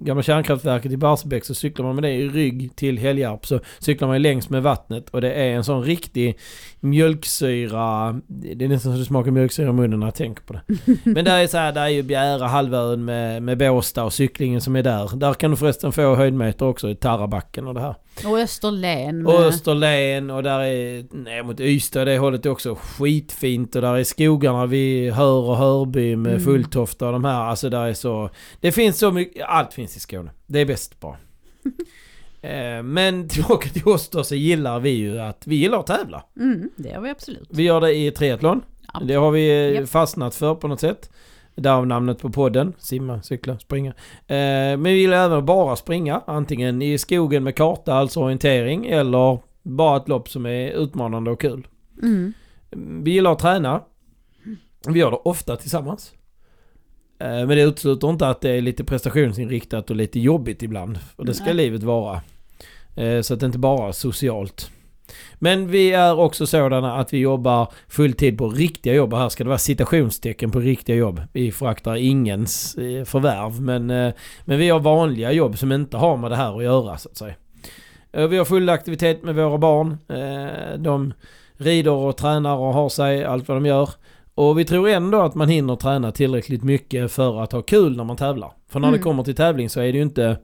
gamla 0.00 0.22
kärnkraftverket 0.22 0.92
i 0.92 0.96
Barsebäck 0.96 1.44
så 1.44 1.54
cyklar 1.54 1.86
man 1.86 1.94
med 1.94 2.04
det 2.04 2.12
i 2.12 2.28
rygg 2.28 2.76
till 2.76 2.98
Helgarp. 2.98 3.46
Så 3.46 3.60
cyklar 3.78 4.08
man 4.08 4.22
längs 4.22 4.50
med 4.50 4.62
vattnet 4.62 5.10
och 5.10 5.20
det 5.20 5.32
är 5.32 5.50
en 5.50 5.64
sån 5.64 5.82
riktig 5.82 6.38
mjölksyra. 6.80 8.20
Det 8.26 8.64
är 8.64 8.68
nästan 8.68 8.92
så 8.92 8.98
det 8.98 9.04
smakar 9.04 9.30
mjölksyra 9.30 9.68
i 9.68 9.72
munnen 9.72 10.00
när 10.00 10.06
jag 10.06 10.14
tänker 10.14 10.42
på 10.42 10.52
det. 10.52 10.62
Men 11.10 11.24
där 11.24 11.38
är 11.38 11.46
så 11.46 11.58
här, 11.58 11.72
där 11.72 11.82
är 11.82 11.88
ju 11.88 12.02
Bjära 12.02 12.46
halvön 12.46 13.04
med, 13.04 13.42
med 13.42 13.58
Båstad 13.58 14.04
och 14.04 14.12
cyklingen 14.12 14.60
som 14.60 14.76
är 14.76 14.82
där. 14.82 15.16
Där 15.16 15.34
kan 15.34 15.50
du 15.50 15.56
förresten 15.56 15.92
få 15.92 16.14
höjdmeter 16.14 16.66
också 16.66 16.90
i 16.90 16.94
Tarrabacken 16.94 17.66
och 17.66 17.74
det 17.74 17.80
här. 17.80 17.94
Och 18.24 18.38
Österlen. 18.38 19.22
Med... 19.22 19.34
Och 19.34 19.40
Österlen 19.40 20.30
och 20.30 20.42
där 20.42 20.60
är 20.60 21.14
ner 21.16 21.42
mot 21.42 21.60
Ystad 21.60 22.04
det 22.04 22.18
hållet 22.18 22.46
också 22.46 22.74
skitfint 22.74 23.76
och 23.76 23.82
där 23.82 23.96
är 23.96 24.04
skogarna 24.04 24.66
vid 24.66 25.12
Hör 25.12 25.42
och 25.42 25.56
Hörby 25.56 26.16
med 26.16 26.30
Mm. 26.30 26.44
Fulltofta 26.44 27.06
och 27.06 27.12
de 27.12 27.24
här. 27.24 27.40
Alltså 27.40 27.70
där 27.70 27.86
är 27.86 27.94
så... 27.94 28.30
Det 28.60 28.72
finns 28.72 28.98
så 28.98 29.10
mycket, 29.10 29.44
allt 29.46 29.74
finns 29.74 29.89
i 29.96 30.00
Skåne. 30.00 30.30
Det 30.46 30.58
är 30.58 30.66
bäst 30.66 31.00
bara. 31.00 31.16
Eh, 32.42 32.82
Men 32.82 33.28
tillbaka 33.28 33.68
till 33.68 33.88
oss 33.88 34.08
då 34.08 34.24
så 34.24 34.34
gillar 34.34 34.80
vi 34.80 34.90
ju 34.90 35.20
att, 35.20 35.46
vi 35.46 35.54
gillar 35.56 35.78
att 35.80 35.86
tävla. 35.86 36.24
Mm, 36.36 36.70
det 36.76 36.92
har 36.92 37.00
vi 37.02 37.10
absolut. 37.10 37.48
Vi 37.50 37.62
gör 37.62 37.80
det 37.80 37.94
i 37.94 38.10
triathlon. 38.10 38.62
Ja. 38.92 39.00
Det 39.04 39.14
har 39.14 39.30
vi 39.30 39.48
eh, 39.50 39.74
Japp. 39.80 39.88
fastnat 39.88 40.34
för 40.34 40.54
på 40.54 40.68
något 40.68 40.80
sätt. 40.80 41.10
Därav 41.54 41.86
namnet 41.86 42.18
på 42.18 42.30
podden. 42.30 42.72
Simma, 42.78 43.22
cykla, 43.22 43.58
springa. 43.58 43.90
Eh, 43.90 43.94
men 44.26 44.82
vi 44.82 44.90
gillar 45.00 45.24
även 45.24 45.46
bara 45.46 45.76
springa. 45.76 46.22
Antingen 46.26 46.82
i 46.82 46.98
skogen 46.98 47.44
med 47.44 47.56
karta, 47.56 47.94
alltså 47.94 48.20
orientering. 48.20 48.86
Eller 48.86 49.38
bara 49.62 49.96
ett 49.96 50.08
lopp 50.08 50.28
som 50.28 50.46
är 50.46 50.70
utmanande 50.70 51.30
och 51.30 51.40
kul. 51.40 51.66
Mm. 52.02 52.32
Vi 53.04 53.10
gillar 53.10 53.32
att 53.32 53.38
träna. 53.38 53.82
Vi 54.88 54.98
gör 55.00 55.10
det 55.10 55.16
ofta 55.16 55.56
tillsammans. 55.56 56.12
Eh, 57.20 57.26
men 57.26 57.48
det 57.48 57.62
utesluter 57.62 58.10
inte 58.10 58.28
att 58.28 58.40
det 58.40 58.50
är 58.50 58.60
lite 58.60 58.84
prestationsinriktat 58.84 59.90
och 59.90 59.96
lite 59.96 60.20
jobbigt 60.20 60.62
ibland. 60.62 60.98
Och 61.16 61.26
det 61.26 61.34
ska 61.34 61.44
Nej. 61.44 61.54
livet 61.54 61.82
vara. 61.82 62.20
Eh, 62.96 63.20
så 63.20 63.34
att 63.34 63.40
det 63.40 63.46
inte 63.46 63.58
bara 63.58 63.88
är 63.88 63.92
socialt. 63.92 64.70
Men 65.34 65.68
vi 65.68 65.92
är 65.92 66.18
också 66.18 66.46
sådana 66.46 66.96
att 66.96 67.12
vi 67.12 67.18
jobbar 67.18 67.72
fulltid 67.88 68.38
på 68.38 68.48
riktiga 68.48 68.94
jobb. 68.94 69.12
Och 69.12 69.18
Här 69.18 69.28
ska 69.28 69.44
det 69.44 69.48
vara 69.48 69.58
citationstecken 69.58 70.50
på 70.50 70.60
riktiga 70.60 70.96
jobb. 70.96 71.22
Vi 71.32 71.52
föraktar 71.52 71.96
ingens 71.96 72.74
eh, 72.74 73.04
förvärv. 73.04 73.60
Men, 73.60 73.86
men 74.44 74.58
vi 74.58 74.68
har 74.68 74.80
vanliga 74.80 75.32
jobb 75.32 75.58
som 75.58 75.72
inte 75.72 75.96
har 75.96 76.16
med 76.16 76.30
det 76.30 76.36
här 76.36 76.56
att 76.56 76.64
göra 76.64 76.98
så 76.98 77.08
att 77.08 77.16
säga. 77.16 77.34
Vi 78.12 78.38
har 78.38 78.44
full 78.44 78.68
aktivitet 78.68 79.22
med 79.22 79.34
våra 79.34 79.58
barn. 79.58 79.96
De 80.82 81.12
rider 81.56 81.90
och 81.90 82.16
tränar 82.16 82.56
och 82.56 82.74
har 82.74 82.88
sig, 82.88 83.24
allt 83.24 83.48
vad 83.48 83.56
de 83.56 83.66
gör. 83.66 83.90
Och 84.40 84.58
vi 84.58 84.64
tror 84.64 84.88
ändå 84.88 85.20
att 85.22 85.34
man 85.34 85.48
hinner 85.48 85.76
träna 85.76 86.12
tillräckligt 86.12 86.62
mycket 86.62 87.12
för 87.12 87.42
att 87.42 87.52
ha 87.52 87.62
kul 87.62 87.96
när 87.96 88.04
man 88.04 88.16
tävlar. 88.16 88.52
För 88.68 88.80
när 88.80 88.88
Mm. 88.88 88.98
det 88.98 89.02
kommer 89.04 89.22
till 89.22 89.34
tävling 89.34 89.68
så 89.70 89.80
är 89.80 89.92
det 89.92 89.98
ju 89.98 90.02
inte... 90.02 90.38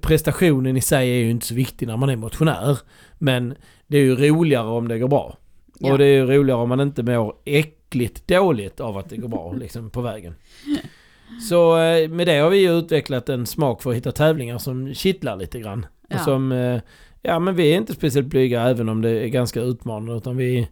Prestationen 0.00 0.76
i 0.76 0.80
sig 0.80 1.10
är 1.10 1.24
ju 1.24 1.30
inte 1.30 1.46
så 1.46 1.54
viktig 1.54 1.86
när 1.88 1.96
man 1.96 2.10
är 2.10 2.16
motionär. 2.16 2.78
Men 3.18 3.54
det 3.86 3.98
är 3.98 4.02
ju 4.02 4.16
roligare 4.16 4.66
om 4.66 4.88
det 4.88 4.98
går 4.98 5.08
bra. 5.08 5.36
Ja. 5.78 5.92
Och 5.92 5.98
det 5.98 6.04
är 6.04 6.14
ju 6.14 6.26
roligare 6.26 6.60
om 6.60 6.68
man 6.68 6.80
inte 6.80 7.02
mår 7.02 7.34
äckligt 7.44 8.26
dåligt 8.28 8.80
av 8.80 8.96
att 8.98 9.08
det 9.10 9.16
går 9.16 9.28
bra 9.28 9.52
liksom 9.52 9.90
på 9.90 10.00
vägen. 10.00 10.34
Så 11.48 11.78
eh, 11.78 12.08
med 12.08 12.26
det 12.26 12.38
har 12.38 12.50
vi 12.50 12.58
ju 12.58 12.78
utvecklat 12.78 13.28
en 13.28 13.46
smak 13.46 13.82
för 13.82 13.90
att 13.90 13.96
hitta 13.96 14.12
tävlingar 14.12 14.58
som 14.58 14.94
kittlar 14.94 15.36
lite 15.36 15.60
grann. 15.60 15.86
Ja. 16.08 16.16
Och 16.16 16.22
som, 16.22 16.52
eh, 16.52 16.80
ja 17.22 17.38
men 17.38 17.54
vi 17.54 17.72
är 17.72 17.76
inte 17.76 17.94
speciellt 17.94 18.28
blyga 18.28 18.62
även 18.62 18.88
om 18.88 19.02
det 19.02 19.10
är 19.10 19.28
ganska 19.28 19.60
utmanande 19.60 20.16
utan 20.16 20.36
vi, 20.36 20.68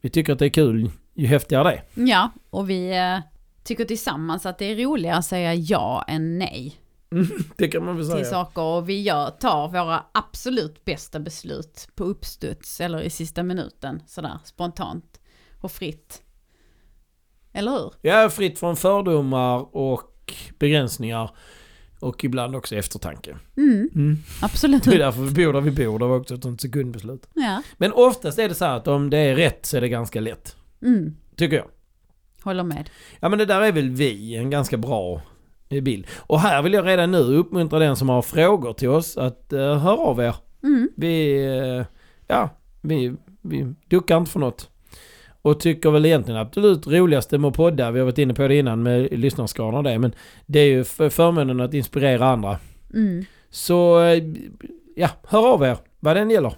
vi 0.00 0.08
tycker 0.08 0.32
att 0.32 0.38
det 0.38 0.46
är 0.46 0.50
kul 0.50 0.90
ju 1.22 1.26
häftigare 1.26 1.64
det 1.64 2.02
är. 2.02 2.06
Ja, 2.06 2.30
och 2.50 2.70
vi 2.70 2.96
eh, 2.98 3.18
tycker 3.64 3.84
tillsammans 3.84 4.46
att 4.46 4.58
det 4.58 4.64
är 4.64 4.76
roligare 4.76 5.16
att 5.16 5.24
säga 5.24 5.54
ja 5.54 6.04
än 6.08 6.38
nej 6.38 6.76
Det 7.56 7.68
kan 7.68 7.84
man 7.84 7.96
väl 7.96 8.04
till 8.06 8.12
säga. 8.14 8.24
saker. 8.24 8.62
Och 8.62 8.88
vi 8.88 9.02
gör, 9.02 9.30
tar 9.30 9.68
våra 9.68 10.04
absolut 10.12 10.84
bästa 10.84 11.20
beslut 11.20 11.88
på 11.94 12.04
uppstuds 12.04 12.80
eller 12.80 13.00
i 13.02 13.10
sista 13.10 13.42
minuten. 13.42 14.02
Sådär 14.06 14.38
spontant 14.44 15.20
och 15.60 15.72
fritt. 15.72 16.22
Eller 17.52 17.70
hur? 17.72 17.92
Jag 18.02 18.16
är 18.24 18.28
fritt 18.28 18.58
från 18.58 18.76
fördomar 18.76 19.76
och 19.76 20.34
begränsningar. 20.58 21.30
Och 22.00 22.24
ibland 22.24 22.56
också 22.56 22.76
eftertanke. 22.76 23.36
Mm, 23.56 23.88
Mm. 23.94 24.16
absolut. 24.42 24.82
Det 24.82 24.94
är 24.94 24.98
därför 24.98 25.20
vi 25.22 25.44
bor 25.46 25.52
där 25.52 25.60
vi 25.60 25.70
bor. 25.70 25.98
Det 25.98 26.06
var 26.06 26.16
också 26.16 26.34
ett 26.34 26.42
sånt 26.42 26.60
sekundbeslut. 26.60 27.28
Ja, 27.34 27.62
Men 27.76 27.92
oftast 27.92 28.38
är 28.38 28.48
det 28.48 28.54
så 28.54 28.64
här 28.64 28.76
att 28.76 28.88
om 28.88 29.10
det 29.10 29.18
är 29.18 29.34
rätt 29.36 29.66
så 29.66 29.76
är 29.76 29.80
det 29.80 29.88
ganska 29.88 30.20
lätt. 30.20 30.56
Mm, 30.82 31.16
Tycker 31.36 31.56
jag. 31.56 31.66
håller 32.42 32.64
med. 32.64 32.90
Ja 33.20 33.28
men 33.28 33.38
det 33.38 33.44
där 33.44 33.60
är 33.60 33.72
väl 33.72 33.90
vi, 33.90 34.36
en 34.36 34.50
ganska 34.50 34.76
bra 34.76 35.20
bild. 35.82 36.06
Och 36.16 36.40
här 36.40 36.62
vill 36.62 36.72
jag 36.72 36.86
redan 36.86 37.10
nu 37.10 37.18
uppmuntra 37.18 37.78
den 37.78 37.96
som 37.96 38.08
har 38.08 38.22
frågor 38.22 38.72
till 38.72 38.88
oss 38.88 39.16
att 39.16 39.52
uh, 39.52 39.74
höra 39.74 39.96
av 39.98 40.20
er. 40.20 40.34
Mm, 40.62 40.88
Vi, 40.96 41.44
eh, 41.46 41.86
ja, 42.26 42.50
vi, 42.82 43.14
vi 43.42 43.74
duckar 43.88 44.16
inte 44.16 44.30
för 44.30 44.40
något. 44.40 44.70
Och 45.42 45.60
tycker 45.60 45.90
väl 45.90 46.06
egentligen 46.06 46.40
absolut 46.40 46.86
roligaste 46.86 47.38
med 47.38 47.48
att 47.48 47.54
podda, 47.56 47.90
vi 47.90 47.98
har 47.98 48.04
varit 48.04 48.18
inne 48.18 48.34
på 48.34 48.48
det 48.48 48.56
innan 48.56 48.82
med 48.82 49.18
lyssnarskaran 49.18 49.74
och 49.74 49.82
det, 49.82 49.98
men 49.98 50.12
det 50.46 50.60
är 50.60 50.66
ju 50.66 50.84
för 50.84 51.08
förmånen 51.10 51.60
att 51.60 51.74
inspirera 51.74 52.26
andra. 52.26 52.58
Mm. 52.94 53.24
Så 53.50 54.02
eh, 54.04 54.22
ja, 54.96 55.08
hör 55.28 55.46
av 55.54 55.62
er 55.62 55.76
vad 56.00 56.16
den 56.16 56.30
gäller. 56.30 56.52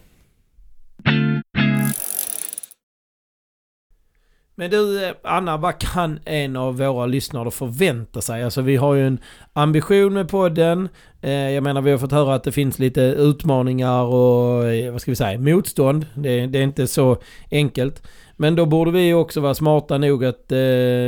Men 4.61 4.71
du 4.71 5.05
eh, 5.05 5.15
Anna, 5.25 5.57
vad 5.57 5.79
kan 5.79 6.19
en 6.25 6.57
av 6.57 6.77
våra 6.77 7.07
lyssnare 7.07 7.51
förvänta 7.51 8.21
sig? 8.21 8.45
Alltså 8.45 8.63
vi 8.63 8.77
har 8.77 8.95
ju 8.95 9.07
en 9.07 9.21
ambition 9.53 10.15
med 10.15 10.29
podden. 10.29 10.89
Eh, 11.21 11.31
Jag 11.31 11.63
menar 11.63 11.83
vi 11.83 11.91
har 11.91 11.99
fått 11.99 12.13
höra 12.13 12.35
att 12.35 12.45
det 12.45 12.53
finns 12.53 12.79
lite 12.79 13.01
utmaningar 13.01 14.03
och 14.03 14.67
eh, 14.67 14.93
vad 14.93 15.01
ska 15.01 15.11
vi 15.11 15.17
säga, 15.17 15.39
motstånd. 15.39 16.07
Det, 16.15 16.47
det 16.47 16.59
är 16.59 16.63
inte 16.63 16.87
så 16.87 17.17
enkelt. 17.51 18.03
Men 18.37 18.55
då 18.55 18.67
borde 18.67 18.91
vi 18.91 19.15
också 19.15 19.41
vara 19.41 19.55
smarta 19.55 19.99
nog 19.99 20.25
att 20.25 20.53
eh, 20.53 20.59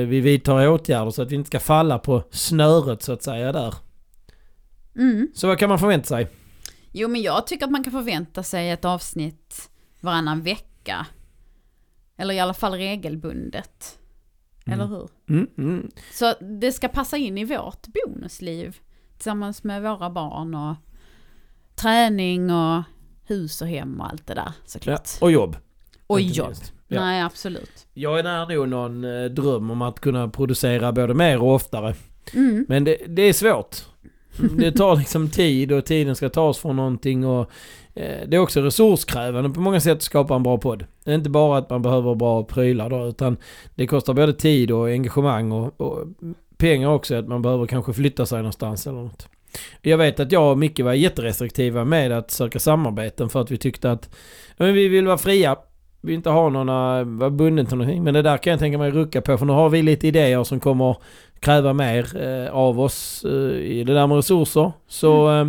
vi 0.09 0.21
vidtar 0.21 0.69
åtgärder 0.69 1.11
så 1.11 1.23
att 1.23 1.31
vi 1.31 1.35
inte 1.35 1.49
ska 1.49 1.61
falla 1.61 1.99
på 1.99 2.23
snöret 2.31 3.03
så 3.03 3.13
att 3.13 3.23
säga 3.23 3.53
där. 3.53 3.75
Mm. 4.97 5.29
Så 5.35 5.47
vad 5.47 5.59
kan 5.59 5.69
man 5.69 5.79
förvänta 5.79 6.07
sig? 6.07 6.29
Jo, 6.93 7.09
men 7.09 7.23
jag 7.23 7.47
tycker 7.47 7.65
att 7.65 7.73
man 7.73 7.85
kan 7.85 7.93
förvänta 7.93 8.43
sig 8.43 8.71
ett 8.71 8.85
avsnitt 8.85 9.71
varannan 10.01 10.43
vecka. 10.43 11.07
Eller 12.23 12.35
i 12.35 12.41
alla 12.41 12.55
fall 12.55 12.73
regelbundet. 12.75 13.99
Mm. 14.67 14.81
Eller 14.81 14.89
hur? 14.89 15.09
Mm, 15.29 15.47
mm. 15.59 15.91
Så 16.13 16.35
det 16.41 16.73
ska 16.73 16.89
passa 16.89 17.17
in 17.17 17.39
i 17.39 17.45
vårt 17.45 17.87
bonusliv. 17.87 18.77
Tillsammans 19.17 19.65
med 19.65 19.83
våra 19.83 20.11
barn 20.11 20.55
och 20.55 20.75
träning 21.75 22.51
och 22.51 22.83
hus 23.25 23.63
och 23.63 23.69
hem 23.69 24.01
och 24.01 24.09
allt 24.09 24.27
det 24.27 24.35
där 24.35 24.43
Ja, 24.47 24.53
såklart. 24.65 25.09
och 25.21 25.33
jobb. 25.33 25.57
och 26.07 26.21
jobb. 26.21 26.47
minst. 26.49 26.73
Ja. 26.89 27.01
Nej, 27.01 27.23
absolut. 27.23 27.87
Jag 27.95 28.19
är 28.19 28.23
nära 28.23 28.45
nog 28.49 28.69
någon 28.69 29.05
eh, 29.05 29.25
dröm 29.25 29.71
om 29.71 29.83
att 29.83 30.01
kunna 30.01 30.29
producera 30.29 30.93
både 30.93 31.15
mer 31.15 31.43
och 31.43 31.55
oftare. 31.55 31.95
Mm. 32.35 32.67
Men 32.69 32.85
det, 32.85 32.97
det 33.09 33.23
är 33.23 33.33
svårt. 33.33 33.77
Det 34.59 34.73
tar 34.73 34.97
liksom 34.97 35.31
tid 35.31 35.73
och 35.73 35.85
tiden 35.85 36.17
ska 36.17 36.29
tas 36.29 36.59
från 36.59 36.77
någonting 36.77 37.27
och 37.27 37.51
det 37.95 38.35
är 38.35 38.39
också 38.39 38.61
resurskrävande 38.61 39.51
på 39.51 39.61
många 39.61 39.81
sätt 39.81 39.93
att 39.93 40.03
skapa 40.03 40.35
en 40.35 40.43
bra 40.43 40.59
podd. 40.59 40.85
Det 41.05 41.11
är 41.11 41.15
inte 41.15 41.31
bara 41.31 41.59
att 41.59 41.71
man 41.71 41.83
behöver 41.83 42.15
bra 42.15 42.45
prylar 42.45 42.91
då 42.91 43.07
utan 43.07 43.37
det 43.75 43.87
kostar 43.87 44.15
både 44.15 44.33
tid 44.33 44.71
och 44.71 44.89
engagemang 44.89 45.53
och, 45.53 45.81
och 45.81 46.07
pengar 46.57 46.89
också 46.89 47.15
att 47.15 47.29
man 47.29 47.43
behöver 47.43 47.67
kanske 47.67 47.93
flytta 47.93 48.27
sig 48.27 48.39
någonstans 48.39 48.87
eller 48.87 49.03
något. 49.03 49.29
Jag 49.81 49.99
vet 49.99 50.21
att 50.21 50.33
jag 50.33 50.51
och 50.51 50.59
Micke 50.59 50.81
var 50.81 50.93
jätterestriktiva 50.93 51.85
med 51.85 52.13
att 52.13 52.31
söka 52.31 52.59
samarbeten 52.59 53.29
för 53.29 53.41
att 53.41 53.51
vi 53.51 53.59
tyckte 53.59 53.91
att 53.91 54.09
ja, 54.57 54.65
men 54.65 54.75
vi 54.75 54.89
vill 54.89 55.07
vara 55.07 55.19
fria. 55.19 55.57
Vi 56.01 56.07
vill 56.07 56.17
inte 56.17 56.31
ha 56.31 56.49
några, 56.49 57.05
vara 57.05 57.31
bunden 57.31 57.67
till 57.67 57.77
någonting. 57.77 58.05
Men 58.05 58.15
det 58.15 58.23
där 58.23 58.37
kan 58.37 58.51
jag 58.51 58.61
tänka 58.61 58.79
mig 58.79 58.91
rucka 58.91 59.21
på 59.21 59.39
för 59.39 59.47
nu 59.47 59.53
har 59.53 59.69
vi 59.69 59.83
lite 59.83 60.09
idéer 60.09 60.45
som 60.45 60.61
kommer 60.61 60.97
kräva 61.41 61.73
mer 61.73 62.23
eh, 62.23 62.55
av 62.55 62.81
oss 62.81 63.25
eh, 63.25 63.57
i 63.57 63.85
det 63.85 63.95
där 63.95 64.07
med 64.07 64.17
resurser. 64.17 64.73
Så 64.89 65.41
eh, 65.41 65.49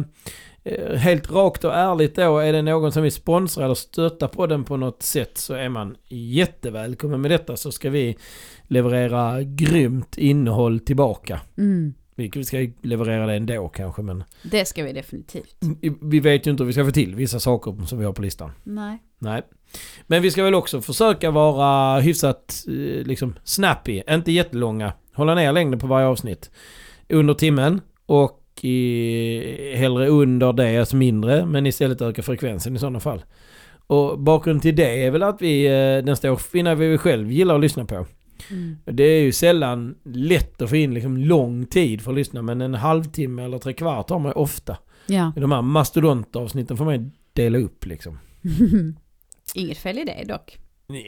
helt 0.98 1.32
rakt 1.32 1.64
och 1.64 1.74
ärligt 1.74 2.16
då, 2.16 2.38
är 2.38 2.54
det 2.54 2.62
någon 2.62 2.92
som 2.92 3.04
vill 3.04 3.12
sponsra 3.12 3.66
eller 3.66 3.76
stötta 3.76 4.28
på 4.28 4.48
den 4.48 4.64
på 4.64 4.78
något 4.78 5.04
sätt 5.04 5.38
så 5.38 5.54
är 5.54 5.70
man 5.70 5.96
jättevälkommen 6.10 7.22
med 7.22 7.32
detta 7.32 7.58
så 7.58 7.72
ska 7.72 7.90
vi 7.90 8.18
leverera 8.64 9.44
grymt 9.44 10.18
innehåll 10.18 10.80
tillbaka. 10.80 11.42
Mm. 11.58 11.94
Vi 12.16 12.44
ska 12.46 12.68
leverera 12.82 13.26
det 13.26 13.34
ändå 13.34 13.68
kanske 13.68 14.02
men 14.02 14.24
Det 14.44 14.66
ska 14.66 14.84
vi 14.84 14.94
definitivt. 14.94 15.58
vi 16.02 16.20
vet 16.20 16.48
ju 16.48 16.52
inte 16.52 16.64
hur 16.64 16.68
vi 16.68 16.74
ska 16.74 16.86
få 16.86 16.92
till 16.92 17.16
vissa 17.16 17.40
saker 17.40 17.86
som 17.86 18.00
vi 18.00 18.06
har 18.06 18.14
på 18.14 18.22
listan. 18.22 18.52
Nej. 18.64 18.98
Nej. 19.20 19.42
Men 20.08 20.22
vi 20.22 20.32
ska 20.32 20.44
väl 20.44 20.56
också 20.56 20.82
försöka 20.82 21.32
vara 21.32 22.00
hyfsat 22.00 22.64
eh, 22.68 22.74
liksom 23.06 23.36
snappy, 23.44 24.02
inte 24.10 24.32
jättelånga. 24.32 24.94
Hålla 25.14 25.36
ner 25.36 25.52
längden 25.52 25.80
på 25.80 25.88
varje 25.88 26.08
avsnitt. 26.08 26.52
Under 27.10 27.34
timmen 27.34 27.82
och 28.06 28.43
i, 28.62 29.76
hellre 29.76 30.08
under 30.08 30.54
det, 30.54 30.78
alltså 30.78 30.96
mindre, 30.96 31.46
men 31.46 31.66
istället 31.66 32.02
öka 32.02 32.24
frekvensen 32.24 32.76
i 32.76 32.80
sådana 32.80 33.00
fall. 33.00 33.24
Och 33.88 34.20
bakgrunden 34.20 34.62
till 34.62 34.76
det 34.76 35.06
är 35.06 35.12
väl 35.12 35.24
att 35.24 35.42
vi, 35.42 35.66
eh, 35.66 36.06
den 36.06 36.16
står 36.16 36.76
vi 36.76 36.98
själv 36.98 37.32
gillar 37.32 37.56
att 37.56 37.62
lyssna 37.62 37.86
på. 37.86 38.06
Mm. 38.50 38.78
Det 38.86 39.04
är 39.04 39.22
ju 39.22 39.32
sällan 39.32 39.96
lätt 40.04 40.62
att 40.62 40.70
få 40.70 40.76
in 40.76 40.94
liksom 40.94 41.18
lång 41.18 41.66
tid 41.66 42.02
för 42.02 42.12
att 42.12 42.18
lyssna, 42.18 42.42
men 42.42 42.62
en 42.62 42.74
halvtimme 42.74 43.44
eller 43.44 43.58
tre 43.58 43.74
kvart 43.74 44.10
har 44.10 44.20
man 44.20 44.30
ju 44.30 44.34
ofta. 44.34 44.78
Ja. 45.08 45.32
De 45.36 45.52
här 45.52 45.62
mastodontavsnitten 45.62 46.78
får 46.78 46.86
man 46.86 47.12
dela 47.34 47.58
upp 47.58 47.86
liksom. 47.86 48.20
Inget 49.56 49.78
fel 49.78 50.00
i 50.00 50.04
det 50.04 50.24
dock. 50.28 50.58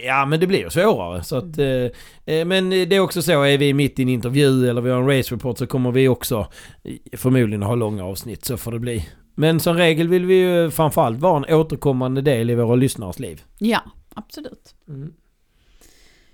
Ja 0.06 0.26
men 0.26 0.40
det 0.40 0.48
blir 0.48 0.60
ju 0.60 0.70
svårare 0.70 1.24
så 1.24 1.36
att... 1.36 1.58
Eh, 1.58 2.36
eh, 2.36 2.46
men 2.46 2.70
det 2.70 2.96
är 2.96 3.00
också 3.00 3.22
så, 3.22 3.42
är 3.44 3.58
vi 3.58 3.74
mitt 3.74 4.00
i 4.00 4.02
en 4.02 4.10
intervju 4.10 4.70
eller 4.70 4.82
vi 4.82 4.90
har 4.90 5.02
en 5.02 5.18
race 5.18 5.36
report 5.36 5.58
så 5.58 5.68
kommer 5.68 5.92
vi 5.92 6.08
också 6.08 6.48
eh, 6.84 7.18
förmodligen 7.18 7.64
ha 7.64 7.76
långa 7.76 8.06
avsnitt, 8.06 8.46
så 8.46 8.58
får 8.58 8.72
det 8.72 8.80
bli. 8.80 9.10
Men 9.36 9.60
som 9.60 9.76
regel 9.78 10.08
vill 10.08 10.26
vi 10.26 10.36
ju 10.36 10.72
framförallt 10.72 11.20
vara 11.20 11.38
en 11.38 11.56
återkommande 11.56 12.22
del 12.22 12.50
i 12.50 12.56
våra 12.56 12.76
lyssnares 12.76 13.20
liv. 13.20 13.44
Ja, 13.60 13.82
absolut. 14.14 14.76
Mm. 14.88 15.14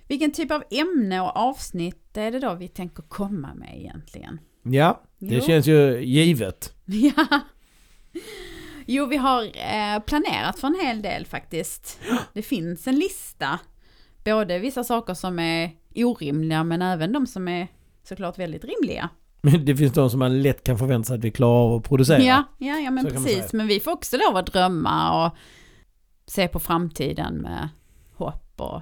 Vilken 0.07 0.31
typ 0.31 0.51
av 0.51 0.63
ämne 0.71 1.21
och 1.21 1.37
avsnitt 1.37 2.17
är 2.17 2.31
det 2.31 2.39
då 2.39 2.53
vi 2.53 2.67
tänker 2.67 3.03
komma 3.03 3.53
med 3.53 3.77
egentligen? 3.79 4.39
Ja, 4.63 5.01
det 5.19 5.35
Jo. 5.35 5.41
känns 5.41 5.67
ju 5.67 6.03
givet. 6.03 6.73
Ja. 6.85 7.39
Jo, 8.93 9.05
vi 9.05 9.17
har 9.17 9.43
eh, 9.43 9.99
planerat 10.05 10.59
för 10.59 10.67
en 10.67 10.79
hel 10.81 11.01
del 11.01 11.25
faktiskt. 11.25 11.99
Det 12.33 12.41
finns 12.41 12.87
en 12.87 12.95
lista. 12.95 13.59
Både 14.25 14.59
vissa 14.59 14.83
saker 14.83 15.13
som 15.13 15.39
är 15.39 15.71
orimliga 15.95 16.63
men 16.63 16.81
även 16.81 17.13
de 17.13 17.27
som 17.27 17.47
är 17.47 17.67
såklart 18.03 18.37
väldigt 18.37 18.63
rimliga. 18.63 19.09
Men 19.41 19.65
det 19.65 19.75
finns 19.75 19.93
de 19.93 20.09
som 20.09 20.19
man 20.19 20.41
lätt 20.41 20.63
kan 20.63 20.77
förvänta 20.77 21.07
sig 21.07 21.17
att 21.17 21.23
vi 21.23 21.31
klarar 21.31 21.65
av 21.65 21.73
att 21.73 21.83
producera. 21.83 22.21
Ja, 22.21 22.43
ja, 22.57 22.77
ja 22.79 22.91
men 22.91 23.03
Så 23.03 23.09
precis. 23.09 23.53
Men 23.53 23.67
vi 23.67 23.79
får 23.79 23.91
också 23.91 24.17
lov 24.17 24.37
att 24.37 24.45
drömma 24.45 25.25
och 25.25 25.35
se 26.25 26.47
på 26.47 26.59
framtiden 26.59 27.37
med 27.37 27.69
hopp 28.15 28.53
och 28.57 28.81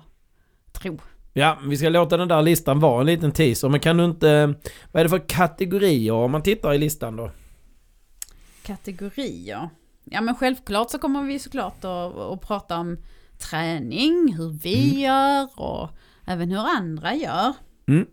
tro. 0.71 0.99
Ja, 1.33 1.57
vi 1.67 1.77
ska 1.77 1.89
låta 1.89 2.17
den 2.17 2.27
där 2.27 2.41
listan 2.41 2.79
vara 2.79 2.99
en 2.99 3.05
liten 3.05 3.31
teaser. 3.31 3.69
Men 3.69 3.79
kan 3.79 3.97
du 3.97 4.05
inte... 4.05 4.55
Vad 4.91 4.99
är 4.99 5.03
det 5.03 5.09
för 5.09 5.27
kategorier 5.29 6.13
om 6.13 6.31
man 6.31 6.43
tittar 6.43 6.73
i 6.73 6.77
listan 6.77 7.15
då? 7.15 7.31
Kategorier. 8.63 9.69
Ja 10.11 10.21
men 10.21 10.35
självklart 10.35 10.89
så 10.89 10.99
kommer 10.99 11.23
vi 11.23 11.39
såklart 11.39 11.85
att, 11.85 12.17
att 12.17 12.41
prata 12.41 12.77
om 12.77 12.97
träning, 13.49 14.33
hur 14.37 14.49
vi 14.63 15.01
gör 15.01 15.47
och 15.59 15.89
även 16.27 16.51
hur 16.51 16.65
andra 16.77 17.15
gör. 17.15 17.53
Mm. 17.87 18.07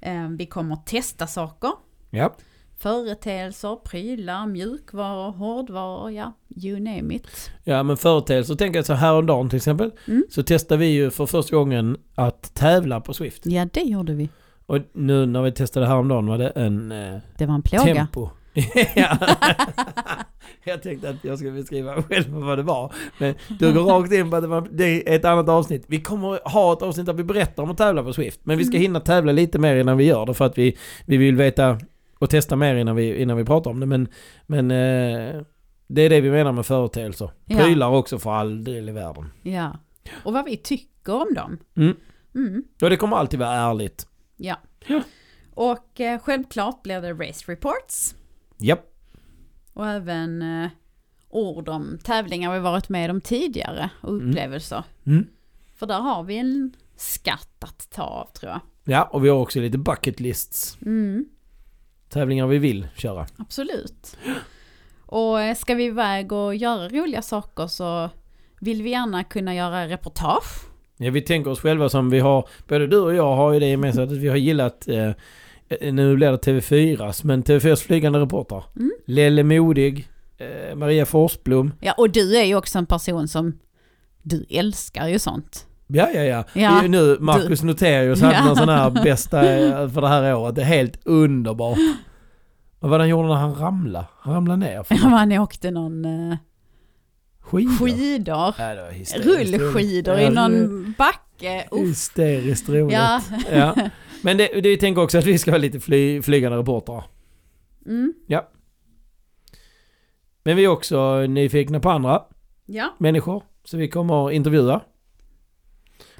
Eh, 0.00 0.28
Vi 0.38 0.46
kommer 0.46 0.74
att 0.74 0.86
testa 0.86 1.26
saker. 1.26 1.70
Ja. 2.10 2.34
Företeelser, 2.78 3.76
prylar, 3.76 4.46
mjukvaror, 4.46 5.32
hårdvaror, 5.32 6.10
ja, 6.12 6.32
you 6.56 6.80
name 6.80 7.14
it. 7.14 7.50
Ja 7.64 7.82
men 7.82 7.96
företeelser, 7.96 8.54
tänk 8.54 8.76
jag 8.76 8.86
så 8.86 8.92
häromdagen 8.94 9.48
till 9.48 9.56
exempel. 9.56 9.90
Mm. 10.08 10.24
Så 10.30 10.42
testade 10.42 10.78
vi 10.80 10.86
ju 10.86 11.10
för 11.10 11.26
första 11.26 11.56
gången 11.56 11.96
att 12.14 12.54
tävla 12.54 13.00
på 13.00 13.14
Swift. 13.14 13.46
Ja, 13.46 13.66
det 13.72 13.80
gjorde 13.80 14.14
vi. 14.14 14.28
Och 14.66 14.78
nu 14.92 15.26
när 15.26 15.42
vi 15.42 15.52
testade 15.52 15.86
häromdagen 15.86 16.26
var 16.26 16.38
det 16.38 16.48
en 16.48 16.92
eh, 16.92 17.18
Det 17.38 17.46
var 17.46 17.54
en 17.54 17.62
plåga. 17.62 17.84
tempo. 17.94 18.28
ja. 18.96 19.16
jag 20.64 20.82
tänkte 20.82 21.10
att 21.10 21.24
jag 21.24 21.38
skulle 21.38 21.52
beskriva 21.52 22.02
själv 22.02 22.28
vad 22.30 22.58
det 22.58 22.62
var. 22.62 22.92
Men 23.18 23.34
du 23.58 23.72
går 23.72 23.82
rakt 23.84 24.12
in 24.12 24.30
på 24.30 24.36
att 24.36 24.42
det, 24.42 24.48
var, 24.48 24.68
det 24.72 24.84
är 25.12 25.16
ett 25.16 25.24
annat 25.24 25.48
avsnitt. 25.48 25.84
Vi 25.86 26.00
kommer 26.00 26.48
ha 26.48 26.72
ett 26.72 26.82
avsnitt 26.82 27.06
där 27.06 27.12
vi 27.12 27.24
berättar 27.24 27.62
om 27.62 27.70
att 27.70 27.76
tävla 27.78 28.02
på 28.02 28.12
Swift. 28.12 28.40
Men 28.42 28.58
vi 28.58 28.64
ska 28.64 28.76
Mm. 28.76 28.82
hinna 28.82 29.00
tävla 29.00 29.32
lite 29.32 29.58
mer 29.58 29.76
innan 29.76 29.96
vi 29.96 30.04
gör 30.04 30.26
det 30.26 30.34
för 30.34 30.44
att 30.44 30.58
vi, 30.58 30.76
vi 31.06 31.16
vill 31.16 31.36
veta 31.36 31.78
och 32.18 32.30
testa 32.30 32.56
mer 32.56 32.74
innan 32.74 32.96
vi, 32.96 33.22
innan 33.22 33.36
vi 33.36 33.44
pratar 33.44 33.70
om 33.70 33.80
det. 33.80 33.86
Men, 33.86 34.08
men 34.46 34.70
eh, 34.70 35.42
det 35.86 36.02
är 36.02 36.10
det 36.10 36.20
vi 36.20 36.30
menar 36.30 36.52
med 36.52 36.66
företeelser. 36.66 37.30
Ja. 37.44 37.58
Prylar 37.58 37.90
också 37.90 38.18
för 38.18 38.30
all 38.32 38.64
del 38.64 38.88
i 38.88 38.92
världen. 38.92 39.30
Ja. 39.42 39.78
Och 40.24 40.32
vad 40.32 40.44
vi 40.44 40.56
tycker 40.56 41.12
om 41.14 41.34
dem. 41.34 41.58
Mm. 41.76 41.96
Mm. 42.34 42.62
Och 42.82 42.90
det 42.90 42.96
kommer 42.96 43.16
alltid 43.16 43.38
vara 43.40 43.52
ärligt. 43.54 44.06
Ja. 44.36 44.56
Ja. 44.86 45.02
Och 45.54 46.00
eh, 46.00 46.18
självklart 46.20 46.82
blir 46.82 47.00
det 47.00 47.12
race 47.12 47.52
reports. 47.52 48.14
Japp. 48.58 48.84
Och 49.72 49.86
även 49.86 50.42
eh, 50.62 50.68
ord 51.28 51.68
om 51.68 51.98
tävlingar 52.04 52.52
vi 52.54 52.58
varit 52.60 52.88
med 52.88 53.10
om 53.10 53.20
tidigare 53.20 53.90
och 54.00 54.08
Mm. 54.10 54.28
upplevelser. 54.30 54.84
Mm. 55.06 55.26
För 55.76 55.86
där 55.86 56.00
har 56.00 56.22
vi 56.22 56.36
en 56.38 56.72
skatt 56.96 57.48
att 57.64 57.90
ta 57.90 58.02
av 58.02 58.26
tror 58.32 58.52
jag. 58.52 58.60
Ja, 58.84 59.02
och 59.12 59.24
vi 59.24 59.28
har 59.28 59.36
också 59.38 59.60
lite 59.60 59.78
bucket 59.78 60.20
lists. 60.20 60.78
Mm, 60.86 61.24
Tävlingar 62.08 62.46
vi 62.46 62.58
vill 62.58 62.88
köra. 62.96 63.26
absolut. 63.38 64.16
Och 65.06 65.40
eh, 65.40 65.54
ska 65.56 65.74
vi 65.74 65.84
iväg 65.84 66.32
och 66.32 66.54
göra 66.54 66.88
roliga 66.88 67.22
saker 67.22 67.66
så 67.66 68.10
vill 68.60 68.82
vi 68.82 68.90
gärna 68.90 69.24
kunna 69.24 69.54
göra 69.54 69.88
reportage. 69.88 70.64
Ja, 70.96 71.10
vi 71.10 71.20
tänker 71.22 71.50
oss 71.50 71.60
själva 71.60 71.88
som 71.88 72.10
vi 72.10 72.18
har, 72.20 72.48
både 72.68 72.86
du 72.86 72.98
och 72.98 73.14
jag 73.14 73.36
har 73.36 73.52
ju 73.52 73.60
det 73.60 73.66
gemensamt 73.66 74.12
att 74.12 74.18
vi 74.18 74.28
har 74.28 74.36
gillat, 74.36 74.88
eh, 74.88 75.10
nu 75.92 76.16
blir 76.16 76.30
det 76.30 76.36
TV4s, 76.36 77.20
men 77.26 77.42
TV4s 77.44 77.76
flygande 77.86 78.18
reportrar. 78.18 78.64
Mm. 78.76 78.92
Lelle 79.06 79.42
Modig, 79.42 80.08
eh, 80.38 80.76
Maria 80.76 81.06
Forsblom. 81.06 81.72
Ja, 81.80 81.92
och 81.96 82.10
du 82.10 82.36
är 82.36 82.44
ju 82.44 82.54
också 82.54 82.78
en 82.78 82.86
person 82.86 83.28
som, 83.28 83.58
du 84.22 84.46
älskar 84.50 85.08
ju 85.08 85.18
sånt. 85.18 85.64
Ja, 85.86 86.08
ja, 86.14 86.22
ja. 86.22 86.44
Ja, 86.52 86.70
Det 86.70 86.78
är 86.78 86.82
ju 86.82 86.88
nu 86.88 87.16
Marcus 87.20 87.62
Noterius 87.62 88.20
hade 88.20 88.34
Ja. 88.34 88.44
någon 88.44 88.56
sån 88.56 88.68
här 88.68 88.90
bästa 88.90 89.54
eh, 89.58 89.88
för 89.90 90.00
det 90.00 90.08
här 90.08 90.34
året. 90.36 90.54
Det 90.54 90.60
är 90.62 90.66
helt 90.66 90.98
underbart. 91.06 91.78
Vad 92.80 92.90
var 92.90 92.98
det 92.98 93.02
han 93.02 93.08
gjorde 93.08 93.28
när 93.28 93.34
han 93.34 93.54
ramlade? 93.54 94.06
Han 94.20 94.34
ramlade 94.34 94.56
ner. 94.60 94.82
För 94.82 94.94
Han 94.94 95.32
åkte 95.32 95.70
någon 95.70 96.04
eh, 96.04 96.36
skidor. 97.40 97.86
skidor. 97.86 98.54
Ja. 98.58 98.74
Rullskidor 99.16 100.14
Ja, 100.14 100.20
i 100.20 100.30
någon 100.30 100.94
backe. 100.98 101.64
Uff. 101.70 101.80
Hysteriskt 101.88 102.68
roligt. 102.68 102.92
Ja. 102.92 103.20
Ja. 103.52 103.74
Men 104.28 104.36
det, 104.36 104.60
det 104.60 104.70
jag 104.70 104.80
tänker 104.80 105.02
också 105.02 105.18
att 105.18 105.24
vi 105.24 105.38
ska 105.38 105.50
vara 105.50 105.60
lite 105.60 105.80
fly, 105.80 106.22
flygande 106.22 106.58
reportrar. 106.58 107.04
Mm. 107.86 108.14
Men 110.42 110.56
vi 110.56 110.64
är 110.64 110.68
också 110.68 111.26
nyfikna 111.26 111.80
på 111.80 111.90
andra 111.90 112.22
ja. 112.66 112.94
människor. 112.98 113.42
Så 113.64 113.76
vi 113.76 113.88
kommer 113.88 114.26
att 114.26 114.32
intervjua. 114.32 114.80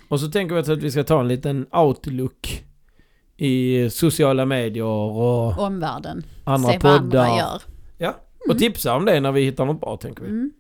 Och 0.08 0.20
så 0.20 0.30
tänker 0.30 0.54
vi 0.54 0.60
att 0.60 0.68
vi 0.68 0.90
ska 0.90 1.04
ta 1.04 1.20
en 1.20 1.28
liten 1.28 1.66
outlook 1.72 2.64
i 3.36 3.90
sociala 3.90 4.46
medier 4.46 4.84
och 4.84 5.58
Omvärlden. 5.58 6.24
andra 6.44 6.72
Se 6.72 6.78
vad 6.82 6.92
andra 6.92 7.24
poddar. 7.24 7.38
gör. 7.98 8.14
Och 8.48 8.58
tipsa 8.58 8.96
om 8.96 9.04
det 9.04 9.20
när 9.20 9.32
vi 9.32 9.44
hittar 9.44 9.64
något 9.66 9.80
bra 9.80 9.96
tänker 9.96 10.22
vi. 10.22 10.28
Mm. 10.28 10.52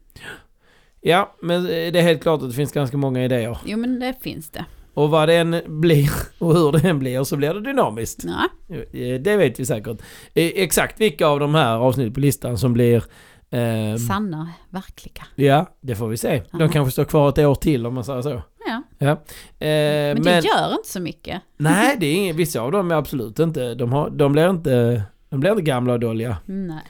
Ja, 1.00 1.36
men 1.42 1.64
det 1.64 1.98
är 1.98 2.02
helt 2.02 2.22
klart 2.22 2.42
att 2.42 2.48
det 2.48 2.54
finns 2.56 2.72
ganska 2.72 2.96
många 2.96 3.24
idéer. 3.24 3.58
Jo 3.64 3.78
men 3.78 4.00
det 4.00 4.14
finns 4.20 4.50
det. 4.50 4.64
Och 4.98 5.10
vad 5.10 5.28
det 5.28 5.34
än 5.36 5.60
blir 5.66 6.10
och 6.38 6.54
hur 6.54 6.72
det 6.72 6.88
än 6.88 6.98
blir 6.98 7.24
så 7.24 7.36
blir 7.36 7.54
det 7.54 7.60
dynamiskt. 7.60 8.24
Ja. 8.24 8.76
Eh, 8.98 9.20
Det 9.20 9.36
vet 9.36 9.60
vi 9.60 9.66
säkert. 9.66 10.00
Eh, 10.34 10.46
Exakt 10.54 11.00
vilka 11.00 11.26
av 11.26 11.40
de 11.40 11.54
här 11.54 11.76
avsnitt 11.76 12.14
på 12.14 12.20
listan 12.20 12.58
som 12.58 12.72
blir... 12.72 13.04
ehm, 13.50 13.98
Sanna, 13.98 14.48
verkliga. 14.70 15.22
ja, 15.34 15.66
det 15.80 15.94
får 15.96 16.08
vi 16.08 16.16
se. 16.16 16.42
De 16.58 16.68
kanske 16.68 16.92
står 16.92 17.04
kvar 17.04 17.28
ett 17.28 17.38
år 17.38 17.54
till 17.54 17.86
om 17.86 17.94
man 17.94 18.04
säger 18.04 18.22
så. 18.22 18.42
Ja. 18.66 18.82
Ja. 18.98 19.08
Eh, 19.08 19.16
Men, 19.58 20.14
men 20.14 20.24
det 20.24 20.48
gör 20.48 20.72
inte 20.72 20.88
så 20.88 21.00
mycket. 21.00 21.42
nej, 21.56 21.96
det 22.00 22.06
är 22.06 22.14
inget, 22.14 22.36
vissa 22.36 22.60
av 22.60 22.72
dem 22.72 22.90
är 22.90 22.94
absolut 22.94 23.38
inte... 23.38 23.74
De, 23.74 23.92
har, 23.92 24.10
de, 24.10 24.32
blir 24.32 24.50
inte 24.50 25.02
de 25.30 25.40
blir 25.40 25.50
inte 25.50 25.62
gamla 25.62 25.92
och 25.92 26.00
dåliga. 26.00 26.36
Nej. 26.44 26.82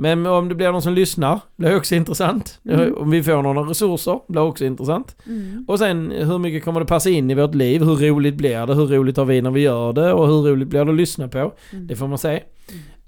Men 0.00 0.26
om 0.26 0.48
det 0.48 0.54
blir 0.54 0.72
någon 0.72 0.82
som 0.82 0.94
lyssnar, 0.94 1.40
blir 1.56 1.76
också 1.76 1.94
intressant. 1.94 2.60
Mm. 2.64 2.94
Om 2.94 3.10
vi 3.10 3.22
får 3.22 3.42
några 3.42 3.60
resurser, 3.60 4.20
blir 4.28 4.42
också 4.42 4.64
intressant. 4.64 5.16
Mm. 5.26 5.64
Och 5.68 5.78
sen 5.78 6.10
hur 6.10 6.38
mycket 6.38 6.64
kommer 6.64 6.80
det 6.80 6.86
passa 6.86 7.10
in 7.10 7.30
i 7.30 7.34
vårt 7.34 7.54
liv? 7.54 7.82
Hur 7.82 7.96
roligt 7.96 8.34
blir 8.34 8.66
det? 8.66 8.74
Hur 8.74 8.86
roligt 8.86 9.16
har 9.16 9.24
vi 9.24 9.42
när 9.42 9.50
vi 9.50 9.60
gör 9.60 9.92
det? 9.92 10.12
Och 10.12 10.26
hur 10.26 10.42
roligt 10.42 10.68
blir 10.68 10.84
det 10.84 10.90
att 10.90 10.96
lyssna 10.96 11.28
på? 11.28 11.38
Mm. 11.72 11.86
Det 11.86 11.96
får 11.96 12.06
man 12.06 12.18
se. 12.18 12.42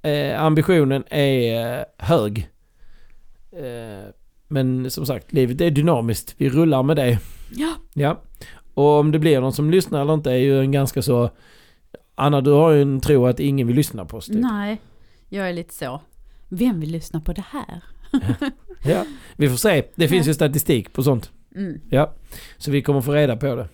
Eh, 0.03 0.43
ambitionen 0.43 1.05
är 1.11 1.79
eh, 1.79 1.85
hög. 1.99 2.49
Eh, 3.53 4.09
men 4.49 4.91
som 4.91 5.07
sagt, 5.07 5.33
livet 5.33 5.61
är 5.61 5.71
dynamiskt. 5.71 6.35
Vi 6.37 6.49
rullar 6.49 6.83
med 6.83 6.97
det. 6.97 7.19
Ja. 7.55 7.73
Ja. 7.95 8.23
Och 8.75 8.99
om 8.99 9.13
det 9.13 9.19
blir 9.19 9.41
någon 9.41 9.53
som 9.53 9.71
lyssnar 9.71 10.03
eller 10.03 10.15
inte 10.15 10.31
är 10.31 10.37
ju 10.37 10.61
en 10.61 10.73
ganska 10.73 11.03
så... 11.03 11.31
Anna, 12.15 12.41
du 12.41 12.51
har 12.51 12.71
ju 12.71 12.83
en 12.83 13.01
tro 13.01 13.27
att 13.27 13.41
ingen 13.41 13.67
vill 13.67 13.77
lyssna 13.77 14.05
på 14.05 14.17
oss. 14.17 14.27
Typ. 14.27 14.37
Nej, 14.41 14.81
jag 15.29 15.49
är 15.49 15.53
lite 15.53 15.75
så. 15.75 16.01
Vem 16.55 16.81
vill 16.81 16.91
lyssna 16.93 17.21
på 17.21 17.33
det 17.33 17.45
här? 17.51 17.83
Ja. 18.85 19.05
Vi 19.37 19.49
får 19.49 19.57
se. 19.57 19.85
Det 19.95 20.09
finns 20.09 20.27
Ja. 20.27 20.31
ju 20.31 20.35
statistik 20.35 20.93
på 20.93 21.03
sånt. 21.03 21.31
Mm. 21.55 21.81
Ja. 21.91 22.15
Så 22.59 22.71
vi 22.71 22.83
kommer 22.83 23.01
få 23.01 23.13
reda 23.13 23.37
på 23.37 23.55
det. 23.55 23.69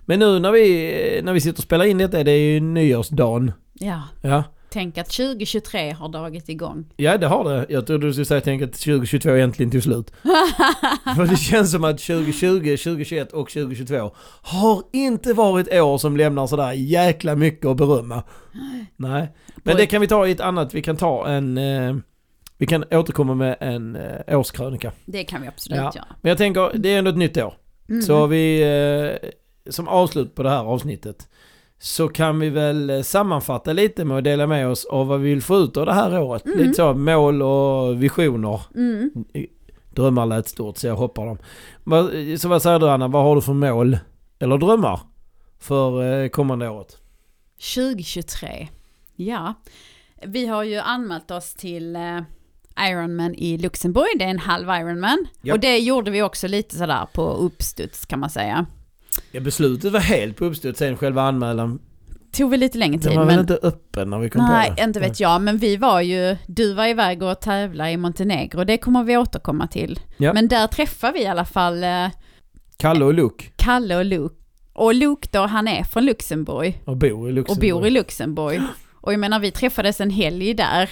Men 0.00 0.18
nu 0.18 0.38
när 0.38 0.50
vi, 0.52 1.20
när 1.24 1.32
vi 1.32 1.40
sitter 1.40 1.58
och 1.58 1.62
spelar 1.64 1.84
in 1.84 1.98
detta, 1.98 2.24
det 2.24 2.30
är 2.30 2.52
ju 2.54 2.60
nyårsdagen. 2.60 3.52
Ja, 3.72 4.02
Ja. 4.22 4.44
Tänk 4.74 4.98
att 4.98 5.10
2023 5.10 5.90
har 5.92 6.08
dragit 6.08 6.48
igång. 6.48 6.84
Ja, 6.96 7.18
det 7.18 7.26
har 7.26 7.44
det. 7.44 7.66
Jag 7.68 7.86
trodde 7.86 8.06
du 8.06 8.12
skulle 8.12 8.24
säga 8.24 8.40
tänk 8.40 8.62
att 8.62 8.72
2022 8.72 9.30
äntligen 9.30 9.70
tog 9.70 9.82
slut. 9.82 10.10
För 11.16 11.26
det 11.26 11.36
känns 11.36 11.70
som 11.72 11.84
att 11.84 11.98
2020, 11.98 12.76
2021 12.76 13.32
och 13.32 13.50
2022 13.50 14.10
har 14.42 14.82
inte 14.92 15.32
varit 15.32 15.72
år 15.72 15.98
som 15.98 16.16
lämnar 16.16 16.46
sådär 16.46 16.72
jäkla 16.72 17.34
mycket 17.34 17.66
att 17.66 17.76
berömma. 17.76 18.22
Nej. 18.96 19.28
Men 19.56 19.76
det 19.76 19.86
kan 19.86 20.00
vi 20.00 20.06
ta 20.08 20.26
i 20.26 20.30
ett 20.30 20.40
annat, 20.40 20.74
vi 20.74 20.82
kan 20.82 20.96
ta 20.96 21.26
en... 21.28 21.58
Eh, 21.58 21.96
vi 22.58 22.66
kan 22.66 22.84
återkomma 22.90 23.34
med 23.34 23.56
en 23.60 23.96
eh, 23.96 24.38
årskrönika. 24.38 24.92
Det 25.06 25.24
kan 25.24 25.42
vi 25.42 25.48
absolut 25.48 25.78
Ja. 25.78 25.92
göra. 25.94 26.06
Men 26.20 26.28
jag 26.28 26.38
tänker, 26.38 26.70
det 26.74 26.88
är 26.88 26.98
ändå 26.98 27.10
ett 27.10 27.16
nytt 27.16 27.36
år. 27.36 27.54
Mm. 27.88 28.02
Så 28.02 28.26
vi, 28.26 28.62
eh, 28.62 29.30
som 29.70 29.88
avslut 29.88 30.34
på 30.34 30.42
det 30.42 30.50
här 30.50 30.64
avsnittet, 30.64 31.28
så 31.84 32.08
kan 32.08 32.38
vi 32.38 32.50
väl 32.50 32.90
eh, 32.90 33.02
sammanfatta 33.02 33.72
lite 33.72 34.04
med 34.04 34.18
att 34.18 34.24
dela 34.24 34.46
med 34.46 34.68
oss 34.68 34.84
av 34.84 35.06
vad 35.06 35.20
vi 35.20 35.30
vill 35.30 35.42
få 35.42 35.56
ut 35.56 35.76
av 35.76 35.86
det 35.86 35.92
här 35.92 36.20
året. 36.20 36.46
Mm. 36.46 36.58
Lite 36.58 36.74
så 36.74 36.94
mål 36.94 37.42
och 37.42 38.02
visioner. 38.02 38.60
Mm. 38.74 39.10
Drömmar 39.90 40.26
lät 40.26 40.48
stort 40.48 40.78
så 40.78 40.86
jag 40.86 40.96
hoppar 40.96 41.26
dem. 41.26 41.38
Så 42.38 42.48
vad 42.48 42.62
säger 42.62 42.78
du 42.78 42.90
Anna, 42.90 43.08
vad 43.08 43.24
har 43.24 43.34
du 43.34 43.42
för 43.42 43.52
mål 43.52 43.98
eller 44.38 44.58
drömmar 44.58 45.00
för 45.58 46.22
eh, 46.22 46.28
kommande 46.28 46.68
året? 46.68 46.98
2023. 47.74 48.68
Ja, 49.16 49.54
vi 50.22 50.46
har 50.46 50.62
ju 50.62 50.76
anmält 50.76 51.30
oss 51.30 51.54
till 51.54 51.96
eh, 51.96 52.20
Ironman 52.90 53.34
i 53.34 53.58
Luxemburg. 53.58 54.18
Det 54.18 54.24
är 54.24 54.28
en 54.28 54.38
halv 54.38 54.68
Ironman. 54.68 55.26
Ja. 55.42 55.54
Och 55.54 55.60
det 55.60 55.78
gjorde 55.78 56.10
vi 56.10 56.22
också 56.22 56.48
lite 56.48 56.76
sådär 56.76 57.06
på 57.12 57.22
uppstuds 57.22 58.06
kan 58.06 58.20
man 58.20 58.30
säga. 58.30 58.66
Ja, 59.32 59.40
beslutet 59.40 59.92
var 59.92 60.00
helt 60.00 60.36
på 60.36 60.44
uppstuds 60.44 60.78
sen 60.78 60.96
själva 60.96 61.22
anmälan. 61.22 61.78
Tog 62.32 62.50
väl 62.50 62.60
lite 62.60 62.78
längre 62.78 62.92
Den 62.96 63.00
tid. 63.00 63.18
var 63.18 63.24
väl 63.24 63.36
Men, 63.36 63.40
inte 63.40 63.58
öppen 63.62 64.10
när 64.10 64.18
vi 64.18 64.30
kom 64.30 64.42
nej, 64.44 64.68
på 64.70 64.74
det? 64.76 64.82
inte 64.84 65.00
vet 65.00 65.20
jag. 65.20 65.42
Men 65.42 65.58
vi 65.58 65.76
var 65.76 66.00
ju, 66.00 66.36
du 66.46 66.74
var 66.74 66.86
iväg 66.86 67.22
och 67.22 67.40
tävla 67.40 67.90
i 67.90 67.96
Montenegro. 67.96 68.64
Det 68.64 68.78
kommer 68.78 69.04
vi 69.04 69.16
återkomma 69.16 69.66
till. 69.66 70.00
Ja. 70.16 70.32
Men 70.32 70.48
där 70.48 70.66
träffar 70.66 71.12
vi 71.12 71.22
i 71.22 71.26
alla 71.26 71.44
fall 71.44 71.84
eh, 71.84 72.06
Kalle 72.76 73.04
och 73.04 73.14
Luke 73.14 73.44
Kalle 73.56 73.96
och 73.96 74.04
Luke. 74.04 74.34
Och 74.72 74.94
Luke 74.94 75.28
då, 75.32 75.40
han 75.46 75.68
är 75.68 75.84
från 75.84 76.04
Luxemburg. 76.04 76.80
och 76.84 76.96
bor 76.96 77.28
i 77.28 77.30
och 77.30 77.34
Luxemburg. 77.34 77.72
bor 77.72 77.86
i 77.86 77.90
Luxemburg. 77.90 78.60
Och 79.00 79.12
jag 79.12 79.20
menar 79.20 79.38
vi 79.40 79.50
träffades 79.50 80.00
en 80.00 80.10
helg 80.10 80.54
där 80.54 80.90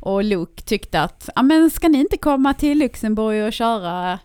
och 0.00 0.24
Luke 0.24 0.62
tyckte 0.62 1.00
att, 1.00 1.28
ja 1.34 1.42
men 1.42 1.70
ska 1.70 1.88
ni 1.88 1.98
inte 1.98 2.16
komma 2.16 2.54
till 2.54 2.78
Luxemburg 2.78 3.46
och 3.46 3.52
köra 3.52 4.18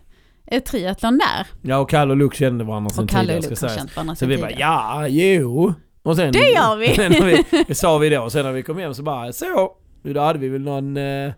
triathlon 0.59 1.17
där? 1.17 1.47
Ja, 1.61 1.77
och 1.77 1.89
Kalle 1.89 2.11
och 2.11 2.17
Luke 2.17 2.37
kände 2.37 2.63
varandra 2.63 2.89
sen 2.89 3.03
Och 3.03 3.09
Kalle 3.09 3.21
tidigare 3.33 3.37
och 3.45 3.51
Luke 3.51 3.67
har 3.67 3.75
känt 3.77 3.95
varandra 3.95 4.15
Så 4.15 4.19
sedan 4.19 4.29
vi 4.29 4.37
bara 4.37 4.47
tidigare. 4.49 4.69
ja, 4.69 5.07
jo. 5.07 5.73
Och 6.03 6.15
sen, 6.15 6.31
Det 6.31 6.39
gör 6.49 6.75
vi. 6.75 6.87
när 7.09 7.65
vi 7.67 7.75
sa 7.75 7.97
vi 7.97 8.09
då. 8.09 8.29
Sen 8.29 8.45
när 8.45 8.51
vi 8.51 8.63
kom 8.63 8.77
hem 8.77 8.93
så 8.93 9.03
bara 9.03 9.33
så. 9.33 9.71
Då 10.03 10.19
hade 10.21 10.39
vi 10.39 10.49
väl 10.49 10.61
någon 10.61 10.97
eh, 10.97 11.31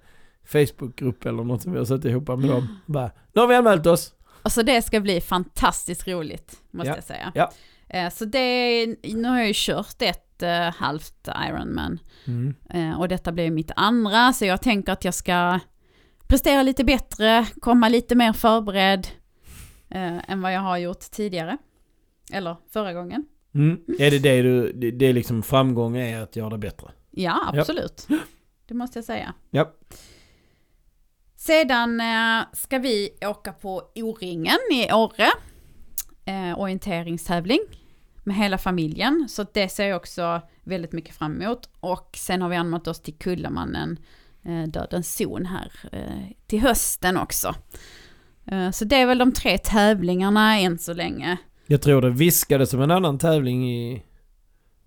Facebookgrupp 0.48 1.26
eller 1.26 1.44
något 1.44 1.62
som 1.62 1.72
vi 1.72 1.78
har 1.78 1.86
satt 1.86 2.06
ihop 2.06 2.28
med 2.28 2.50
dem. 2.50 2.80
Bara, 2.86 3.12
nu 3.34 3.42
har 3.42 3.48
vi 3.48 3.56
anmält 3.56 3.86
oss. 3.86 4.14
Alltså 4.42 4.64
det 4.64 4.82
ska 4.82 5.00
bli 5.00 5.22
fantastiskt 5.22 6.08
roligt, 6.08 6.56
måste 6.72 6.90
Ja. 6.90 6.96
jag 6.96 7.04
säga. 7.04 7.32
Ja. 7.36 7.52
Eh, 7.90 8.10
Så 8.10 8.26
det, 8.26 8.86
nu 9.04 9.28
har 9.30 9.38
jag 9.38 9.48
ju 9.48 9.54
kört 9.56 10.02
ett 10.02 10.44
eh, 10.44 10.74
halvt 10.76 11.28
Ironman 11.50 12.00
Mm. 12.28 12.54
eh, 12.70 13.00
och 13.00 13.08
detta 13.08 13.32
blir 13.32 13.52
mitt 13.52 13.72
andra, 13.76 14.34
så 14.34 14.46
jag 14.46 14.62
tänker 14.62 14.92
att 14.94 15.06
jag 15.06 15.14
ska 15.14 15.60
prestera 16.34 16.64
lite 16.64 16.84
bättre, 16.84 17.48
komma 17.62 17.90
lite 17.90 18.16
mer 18.16 18.34
förberedd 18.34 19.08
eh, 19.90 20.32
än 20.32 20.42
vad 20.42 20.54
jag 20.54 20.62
har 20.62 20.78
gjort 20.78 21.00
tidigare. 21.00 21.58
Eller 22.32 22.56
förra 22.74 22.94
gången. 22.94 23.26
Mm. 23.56 23.82
Är 24.00 24.12
det 24.12 24.20
det 24.20 24.42
du, 24.42 24.74
det, 24.92 25.06
är 25.06 25.14
liksom 25.14 25.44
framgång 25.44 25.98
är 25.98 26.22
att 26.22 26.36
göra 26.36 26.50
det 26.50 26.58
bättre? 26.58 26.92
Ja, 27.12 27.54
absolut. 27.54 28.08
Det 28.68 28.74
måste 28.74 28.98
jag 28.98 29.06
säga. 29.06 29.34
Ja. 29.50 29.74
Sedan 31.36 32.02
eh, 32.02 32.46
ska 32.54 32.78
vi 32.80 33.10
åka 33.22 33.54
på 33.54 33.92
O-ringen 33.96 34.60
i 34.72 34.94
Åre. 34.94 35.28
Eh, 36.26 36.60
orienteringstävling 36.60 37.60
med 38.24 38.36
hela 38.36 38.58
familjen. 38.58 39.26
Så 39.30 39.46
det 39.54 39.70
ser 39.70 39.88
jag 39.88 39.98
också 39.98 40.42
väldigt 40.64 40.92
mycket 40.92 41.16
fram 41.16 41.42
emot. 41.42 41.70
Och 41.80 42.10
sen 42.18 42.42
har 42.42 42.50
vi 42.50 42.56
anmält 42.56 42.88
oss 42.88 43.02
till 43.02 43.18
Kullamannen, 43.18 44.00
Dödens 44.68 45.16
zon 45.16 45.46
här 45.46 45.72
eh, 45.92 46.02
till 46.48 46.60
hösten 46.62 47.18
också. 47.18 47.56
Eh, 48.52 48.72
så 48.72 48.86
det 48.86 48.96
är 48.96 49.06
väl 49.06 49.18
de 49.18 49.32
tre 49.32 49.58
tävlingarna 49.58 50.60
än 50.60 50.78
så 50.80 50.94
länge. 50.94 51.38
Jag 51.68 51.82
tror 51.82 52.02
det 52.02 52.10
viskade 52.10 52.68
som 52.68 52.82
en 52.82 52.92
annan 52.92 53.18
tävling 53.20 53.70
i... 53.72 54.04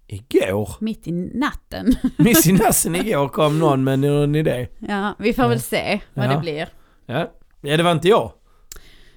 Igår? 0.06 0.70
Mitt 0.80 1.06
i 1.06 1.12
natten. 1.12 1.94
Miss 2.16 2.46
i 2.46 2.52
nassen 2.52 2.94
igår 2.96 3.28
kom 3.28 3.58
någon 3.58 3.84
med 3.84 3.98
någon 3.98 4.34
idé. 4.34 4.68
ja, 4.78 5.14
vi 5.18 5.32
får 5.32 5.48
väl 5.48 5.60
se 5.60 6.00
vad 6.14 6.26
Ja. 6.26 6.30
det 6.34 6.38
blir. 6.40 6.68
Ja. 7.06 7.32
ja, 7.60 7.76
det 7.76 7.82
var 7.82 7.92
inte 7.92 8.08
jag. 8.08 8.32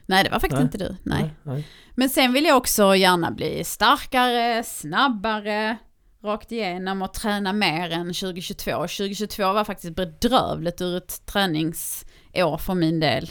Nej, 0.06 0.24
det 0.24 0.30
var 0.30 0.40
faktiskt 0.40 0.54
Nej. 0.60 0.64
inte 0.64 0.78
du. 0.78 0.96
Nej. 1.04 1.30
Nej. 1.44 1.68
Men 1.96 2.10
sen 2.10 2.34
vill 2.34 2.46
jag 2.46 2.58
också 2.58 2.96
gärna 2.96 3.32
bli 3.32 3.64
starkare, 3.64 4.64
snabbare, 4.64 5.78
rakt 6.24 6.52
igenom 6.52 7.02
och 7.02 7.14
träna 7.14 7.54
mer 7.54 7.92
än 7.92 8.14
2022. 8.14 8.72
2022 8.72 9.54
var 9.54 9.64
faktiskt 9.64 9.96
bedrövligt 9.96 10.82
ur 10.82 10.98
ett 10.98 11.26
träningsår 11.26 12.58
för 12.58 12.74
min 12.74 13.00
del. 13.00 13.30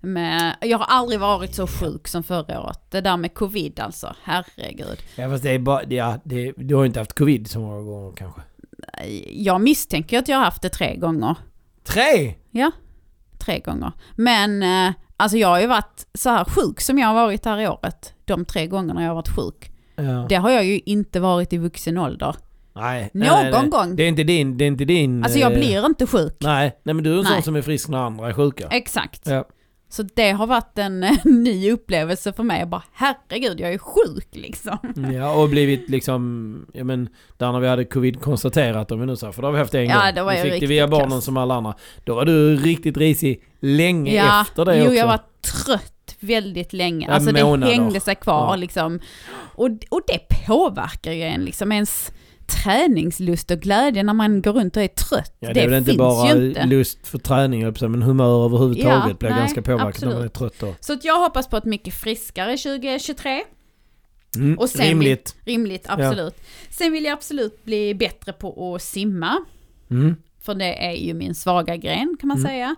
Men 0.00 0.54
jag 0.60 0.78
har 0.78 0.84
aldrig 0.84 1.20
varit 1.20 1.54
så 1.54 1.66
sjuk 1.66 2.08
som 2.08 2.22
förra 2.22 2.62
året. 2.62 2.80
Det 2.90 3.00
där 3.00 3.16
med 3.16 3.34
covid 3.34 3.80
alltså, 3.80 4.14
herregud. 4.22 4.98
Ja, 5.16 5.30
fast 5.30 5.42
det 5.42 5.50
är 5.50 5.58
bara... 5.58 5.84
Ja, 5.84 6.18
det, 6.24 6.52
du 6.56 6.74
har 6.74 6.84
inte 6.84 6.98
haft 6.98 7.12
covid 7.12 7.50
så 7.50 7.58
många 7.58 7.82
gånger 7.82 8.16
kanske. 8.16 8.40
Jag 9.30 9.60
misstänker 9.60 10.18
att 10.18 10.28
jag 10.28 10.36
har 10.36 10.44
haft 10.44 10.62
det 10.62 10.68
tre 10.68 10.96
gånger. 10.96 11.34
Tre! 11.84 12.34
Ja, 12.50 12.70
tre 13.38 13.58
gånger. 13.58 13.92
Men 14.16 14.62
eh, 14.62 14.92
Alltså 15.20 15.38
jag 15.38 15.48
har 15.48 15.60
ju 15.60 15.66
varit 15.66 16.06
så 16.14 16.30
här 16.30 16.44
sjuk 16.44 16.80
som 16.80 16.98
jag 16.98 17.06
har 17.06 17.14
varit 17.14 17.44
här 17.44 17.58
i 17.60 17.68
året. 17.68 18.14
De 18.24 18.44
tre 18.44 18.66
gångerna 18.66 19.02
jag 19.02 19.08
har 19.08 19.14
varit 19.14 19.36
sjuk. 19.36 19.69
Ja. 20.02 20.26
Det 20.28 20.34
har 20.34 20.50
jag 20.50 20.64
ju 20.64 20.80
inte 20.86 21.20
varit 21.20 21.52
i 21.52 21.58
vuxen 21.58 21.98
ålder. 21.98 22.36
Nej, 22.72 23.10
Någon 23.12 23.28
nej, 23.42 23.52
nej, 23.52 23.68
gång. 23.70 23.96
Det 23.96 24.02
är 24.02 24.08
inte 24.08 24.24
din, 24.24 24.58
det 24.58 24.64
är 24.64 24.66
inte 24.66 24.84
din... 24.84 25.24
Alltså 25.24 25.38
jag 25.38 25.52
eh, 25.52 25.58
blir 25.58 25.86
inte 25.86 26.06
sjuk. 26.06 26.36
Nej, 26.40 26.80
nej 26.82 26.94
men 26.94 27.04
du 27.04 27.14
är 27.14 27.18
en 27.18 27.24
sån 27.24 27.32
Nej. 27.32 27.42
som 27.42 27.56
är 27.56 27.62
frisk 27.62 27.88
när 27.88 27.98
andra 27.98 28.28
är 28.28 28.32
sjuka. 28.32 28.66
Exakt. 28.70 29.26
Ja. 29.26 29.44
Så 29.88 30.02
det 30.14 30.30
har 30.30 30.46
varit 30.46 30.78
en 30.78 31.00
ny 31.24 31.72
upplevelse 31.72 32.32
för 32.32 32.42
mig. 32.42 32.58
Jag 32.60 32.68
bara 32.68 32.82
herregud, 32.92 33.60
jag 33.60 33.72
är 33.72 33.78
sjuk 33.78 34.28
liksom. 34.30 34.78
Ja, 35.14 35.34
och 35.42 35.48
blivit 35.48 35.88
liksom, 35.88 36.66
ja 36.72 36.84
men, 36.84 37.08
där 37.36 37.52
när 37.52 37.60
vi 37.60 37.68
hade 37.68 37.84
covid 37.84 38.20
konstaterat 38.20 38.92
om 38.92 39.00
vi 39.00 39.06
nu 39.06 39.16
säger, 39.16 39.32
för 39.32 39.42
det 39.42 39.48
har 39.48 39.52
vi 39.52 39.58
haft 39.58 39.74
en 39.74 39.84
Ja, 39.84 39.94
gång. 40.04 40.14
det 40.14 40.22
var 40.22 40.32
vi 40.32 40.36
ju 40.36 40.42
fick 40.42 40.50
det 40.50 40.54
riktigt 40.54 40.70
via 40.70 40.88
barnen 40.88 41.10
kass. 41.10 41.24
som 41.24 41.36
alla 41.36 41.54
andra. 41.54 41.74
Då 42.04 42.14
var 42.14 42.24
du 42.24 42.56
riktigt 42.56 42.96
risig 42.96 43.42
länge 43.60 44.14
Ja, 44.14 44.40
efter 44.42 44.64
det 44.64 44.76
jo 44.76 44.82
också. 44.82 44.94
jag 44.94 45.06
var 45.06 45.20
trött 45.64 45.99
väldigt 46.20 46.72
länge. 46.72 47.06
Ja, 47.06 47.14
Alltså 47.14 47.32
det 47.32 47.66
hängde 47.66 48.00
sig 48.00 48.14
kvar 48.14 48.48
Ja. 48.52 48.56
liksom. 48.56 49.00
Och, 49.54 49.68
och 49.88 50.00
det 50.06 50.46
påverkar 50.46 51.12
ju 51.12 51.22
en 51.22 51.44
liksom, 51.44 51.72
ens 51.72 52.12
träningslust 52.46 53.50
och 53.50 53.58
glädje 53.60 54.02
när 54.02 54.14
man 54.14 54.42
går 54.42 54.52
runt 54.52 54.76
och 54.76 54.82
är 54.82 54.88
trött. 54.88 55.36
Ja, 55.40 55.48
det, 55.48 55.54
det 55.54 55.60
är 55.60 55.68
väl 55.68 55.78
inte 55.78 55.94
bara 55.94 56.30
inte. 56.46 56.66
lust 56.66 57.06
för 57.06 57.18
träning, 57.18 57.74
men 57.80 58.02
humör 58.02 58.44
överhuvudtaget 58.44 59.08
Ja, 59.08 59.14
blir 59.18 59.30
nej, 59.30 59.38
ganska 59.38 59.62
påverkat 59.62 60.00
när 60.02 60.14
man 60.14 60.22
är 60.22 60.28
trött 60.28 60.54
då. 60.60 60.74
Så 60.80 60.92
att 60.92 61.04
jag 61.04 61.20
hoppas 61.20 61.48
på 61.48 61.56
ett 61.56 61.64
mycket 61.64 61.94
friskare 61.94 62.56
2023. 62.56 63.42
Mm, 64.36 64.58
Och 64.58 64.70
sen 64.70 64.86
rimligt. 64.86 65.36
Rimligt, 65.44 65.84
absolut. 65.88 66.34
Sen 66.70 66.92
vill 66.92 67.04
jag 67.04 67.12
absolut 67.12 67.64
bli 67.64 67.94
bättre 67.94 68.32
på 68.32 68.74
att 68.74 68.82
simma. 68.82 69.36
Mm. 69.90 70.14
För 70.42 70.54
det 70.54 70.84
är 70.86 70.92
ju 70.92 71.14
min 71.14 71.34
svaga 71.34 71.76
gren 71.76 72.16
kan 72.20 72.28
man 72.28 72.36
Mm, 72.38 72.48
säga. 72.50 72.76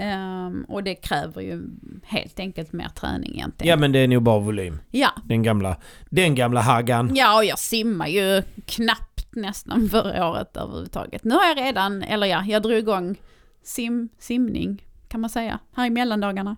Ehm, 0.00 0.64
och 0.68 0.84
det 0.84 0.94
kräver 0.94 1.42
ju 1.42 1.62
helt 2.04 2.40
enkelt 2.40 2.72
mer 2.72 2.88
träning 2.88 3.30
egentligen. 3.34 3.70
Ja 3.70 3.76
men 3.76 3.92
det 3.92 3.98
är 3.98 4.08
nog 4.08 4.22
bara 4.22 4.38
volym. 4.38 4.78
Ja, 4.90 5.10
Den 5.24 5.42
gamla, 5.42 5.76
den 6.10 6.34
gamla 6.34 6.60
haggan. 6.60 7.16
ja 7.16 7.36
och 7.36 7.44
jag 7.44 7.58
simmar 7.58 8.06
ju 8.06 8.42
knappt 8.66 9.34
nästan 9.36 9.88
förra 9.88 10.28
året 10.28 10.56
överhuvudtaget. 10.56 11.24
Nu 11.24 11.34
har 11.34 11.44
jag 11.44 11.56
redan, 11.58 12.02
eller 12.02 12.26
ja, 12.26 12.44
jag 12.48 12.62
drog 12.62 12.78
igång 12.78 13.16
sim, 13.64 14.08
simning 14.18 14.82
kan 15.08 15.20
man 15.20 15.30
säga, 15.30 15.58
här 15.76 15.86
i 15.86 15.90
mellandagarna. 15.90 16.56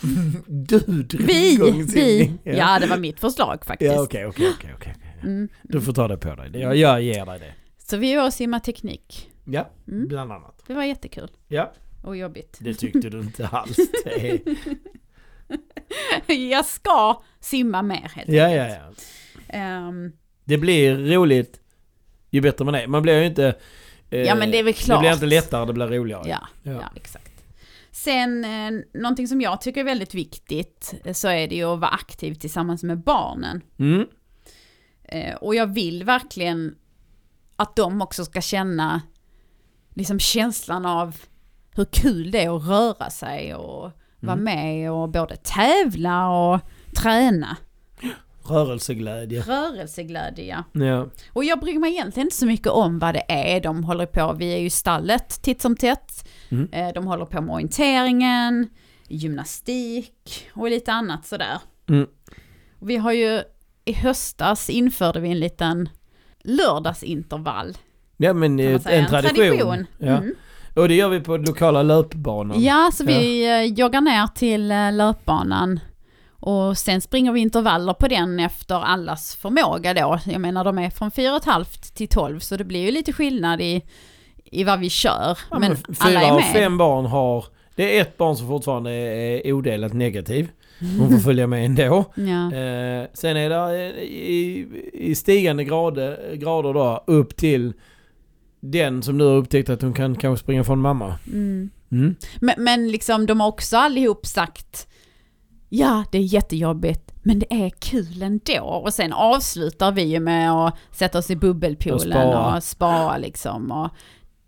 Du 0.46 0.78
drog 0.78 1.22
Vi, 1.26 1.52
igång 1.54 1.78
vi, 1.78 1.88
simning. 1.88 2.38
ja 2.44 2.78
det 2.80 2.86
var 2.86 2.96
mitt 2.98 3.20
förslag 3.20 3.64
faktiskt. 3.66 3.92
Ja 3.94 4.02
okej, 4.02 4.26
okej, 4.26 4.54
okej. 4.76 4.94
Mm. 5.22 5.48
Du 5.62 5.80
får 5.80 5.92
ta 5.92 6.08
det 6.08 6.16
på 6.16 6.34
dig. 6.34 6.50
Jag, 6.60 6.76
jag 6.76 7.02
ger 7.02 7.26
dig 7.26 7.38
det. 7.38 7.52
Så 7.78 7.96
vi 7.96 8.14
var 8.16 8.26
och 8.26 8.32
simma 8.34 8.60
teknik. 8.60 9.30
Ja, 9.44 9.70
Mm. 9.88 10.08
bland 10.08 10.32
annat. 10.32 10.62
Det 10.66 10.74
var 10.74 10.82
jättekul 10.84 11.28
Ja, 11.48 11.72
och 12.02 12.16
jobbigt. 12.16 12.58
det 12.60 12.74
tyckte 12.74 13.08
du 13.10 13.20
inte 13.20 13.48
alls. 13.48 13.76
Det 16.26 16.34
jag 16.34 16.64
ska 16.64 17.22
simma 17.40 17.82
mer 17.82 18.12
helt 18.14 18.28
Ja, 18.28 18.48
ja, 18.50 18.68
ja. 18.68 18.92
Ehm, 19.48 20.12
Det 20.44 20.58
blir 20.58 20.96
roligt 20.96 21.60
ju 22.30 22.40
bättre 22.40 22.64
man 22.64 22.74
är. 22.74 22.86
Man 22.86 23.02
blir 23.02 23.18
ju 23.20 23.26
inte... 23.26 23.56
eh, 24.10 24.20
Ja, 24.22 24.34
men 24.34 24.50
det 24.50 24.58
är 24.58 24.62
väl 24.62 24.74
klart. 24.74 24.98
Det 24.98 25.00
blir 25.00 25.12
inte 25.12 25.26
lättare, 25.26 25.66
det 25.66 25.72
blir 25.72 25.86
roligare. 25.86 26.22
Ja, 26.28 26.48
ja. 26.62 26.72
Ja. 26.72 26.92
exakt. 26.96 27.44
Sen, 27.90 28.44
eh, 28.44 29.00
någonting 29.00 29.28
som 29.28 29.40
jag 29.40 29.60
tycker 29.60 29.80
är 29.80 29.84
väldigt 29.84 30.14
viktigt, 30.14 30.94
eh, 31.04 31.12
så 31.12 31.28
är 31.28 31.48
det 31.48 31.54
ju 31.54 31.64
att 31.64 31.80
vara 31.80 31.90
aktiv 31.90 32.34
tillsammans 32.34 32.82
med 32.82 32.98
barnen. 32.98 33.60
Mm. 33.78 34.06
Eh, 35.04 35.34
och 35.34 35.54
jag 35.54 35.74
vill 35.74 36.04
verkligen 36.04 36.74
att 37.56 37.76
de 37.76 38.02
också 38.02 38.24
ska 38.24 38.40
känna 38.40 39.02
liksom 39.94 40.18
känslan 40.18 40.86
av 40.86 41.16
hur 41.80 41.84
kul 41.92 42.30
det 42.30 42.44
är 42.44 42.56
att 42.56 42.66
röra 42.68 43.10
sig 43.10 43.54
och 43.54 43.90
vara 44.20 44.32
Mm. 44.32 44.44
med 44.44 44.92
och 44.92 45.08
både 45.08 45.36
tävla 45.36 46.28
och 46.30 46.60
träna. 46.96 47.56
Rörelseglädje. 48.48 49.40
Rörelseglädje, 49.42 50.44
ja. 50.44 50.80
Ja. 50.84 51.06
Och 51.32 51.44
jag 51.44 51.60
bryr 51.60 51.78
mig 51.78 51.90
egentligen 51.92 52.26
inte 52.26 52.36
så 52.36 52.46
mycket 52.46 52.66
om 52.68 52.98
vad 52.98 53.14
det 53.14 53.24
är 53.28 53.60
de 53.60 53.84
håller 53.84 54.06
på. 54.06 54.32
Vi 54.38 54.54
är 54.54 54.58
ju 54.58 54.66
i 54.66 54.70
stallet 54.70 55.42
titt 55.42 55.62
som 55.62 55.76
tätt. 55.76 56.28
Mm. 56.48 56.68
Eh, 56.72 56.88
De 56.94 57.06
håller 57.06 57.24
på 57.24 57.40
med 57.40 57.54
orienteringen, 57.54 58.68
gymnastik 59.08 60.46
och 60.54 60.70
lite 60.70 60.92
annat 60.92 61.26
sådär. 61.26 61.58
Mm. 61.88 62.06
Vi 62.80 62.96
har 62.96 63.12
ju 63.12 63.42
i 63.84 63.92
höstas 63.92 64.70
införde 64.70 65.20
vi 65.20 65.30
en 65.30 65.40
liten 65.40 65.88
lördagsintervall. 66.44 67.76
Ja 68.16 68.32
men 68.32 68.60
en 68.60 68.80
tradition. 69.06 69.86
Ja. 69.98 70.06
Mm. 70.16 70.34
Och 70.74 70.88
det 70.88 70.94
gör 70.94 71.08
vi 71.08 71.20
på 71.20 71.36
lokala 71.36 71.82
löpbanan. 71.82 72.62
Ja, 72.62 72.90
så 72.94 73.04
vi 73.04 73.46
ja. 73.46 73.62
joggar 73.62 74.00
ner 74.00 74.26
till 74.26 74.70
eh, 74.70 74.92
löpbanan. 74.92 75.80
Och 76.40 76.78
sen 76.78 77.00
springer 77.00 77.32
vi 77.32 77.40
intervaller 77.40 77.92
på 77.92 78.08
den 78.08 78.40
efter 78.40 78.74
allas 78.74 79.36
förmåga 79.36 79.94
då. 79.94 80.18
Jag 80.24 80.40
menar 80.40 80.64
de 80.64 80.78
är 80.78 80.90
från 80.90 81.10
4,5 81.10 81.94
till 81.94 82.08
12 82.08 82.38
så 82.38 82.56
det 82.56 82.64
blir 82.64 82.84
ju 82.84 82.90
lite 82.90 83.12
skillnad 83.12 83.60
i, 83.60 83.82
i 84.44 84.64
vad 84.64 84.80
vi 84.80 84.90
kör. 84.90 85.38
Ja, 85.50 85.58
men 85.58 85.70
men 85.70 85.96
alla 85.98 86.20
fyra 86.20 86.28
är 86.28 86.34
med. 86.34 86.44
fem 86.44 86.78
barn 86.78 87.06
har... 87.06 87.44
Det 87.74 87.98
är 87.98 88.02
ett 88.02 88.16
barn 88.16 88.36
som 88.36 88.48
fortfarande 88.48 88.90
är, 88.90 89.46
är 89.46 89.52
odelat 89.52 89.92
negativ. 89.92 90.48
Hon 90.98 91.10
får 91.10 91.18
följa 91.24 91.46
med 91.46 91.64
ändå. 91.64 92.04
Ja. 92.14 92.56
Eh, 92.56 93.06
sen 93.12 93.36
är 93.36 93.48
det 93.50 93.86
eh, 93.86 94.02
i, 94.02 94.66
i 94.92 95.14
stigande 95.14 95.64
grader, 95.64 96.34
grader 96.34 96.74
då 96.74 97.04
upp 97.06 97.36
till 97.36 97.72
den 98.60 99.02
som 99.02 99.18
nu 99.18 99.24
har 99.24 99.36
upptäckt 99.36 99.68
att 99.70 99.82
hon 99.82 99.92
kan 99.92 100.16
kanske 100.16 100.42
springa 100.44 100.64
från 100.64 100.80
mamma. 100.80 101.18
Mm. 101.26 101.70
Mm. 101.92 102.14
Men, 102.40 102.54
men 102.64 102.88
liksom 102.88 103.26
de 103.26 103.40
har 103.40 103.48
också 103.48 103.76
allihop 103.76 104.26
sagt 104.26 104.86
Ja, 105.68 106.04
det 106.12 106.18
är 106.18 106.22
jättejobbigt, 106.22 107.12
men 107.22 107.38
det 107.38 107.52
är 107.64 107.70
kul 107.70 108.22
ändå. 108.22 108.60
Och 108.62 108.94
sen 108.94 109.12
avslutar 109.12 109.92
vi 109.92 110.02
ju 110.02 110.20
med 110.20 110.52
att 110.52 110.74
sätta 110.92 111.18
oss 111.18 111.30
i 111.30 111.36
bubbelpoolen 111.36 111.96
Och 111.96 112.00
spara. 112.00 112.56
och 112.56 112.64
spara 112.64 113.16
liksom. 113.18 113.70
Och, 113.70 113.90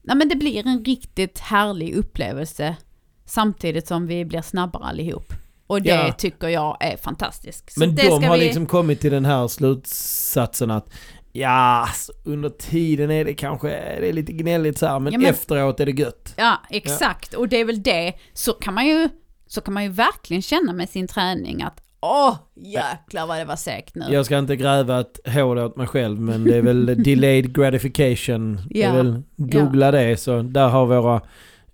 nej 0.03 0.17
men 0.17 0.29
det 0.29 0.37
blir 0.37 0.67
en 0.67 0.85
riktigt 0.85 1.39
härlig 1.39 1.95
upplevelse 1.95 2.77
samtidigt 3.25 3.87
som 3.87 4.07
vi 4.07 4.25
blir 4.25 4.43
snabbare 4.43 4.85
allihop. 4.85 5.33
Och 5.67 5.83
det 5.83 5.91
Ja. 5.91 6.13
tycker 6.13 6.49
jag 6.49 6.77
är 6.81 6.97
fantastiskt. 6.97 7.77
Men 7.77 7.95
de 7.95 8.25
har 8.25 8.39
vi... 8.39 8.45
liksom 8.45 8.67
kommit 8.67 9.01
till 9.01 9.13
den 9.13 9.25
här 9.25 9.49
slutsatsen 9.49 10.71
att 10.71 10.91
Ja, 11.33 11.49
alltså, 11.89 12.13
under 12.25 12.49
tiden 12.49 13.11
är 13.11 13.25
det 13.25 13.35
kanske 13.35 13.69
det 14.01 14.09
är 14.09 14.13
lite 14.13 14.33
gnälligt 14.33 14.79
så 14.79 14.87
här, 14.87 14.99
men, 14.99 15.13
Ja, 15.13 15.19
men- 15.19 15.31
efteråt 15.31 15.81
är 15.81 15.87
det 15.87 15.93
gött. 15.93 16.35
Ja, 16.37 16.57
exakt. 16.71 17.35
Och 17.35 17.49
det 17.49 17.61
är 17.61 17.65
väl 17.65 17.83
det. 17.83 18.13
Så 18.33 18.53
kan 18.53 18.75
man 18.75 18.87
ju, 18.87 19.09
så 19.47 19.61
kan 19.61 19.75
man 19.75 19.83
ju 19.83 19.89
verkligen 19.89 20.43
känna 20.43 20.73
med 20.73 20.89
sin 20.89 21.09
träning 21.09 21.63
att 21.63 21.83
åh, 22.01 22.37
jäklar 22.57 23.27
vad 23.27 23.39
det 23.39 23.45
var 23.45 23.57
segt 23.57 23.95
nu. 23.95 24.05
Jag 24.11 24.27
ska 24.27 24.39
inte 24.39 24.57
gräva 24.57 25.01
ett 25.01 25.19
hål 25.35 25.59
åt 25.59 25.77
mig 25.77 25.87
själv 25.87 26.21
men 26.21 26.45
det 26.45 26.57
är 26.57 26.63
väl 26.63 26.87
delayed 27.05 27.55
gratification. 27.57 28.61
Det 28.71 28.83
är 28.83 28.89
Ja. 28.89 28.95
väl, 28.95 29.23
googla 29.37 29.91
det 29.91 30.17
så 30.17 30.43
där 30.43 30.69
har 30.69 30.87
våra 30.87 31.21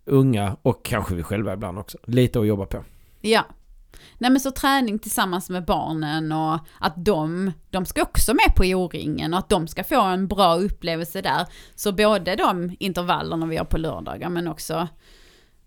unga 0.05 0.57
och 0.63 0.85
kanske 0.85 1.15
vi 1.15 1.23
själva 1.23 1.53
ibland 1.53 1.79
också 1.79 1.99
lite 2.07 2.41
att 2.41 2.47
jobba 2.47 2.67
på. 2.67 2.85
Ja. 3.21 3.45
Nej 4.19 4.31
men 4.31 4.41
så 4.41 4.51
träning 4.51 4.99
tillsammans 4.99 5.51
med 5.51 5.65
barnen 5.65 6.33
och 6.33 6.59
att 6.81 7.05
de, 7.05 7.53
de 7.71 7.87
ska 7.87 8.03
också 8.03 8.35
med 8.35 8.55
på 8.57 8.63
O-ringen 8.65 9.33
och 9.35 9.39
att 9.39 9.49
de 9.49 9.67
ska 9.69 9.85
få 9.85 10.01
en 10.03 10.29
bra 10.29 10.55
upplevelse 10.57 11.21
där. 11.23 11.47
Så 11.75 11.93
både 11.93 12.37
de 12.37 12.77
intervallerna 12.79 13.47
vi 13.47 13.57
har 13.57 13.65
på 13.65 13.79
lördagar 13.79 14.29
men 14.29 14.49
också 14.49 14.89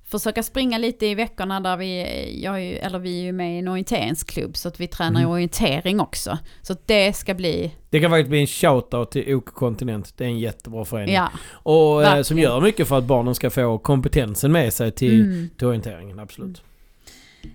försöka 0.06 0.44
springa 0.44 0.78
lite 0.78 1.06
i 1.06 1.16
veckorna 1.16 1.60
där 1.60 1.78
vi, 1.78 2.42
jag 2.44 2.56
är 2.56 2.60
ju, 2.60 2.74
eller 2.76 3.00
vi 3.00 3.20
är 3.20 3.24
ju 3.24 3.32
med 3.32 3.56
i 3.56 3.60
en 3.60 3.68
orienteringsklubb 3.68 4.58
så 4.58 4.68
att 4.68 4.80
vi 4.80 4.88
tränar 4.88 5.20
Mm. 5.20 5.32
i 5.32 5.34
orientering 5.34 6.00
också. 6.00 6.38
Så 6.62 6.74
att 6.74 6.88
det 6.88 7.14
ska 7.14 7.34
bli, 7.34 7.76
Det 7.90 8.00
kan 8.00 8.12
faktiskt 8.12 8.30
bli 8.30 8.42
en 8.42 8.48
shoutout 8.48 9.12
till 9.12 9.36
OK 9.36 9.46
Kontinent. 9.46 10.18
Det 10.18 10.24
är 10.24 10.28
en 10.28 10.40
jättebra 10.40 10.86
förening. 10.86 11.16
ja. 11.16 11.30
och 11.52 11.74
eh, 11.94 11.98
verkligen. 12.00 12.24
som 12.26 12.40
gör 12.40 12.62
mycket 12.62 12.88
för 12.88 12.98
att 12.98 13.04
barnen 13.04 13.36
ska 13.36 13.50
få 13.50 13.78
kompetensen 13.78 14.52
med 14.52 14.74
sig 14.74 14.92
till, 14.92 15.22
Mm. 15.22 15.50
till 15.58 15.68
orienteringen. 15.68 16.20
Absolut. 16.20 16.64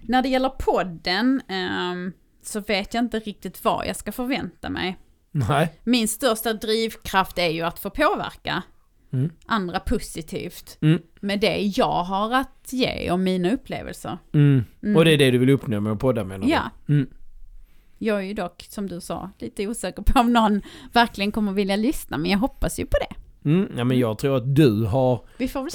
När 0.02 0.22
det 0.22 0.28
gäller 0.28 0.48
podden 0.48 1.42
ehm, 1.48 2.12
så 2.42 2.60
vet 2.60 2.94
jag 2.94 3.04
inte 3.04 3.18
riktigt 3.18 3.64
vad 3.64 3.86
jag 3.86 3.96
ska 3.96 4.12
förvänta 4.12 4.70
mig. 4.70 4.96
Nej. 5.30 5.72
Min 5.84 6.08
största 6.08 6.52
drivkraft 6.52 7.38
är 7.38 7.48
ju 7.48 7.62
att 7.62 7.78
få 7.78 7.90
påverka 7.90 8.62
Mm. 9.12 9.30
andra 9.46 9.80
positivt 9.80 10.78
Mm. 10.80 11.02
med 11.20 11.40
det 11.40 11.58
jag 11.58 12.02
har 12.04 12.34
att 12.34 12.68
ge 12.72 13.10
om 13.10 13.24
mina 13.24 13.50
upplevelser. 13.52 14.18
Mm. 14.34 14.64
Mm. 14.82 14.96
Och 14.96 15.04
det 15.04 15.12
är 15.12 15.18
det 15.18 15.30
du 15.30 15.38
vill 15.38 15.50
uppnå 15.50 15.80
med 15.80 15.92
att 15.92 15.98
podda 15.98 16.24
menar 16.24 16.46
du? 16.46 16.52
Ja. 16.52 16.62
Mm. 16.88 17.06
Jag 17.98 18.18
är 18.18 18.22
ju 18.22 18.34
dock, 18.34 18.66
som 18.68 18.88
du 18.88 19.00
sa, 19.00 19.30
lite 19.38 19.66
osäker 19.68 20.02
på 20.02 20.20
om 20.20 20.32
någon 20.32 20.62
verkligen 20.92 21.32
kommer 21.32 21.52
vilja 21.52 21.76
lyssna, 21.76 22.18
men 22.18 22.30
jag 22.30 22.38
hoppas 22.38 22.78
ju 22.80 22.86
på 22.86 22.96
det. 23.00 23.48
Mm. 23.50 23.68
Ja 23.76 23.84
men 23.84 23.98
jag 23.98 24.18
tror 24.18 24.36
att 24.36 24.54
du 24.54 24.84
har 24.84 25.24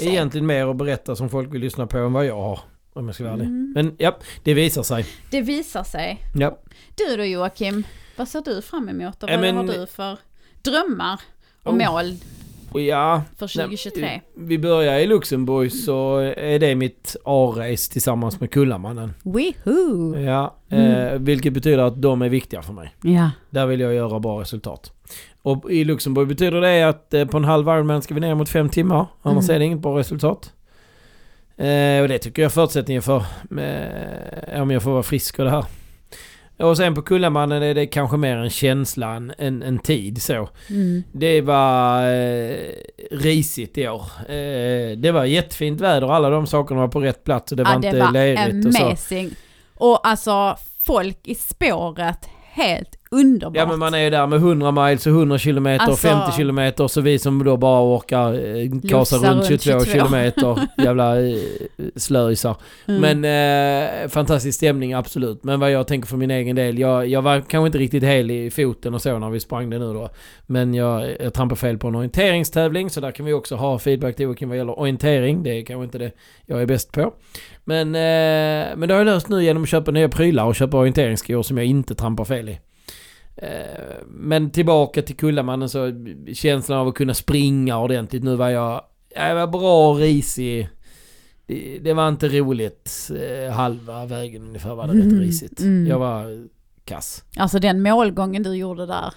egentligen 0.01 0.45
mer 0.47 0.67
att 0.67 0.75
berätta 0.77 1.15
som 1.15 1.29
folk 1.29 1.53
vill 1.53 1.61
lyssna 1.61 1.87
på 1.87 1.97
än 1.97 2.13
vad 2.13 2.25
jag 2.25 2.41
har. 2.41 2.59
Om 2.93 3.05
jag 3.05 3.15
ska 3.15 3.23
vara 3.23 3.33
ärlig. 3.33 3.45
Mm. 3.45 3.71
Men 3.75 3.95
ja, 3.97 4.17
det 4.43 4.53
visar 4.53 4.83
sig. 4.83 5.05
Det 5.31 5.41
visar 5.41 5.83
sig. 5.83 6.19
Ja. 6.35 6.57
Du 6.95 7.17
då 7.17 7.25
Joakim, 7.25 7.83
vad 8.17 8.27
ser 8.27 8.41
du 8.41 8.61
fram 8.61 8.89
emot 8.89 9.23
och 9.23 9.29
vad 9.29 9.39
men- 9.39 9.55
har 9.57 9.63
du 9.63 9.87
för 9.87 10.17
drömmar 10.61 11.21
och 11.63 11.73
Oh. 11.73 11.77
mål 11.93 12.15
ja, 12.73 13.21
för 13.37 13.47
2023? 13.47 14.01
nej, 14.01 14.21
vi 14.37 14.57
börjar 14.59 14.99
i 14.99 15.07
Luxemburg 15.07 15.71
så 15.73 16.17
är 16.37 16.59
det 16.59 16.75
mitt 16.75 17.15
A-race 17.25 17.91
tillsammans 17.91 18.39
med 18.39 18.51
Kullamannen. 18.51 19.13
Woohoo! 19.23 20.19
Ja, 20.19 20.55
Mm. 20.69 20.91
eh, 20.91 21.19
vilket 21.19 21.53
betyder 21.53 21.77
att 21.83 22.01
de 22.01 22.21
är 22.21 22.29
viktiga 22.29 22.61
för 22.61 22.73
mig. 22.73 22.95
Ja. 23.03 23.29
Där 23.49 23.65
vill 23.65 23.79
jag 23.79 23.93
göra 23.93 24.19
bra 24.19 24.41
resultat. 24.41 24.91
Och 25.41 25.71
i 25.71 25.83
Luxemburg 25.83 26.27
betyder 26.27 26.61
det 26.61 26.83
att 26.83 27.13
eh, 27.13 27.25
på 27.25 27.37
en 27.37 27.43
halv 27.45 27.67
Ironman 27.67 28.01
ska 28.01 28.13
vi 28.13 28.19
ner 28.19 28.35
mot 28.35 28.49
fem 28.49 28.69
timmar. 28.69 29.05
Annars 29.21 29.43
Mm. 29.45 29.55
är 29.55 29.59
det 29.59 29.65
inget 29.65 29.79
bra 29.79 29.97
resultat. 29.99 30.53
Eh, 31.61 32.01
och 32.01 32.07
det 32.07 32.19
tycker 32.19 32.41
jag 32.41 32.49
är 32.49 32.53
förutsättningen 32.53 33.01
för. 33.01 33.25
Eh, 33.57 34.61
om 34.61 34.71
jag 34.71 34.83
får 34.83 34.91
vara 34.91 35.03
frisk 35.03 35.39
och 35.39 35.45
det 35.45 35.51
här. 35.51 35.65
Och 36.57 36.77
sen 36.77 36.95
på 36.95 37.01
Kullamannen 37.01 37.63
är 37.63 37.75
det 37.75 37.85
kanske 37.85 38.17
mer 38.17 38.37
en 38.37 38.49
känsla 38.49 39.15
än 39.37 39.63
en, 39.63 39.79
tid 39.79 40.21
så. 40.21 40.49
Mm. 40.69 41.03
Det 41.11 41.41
var 41.41 42.03
eh, 42.13 42.55
risigt 43.11 43.77
i 43.77 43.87
år. 43.87 44.05
Eh, 44.27 44.97
det 44.97 45.11
var 45.11 45.25
jättefint 45.25 45.81
väder 45.81 46.07
alla 46.07 46.29
de 46.29 46.47
sakerna 46.47 46.79
var 46.79 46.87
på 46.87 46.99
rätt 46.99 47.23
plats 47.23 47.51
och 47.51 47.57
det 47.57 47.63
var 47.63 47.71
ja, 47.71 47.75
inte 47.75 47.91
det 47.91 47.99
var 47.99 48.11
lerigt 48.11 48.65
och 48.65 48.73
så. 48.73 48.85
amazing. 48.85 49.35
Och 49.75 50.07
alltså, 50.07 50.57
folk 50.81 51.17
i 51.23 51.35
spåret, 51.35 52.29
helt 52.51 53.00
underbart. 53.15 53.55
Ja 53.55 53.65
men 53.67 53.79
man 53.79 53.93
är 53.93 53.99
ju 53.99 54.09
där 54.09 54.27
med 54.27 54.39
100 54.39 54.71
miles 54.71 55.07
och 55.07 55.13
100 55.13 55.37
kilometer 55.37 55.85
och 55.85 55.89
Alltså- 55.91 56.07
50 56.07 56.37
kilometer 56.37 56.87
så 56.87 57.01
vi 57.01 57.19
som 57.19 57.43
då 57.43 57.57
bara 57.57 57.81
orkar 57.95 58.33
eh, 58.33 58.89
kasa 58.89 59.15
runt 59.15 59.45
22, 59.45 59.79
22. 59.79 59.85
kilometer. 59.85 60.59
Jävla 60.77 61.21
eh, 61.21 61.35
slöisar. 61.95 62.55
Mm. 62.87 63.19
Men 63.21 64.03
eh, 64.03 64.07
fantastisk 64.09 64.57
stämning 64.57 64.93
absolut. 64.93 65.43
Men 65.43 65.59
vad 65.59 65.71
jag 65.71 65.87
tänker 65.87 66.07
för 66.07 66.17
min 66.17 66.31
egen 66.31 66.55
del. 66.55 66.79
Jag, 66.79 67.07
jag 67.07 67.21
var 67.21 67.41
kanske 67.41 67.65
inte 67.65 67.77
riktigt 67.77 68.03
hel 68.03 68.31
i 68.31 68.51
foten 68.51 68.93
och 68.93 69.01
så 69.01 69.19
när 69.19 69.29
vi 69.29 69.39
sprang 69.39 69.69
det 69.69 69.79
nu 69.79 69.93
då. 69.93 70.09
Men 70.47 70.73
jag, 70.73 71.09
jag 71.19 71.33
trampade 71.33 71.59
fel 71.59 71.77
på 71.77 71.87
en 71.87 71.95
orienteringstävling 71.95 72.89
så 72.89 73.01
där 73.01 73.11
kan 73.11 73.25
vi 73.25 73.33
också 73.33 73.55
ha 73.55 73.79
feedback 73.79 74.15
till 74.15 74.23
Joakim 74.23 74.49
vad 74.49 74.57
gäller 74.57 74.79
orientering. 74.79 75.43
Det 75.43 75.49
är 75.59 75.65
kanske 75.65 75.83
inte 75.83 75.97
det 75.97 76.11
jag 76.45 76.61
är 76.61 76.65
bäst 76.65 76.91
på. 76.91 77.13
Men, 77.63 77.87
eh, 77.87 78.77
men 78.77 78.87
det 78.87 78.93
har 78.93 78.99
jag 78.99 79.05
löst 79.05 79.29
nu 79.29 79.43
genom 79.43 79.63
att 79.63 79.69
köpa 79.69 79.91
nya 79.91 80.09
prylar 80.09 80.45
och 80.45 80.55
köpa 80.55 80.77
orienteringsskor 80.77 81.41
som 81.43 81.57
jag 81.57 81.65
inte 81.65 81.95
trampar 81.95 82.25
fel 82.25 82.49
i. 82.49 82.59
Eh, 83.35 83.49
Men 84.07 84.51
tillbaka 84.51 85.01
till 85.01 85.15
Kullamannen 85.17 85.69
så 85.69 85.91
känslan 86.33 86.77
av 86.79 86.87
att 86.87 86.95
kunna 86.95 87.13
springa 87.13 87.77
ordentligt. 87.79 88.23
Nu 88.23 88.35
var 88.35 88.49
jag, 88.49 88.81
jag 89.15 89.35
var 89.35 89.47
bra 89.47 89.93
risig. 89.93 90.69
Det, 91.47 91.79
det 91.81 91.93
var 91.93 92.07
inte 92.09 92.29
roligt. 92.29 93.11
Eh, 93.45 93.51
halva 93.53 94.05
vägen 94.05 94.41
ungefär 94.41 94.75
var 94.75 94.87
det 94.87 94.93
rätt 94.93 95.03
Mm, 95.03 95.19
risigt. 95.19 95.59
mm. 95.59 95.87
Jag 95.87 95.99
var 95.99 96.47
kass. 96.85 97.23
Alltså 97.37 97.59
den 97.59 97.81
målgången 97.81 98.43
du 98.43 98.55
gjorde 98.55 98.85
där. 98.85 99.13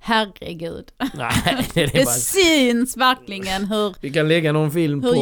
Herregud. 0.00 0.84
Nej, 1.14 1.66
det, 1.74 1.86
det 1.86 1.98
var, 2.04 2.12
syns 2.12 2.96
verkligen 2.96 3.64
hur... 3.64 3.94
vi 4.00 4.10
kan 4.10 4.28
lägga 4.28 4.52
någon 4.52 4.70
film 4.70 5.02
Hur 5.02 5.12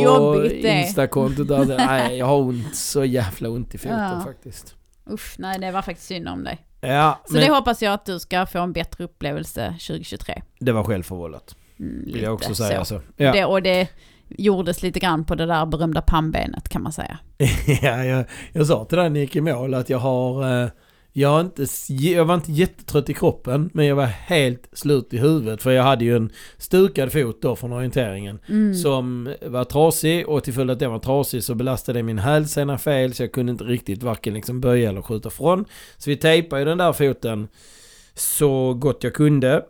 på. 0.41 0.47
Instakontot. 0.67 1.49
Där. 1.49 1.65
Nej, 1.87 2.17
jag 2.19 2.27
har 2.27 2.37
ont. 2.37 2.77
Så 2.77 3.05
jävla 3.05 3.49
ont 3.49 3.75
i 3.75 3.79
foten 3.79 3.99
Ja. 3.99 4.23
faktiskt. 4.25 4.75
Usch, 5.11 5.35
nej 5.39 5.59
det 5.59 5.71
var 5.73 5.83
faktiskt 5.83 6.09
synd 6.09 6.29
om 6.29 6.45
dig. 6.45 6.59
Ja, 6.81 7.21
Så 7.27 7.33
men 7.35 7.43
det 7.43 7.51
hoppas 7.55 7.83
jag 7.83 7.93
att 7.93 8.05
du 8.05 8.19
ska 8.19 8.47
få 8.47 8.59
en 8.59 8.73
bättre 8.73 9.05
upplevelse 9.05 9.69
2023. 9.71 10.43
det 10.61 10.73
var 10.73 10.85
självförvållat. 10.85 11.57
Mm, 11.81 12.05
Vill 12.05 12.23
jag 12.23 12.35
också 12.35 12.55
säga. 12.55 12.85
så. 12.85 12.95
Så. 12.95 13.01
Ja. 13.17 13.33
Det, 13.33 13.45
och 13.45 13.63
det 13.63 13.89
gjordes 14.29 14.83
lite 14.83 15.01
grann 15.01 15.25
på 15.25 15.35
det 15.35 15.47
där 15.47 15.67
berömda 15.67 16.03
pannbenet 16.03 16.69
kan 16.69 16.83
man 16.83 16.93
säga. 16.93 17.19
ja, 17.83 18.05
jag, 18.05 18.25
jag 18.53 18.67
sa 18.67 18.85
till 18.85 18.99
dig 18.99 19.11
när 19.11 19.21
gick 19.21 19.37
i 19.37 19.41
mål 19.41 19.75
att 19.75 19.91
jag 19.91 19.99
har... 19.99 20.63
eh, 20.63 20.69
Jag, 21.19 21.41
inte, 21.41 21.67
jag 21.89 22.25
var 22.25 22.35
inte 22.35 22.53
jättetrött 22.53 23.11
i 23.11 23.15
kroppen 23.15 23.71
men 23.75 23.87
jag 23.87 23.97
var 23.97 24.05
helt 24.05 24.69
slut 24.73 25.15
i 25.15 25.19
huvudet 25.19 25.63
för 25.63 25.71
jag 25.71 25.83
hade 25.83 26.05
ju 26.05 26.17
en 26.17 26.33
stukad 26.59 27.13
fot 27.13 27.43
då 27.43 27.57
från 27.57 27.73
orienteringen. 27.73 28.39
Mm. 28.49 28.75
Som 28.75 29.35
var 29.47 29.65
trasig 29.65 30.29
och 30.29 30.45
till 30.45 30.55
följd 30.55 30.71
att 30.71 30.79
den 30.79 30.91
var 30.91 30.99
trasig 30.99 31.45
så 31.45 31.55
belastade 31.55 32.03
min 32.03 32.19
hälsena 32.19 32.79
fel 32.79 33.15
så 33.15 33.23
jag 33.23 33.33
kunde 33.33 33.53
inte 33.53 33.65
riktigt 33.65 34.03
varken 34.03 34.35
liksom 34.35 34.61
böja 34.61 34.89
eller 34.89 35.03
skjuta 35.03 35.31
från. 35.31 35.65
Så 35.97 36.11
vi 36.11 36.17
tejpade 36.17 36.61
ju 36.63 36.65
den 36.65 36.79
där 36.79 36.93
foten 36.93 37.49
så 38.15 38.75
gott 38.75 39.05
jag 39.05 39.15
kunde. 39.15 39.65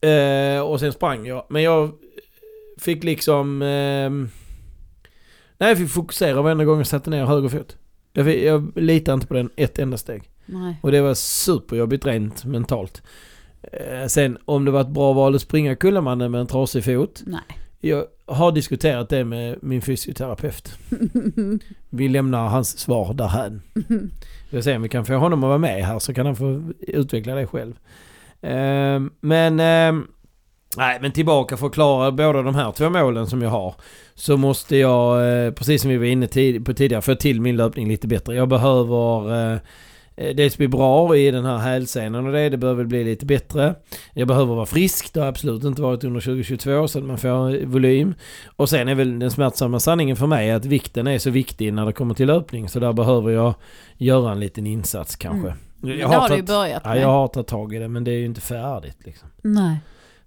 Eh, 0.00 0.60
och 0.60 0.80
sen 0.80 0.92
sprang 0.92 1.26
jag. 1.26 1.46
Men 1.48 1.62
jag 1.62 1.92
fick 2.80 3.04
liksom... 3.04 3.62
ehm, 3.62 4.28
nej, 5.58 5.68
jag 5.68 5.78
fick 5.78 5.90
fokusera 5.90 6.42
varenda 6.42 6.64
gång 6.64 6.78
jag 6.78 6.86
satte 6.86 7.10
ner 7.10 7.24
höger 7.24 7.48
fot. 7.48 7.76
Jag, 8.12 8.26
fick, 8.26 8.44
jag 8.44 8.72
litar 8.76 9.14
inte 9.14 9.26
på 9.26 9.34
den 9.34 9.50
ett 9.56 9.78
enda 9.78 9.96
steg. 9.96 10.22
Nej. 10.46 10.76
Och 10.82 10.92
det 10.92 11.00
var 11.00 11.14
superjobbigt 11.14 12.06
rent 12.06 12.44
mentalt. 12.44 13.02
Eh, 13.62 14.06
sen 14.06 14.38
om 14.44 14.64
det 14.64 14.70
var 14.70 14.80
ett 14.80 14.88
bra 14.88 15.12
val 15.12 15.34
att 15.34 15.42
springa 15.42 15.76
Kullamannen 15.76 16.30
med 16.30 16.40
en 16.40 16.46
trasig 16.46 16.84
fot. 16.84 17.22
Nej. 17.26 17.40
Jag 17.80 18.04
har 18.26 18.52
diskuterat 18.52 19.08
det 19.08 19.24
med 19.24 19.58
min 19.62 19.82
fysioterapeut. 19.82 20.78
Vi 21.90 22.08
lämnar 22.08 22.48
hans 22.48 22.78
svar 22.78 23.14
därhän. 23.14 23.62
Vi 24.50 24.56
får 24.56 24.60
se 24.60 24.76
om 24.76 24.82
vi 24.82 24.88
kan 24.88 25.04
få 25.04 25.14
honom 25.14 25.44
att 25.44 25.48
vara 25.48 25.58
med 25.58 25.86
här 25.86 25.98
så 25.98 26.14
kan 26.14 26.26
han 26.26 26.36
få 26.36 26.72
utveckla 26.80 27.34
det 27.34 27.46
själv. 27.46 27.74
Ehm, 28.40 29.10
men, 29.20 29.60
ehm, 29.60 30.06
nej, 30.76 30.98
men 31.02 31.12
tillbaka 31.12 31.56
för 31.56 31.66
att 31.66 31.72
klara 31.74 32.12
båda 32.12 32.42
de 32.42 32.54
här 32.54 32.72
två 32.72 32.90
målen 32.90 33.26
som 33.26 33.42
jag 33.42 33.50
har. 33.50 33.74
Så 34.14 34.36
måste 34.36 34.76
jag, 34.76 35.28
eh, 35.46 35.52
precis 35.52 35.82
som 35.82 35.90
vi 35.90 35.96
var 35.96 36.04
inne 36.04 36.26
på 36.64 36.74
tidigare, 36.74 37.02
få 37.02 37.14
till 37.14 37.40
min 37.40 37.56
löpning 37.56 37.88
lite 37.88 38.06
bättre. 38.06 38.34
Jag 38.34 38.48
behöver 38.48 39.32
eh, 39.52 39.58
eh, 40.16 40.34
dels 40.34 40.56
bli 40.56 40.68
bra 40.68 41.16
i 41.16 41.30
den 41.30 41.44
här 41.44 41.58
hälsenan 41.58 42.26
och 42.26 42.32
det, 42.32 42.48
det 42.48 42.56
behöver 42.56 42.84
bli 42.84 43.04
lite 43.04 43.26
bättre. 43.26 43.74
Jag 44.14 44.28
behöver 44.28 44.54
vara 44.54 44.66
frisk, 44.66 45.14
det 45.14 45.20
har 45.20 45.26
absolut 45.28 45.64
inte 45.64 45.82
varit 45.82 46.04
under 46.04 46.20
2022 46.20 46.88
så 46.88 46.98
att 46.98 47.04
man 47.04 47.18
får 47.18 47.66
volym. 47.66 48.14
Och 48.56 48.68
sen 48.68 48.88
är 48.88 48.94
väl 48.94 49.18
den 49.18 49.30
smärtsamma 49.30 49.80
sanningen 49.80 50.16
för 50.16 50.26
mig 50.26 50.50
att 50.50 50.64
vikten 50.64 51.06
är 51.06 51.18
så 51.18 51.30
viktig 51.30 51.72
när 51.72 51.86
det 51.86 51.92
kommer 51.92 52.14
till 52.14 52.26
löpning 52.26 52.68
så 52.68 52.80
där 52.80 52.92
behöver 52.92 53.30
jag 53.30 53.54
göra 53.96 54.32
en 54.32 54.40
liten 54.40 54.66
insats 54.66 55.16
kanske. 55.16 55.48
Mm. 55.48 55.98
Jag 56.00 56.10
det 56.10 56.16
har 56.16 56.28
du 56.28 56.34
ju 56.34 56.40
tagit- 56.42 56.46
börjat 56.46 56.82
Ja, 56.84 56.90
med. 56.90 57.02
jag 57.02 57.08
har 57.08 57.28
tagit 57.28 57.46
tag 57.46 57.74
i 57.74 57.78
det 57.78 57.88
men 57.88 58.04
det 58.04 58.10
är 58.10 58.18
ju 58.18 58.24
inte 58.24 58.40
färdigt 58.40 58.96
liksom. 59.04 59.28
Nej. 59.42 59.76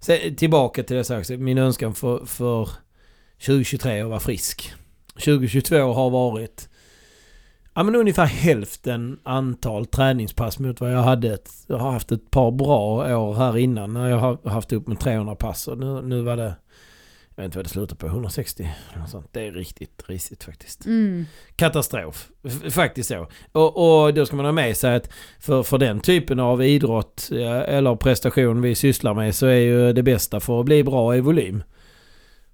Sen, 0.00 0.36
tillbaka 0.36 0.82
till 0.82 0.96
det 0.96 1.10
jag 1.10 1.26
sagt, 1.26 1.40
min 1.40 1.58
önskan 1.58 1.94
för, 1.94 2.26
för 2.26 2.68
2023 3.46 4.00
att 4.00 4.08
vara 4.08 4.20
frisk. 4.20 4.72
2022 5.14 5.76
har 5.76 6.10
varit 6.10 6.68
ja, 7.76 7.82
men 7.82 7.94
ungefär 7.94 8.26
hälften 8.26 9.18
antal 9.22 9.86
träningspass 9.86 10.58
mot 10.58 10.80
vad 10.80 10.92
jag 10.92 11.02
hade. 11.02 11.34
Ett, 11.34 11.50
jag 11.66 11.78
har 11.78 11.92
haft 11.92 12.12
ett 12.12 12.30
par 12.30 12.50
bra 12.50 13.16
år 13.18 13.34
här 13.34 13.56
innan 13.56 13.92
när 13.92 14.08
jag 14.08 14.18
har 14.18 14.50
haft 14.50 14.72
upp 14.72 14.86
med 14.86 15.00
300 15.00 15.34
pass 15.34 15.68
och 15.68 15.78
nu, 15.78 16.02
nu 16.02 16.22
var 16.22 16.36
det 16.36 16.54
jag 17.36 17.42
vet 17.42 17.48
inte 17.48 17.58
vad 17.58 17.64
det 17.64 17.68
slutar 17.70 17.96
på, 17.96 18.06
160 18.06 18.68
eller 18.90 19.00
något 19.00 19.10
sånt. 19.10 19.28
Det 19.32 19.46
är 19.46 19.52
riktigt 19.52 20.02
risigt 20.06 20.44
faktiskt. 20.44 20.86
Mm. 20.86 21.26
Katastrof. 21.56 22.28
F- 22.44 22.72
Faktiskt 22.74 23.08
så. 23.08 23.26
Och, 23.52 24.04
och 24.04 24.14
då 24.14 24.26
ska 24.26 24.36
man 24.36 24.44
ha 24.44 24.52
med 24.52 24.76
sig 24.76 24.94
att 24.94 25.10
för, 25.40 25.62
för 25.62 25.78
den 25.78 26.00
typen 26.00 26.40
av 26.40 26.64
idrott 26.64 27.28
eller 27.32 27.96
prestation 27.96 28.60
vi 28.62 28.74
sysslar 28.74 29.14
med 29.14 29.34
så 29.34 29.46
är 29.46 29.54
ju 29.60 29.92
det 29.92 30.02
bästa 30.02 30.40
för 30.40 30.60
att 30.60 30.66
bli 30.66 30.84
bra 30.84 31.16
i 31.16 31.20
volym. 31.20 31.62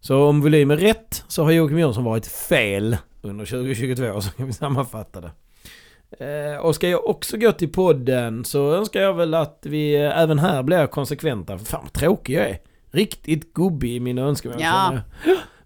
Så 0.00 0.24
om 0.28 0.40
volym 0.40 0.70
är 0.70 0.76
rätt 0.76 1.24
så 1.28 1.44
har 1.44 1.50
Joakim 1.52 1.78
Jönsson 1.78 2.04
varit 2.04 2.26
fel 2.26 2.96
under 3.22 3.44
2022 3.44 4.20
så 4.20 4.30
kan 4.30 4.46
vi 4.46 4.52
sammanfatta 4.52 5.20
det. 5.20 5.30
Eh, 6.24 6.56
och 6.56 6.74
ska 6.74 6.88
jag 6.88 7.06
också 7.06 7.36
gå 7.36 7.52
till 7.52 7.72
podden 7.72 8.44
så 8.44 8.74
önskar 8.74 9.00
jag 9.00 9.14
väl 9.14 9.34
att 9.34 9.58
vi 9.62 9.94
även 9.96 10.38
här 10.38 10.62
blir 10.62 10.86
konsekventa. 10.86 11.58
Fan 11.58 11.80
vad 11.82 11.92
tråkig 11.92 12.34
jag 12.36 12.48
är. 12.50 12.58
Riktigt 12.92 13.54
gubbig 13.54 13.96
i 13.96 14.00
mina 14.00 14.22
önskemål. 14.22 14.56
Ja. 14.60 14.98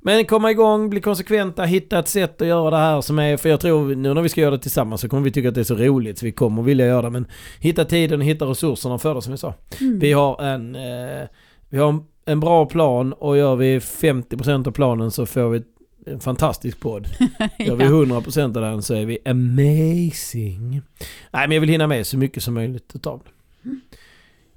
Men 0.00 0.24
komma 0.24 0.50
igång, 0.50 0.90
bli 0.90 1.00
konsekventa, 1.00 1.64
hitta 1.64 1.98
ett 1.98 2.08
sätt 2.08 2.42
att 2.42 2.48
göra 2.48 2.70
det 2.70 2.76
här 2.76 3.00
som 3.00 3.18
är... 3.18 3.36
För 3.36 3.48
jag 3.48 3.60
tror 3.60 3.94
nu 3.94 4.14
när 4.14 4.22
vi 4.22 4.28
ska 4.28 4.40
göra 4.40 4.50
det 4.50 4.58
tillsammans 4.58 5.00
så 5.00 5.08
kommer 5.08 5.22
vi 5.22 5.30
tycka 5.30 5.48
att 5.48 5.54
det 5.54 5.60
är 5.60 5.64
så 5.64 5.74
roligt 5.74 6.18
så 6.18 6.26
vi 6.26 6.32
kommer 6.32 6.62
vilja 6.62 6.86
göra 6.86 7.02
det. 7.02 7.10
Men 7.10 7.26
hitta 7.60 7.84
tiden 7.84 8.20
och 8.20 8.26
hitta 8.26 8.44
resurserna 8.44 8.98
för 8.98 9.14
det 9.14 9.22
som 9.22 9.32
vi 9.32 9.38
sa. 9.38 9.54
Mm. 9.80 9.98
Vi 9.98 10.12
har 10.12 10.42
en... 10.42 10.74
Eh, 10.74 11.28
vi 11.68 11.78
har 11.78 12.04
en 12.24 12.40
bra 12.40 12.66
plan 12.66 13.12
och 13.12 13.36
gör 13.36 13.56
vi 13.56 13.78
50% 13.78 14.68
av 14.68 14.72
planen 14.72 15.10
så 15.10 15.26
får 15.26 15.48
vi 15.48 15.62
en 16.06 16.20
fantastisk 16.20 16.80
podd. 16.80 17.08
Gör 17.58 17.76
vi 17.76 17.84
ja. 17.84 17.90
100% 17.90 18.44
av 18.44 18.52
den 18.52 18.82
så 18.82 18.94
är 18.94 19.06
vi 19.06 19.18
amazing. 19.24 20.82
Nej 21.30 21.48
men 21.48 21.50
jag 21.50 21.60
vill 21.60 21.70
hinna 21.70 21.86
med 21.86 22.06
så 22.06 22.18
mycket 22.18 22.42
som 22.42 22.54
möjligt 22.54 22.92
utav 22.94 23.22
det. 23.24 23.30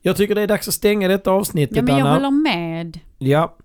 Jag 0.01 0.15
tycker 0.17 0.35
det 0.35 0.41
är 0.41 0.47
dags 0.47 0.67
att 0.67 0.73
stänga 0.73 1.07
detta 1.07 1.31
avsnittet 1.31 1.77
ja, 1.77 1.83
men 1.83 1.97
jag 1.97 2.07
Anna. 2.07 2.13
håller 2.13 2.31
med. 2.31 2.99
Ja, 3.17 3.55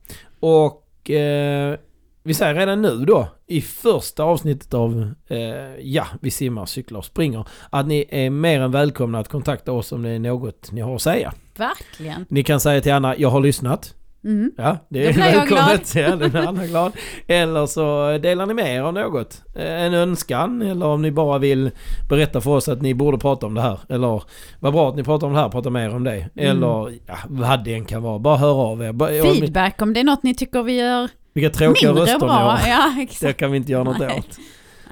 och 0.40 1.10
eh, 1.10 1.78
vi 2.22 2.34
säger 2.34 2.54
redan 2.54 2.82
nu 2.82 3.04
då 3.04 3.28
i 3.46 3.60
första 3.60 4.22
avsnittet 4.24 4.74
av 4.74 5.12
eh, 5.28 5.38
Ja, 5.80 6.06
vi 6.20 6.30
simmar, 6.30 6.66
cyklar 6.66 6.98
och 6.98 7.04
springer 7.04 7.48
att 7.70 7.86
ni 7.86 8.04
är 8.08 8.30
mer 8.30 8.60
än 8.60 8.70
välkomna 8.70 9.18
att 9.18 9.28
kontakta 9.28 9.72
oss 9.72 9.92
om 9.92 10.02
det 10.02 10.10
är 10.10 10.18
något 10.18 10.72
ni 10.72 10.80
har 10.80 10.94
att 10.94 11.02
säga. 11.02 11.32
Verkligen. 11.56 12.26
Ni 12.28 12.42
kan 12.44 12.60
säga 12.60 12.80
till 12.80 12.92
Anna, 12.92 13.16
jag 13.16 13.28
har 13.28 13.40
lyssnat. 13.40 13.94
Mm. 14.24 14.52
Ja, 14.56 14.76
det 14.88 15.06
är 15.06 15.12
välkommet. 15.12 15.94
Ja, 15.96 16.16
blir 16.16 16.36
alla 16.36 16.66
glad. 16.66 16.92
Eller 17.26 17.66
så 17.66 18.18
delar 18.22 18.46
ni 18.46 18.54
med 18.54 18.76
er 18.76 18.80
av 18.82 18.94
något. 18.94 19.42
Eh, 19.56 19.82
En 19.82 19.94
önskan 19.94 20.62
eller 20.62 20.86
om 20.86 21.02
ni 21.02 21.10
bara 21.10 21.38
vill 21.38 21.70
berätta 22.08 22.40
för 22.40 22.50
oss 22.50 22.68
att 22.68 22.82
ni 22.82 22.94
borde 22.94 23.18
prata 23.18 23.46
om 23.46 23.54
det 23.54 23.60
här. 23.60 23.78
Eller 23.88 24.22
vad 24.60 24.72
bra 24.72 24.88
att 24.88 24.96
ni 24.96 25.04
pratar 25.04 25.26
om 25.26 25.32
det 25.32 25.38
här, 25.38 25.48
prata 25.48 25.70
mer 25.70 25.94
om 25.94 26.04
det. 26.04 26.10
Mm. 26.12 26.28
Eller 26.36 26.98
ja, 27.06 27.16
vad 27.28 27.64
det 27.64 27.74
än 27.74 27.84
kan 27.84 28.02
vara. 28.02 28.18
Bara 28.18 28.36
hör 28.36 28.54
av 28.54 28.82
er. 28.82 28.92
Ni- 28.92 29.40
Feedback 29.40 29.82
om 29.82 29.92
det 29.92 30.00
är 30.00 30.04
något 30.04 30.22
ni 30.22 30.34
tycker 30.34 30.62
vi 30.62 30.78
gör 30.78 31.08
Vilka 31.32 31.50
tråkiga 31.50 31.88
mindre 31.88 32.02
röster 32.02 32.18
ni 32.18 32.26
bra. 32.26 32.32
har. 32.32 32.58
Ja, 32.68 32.92
Det 32.96 33.02
exakt. 33.02 33.38
kan 33.38 33.50
vi 33.50 33.56
inte 33.56 33.72
göra 33.72 33.84
något 33.84 33.98
Nej. 33.98 34.18
åt. 34.18 34.38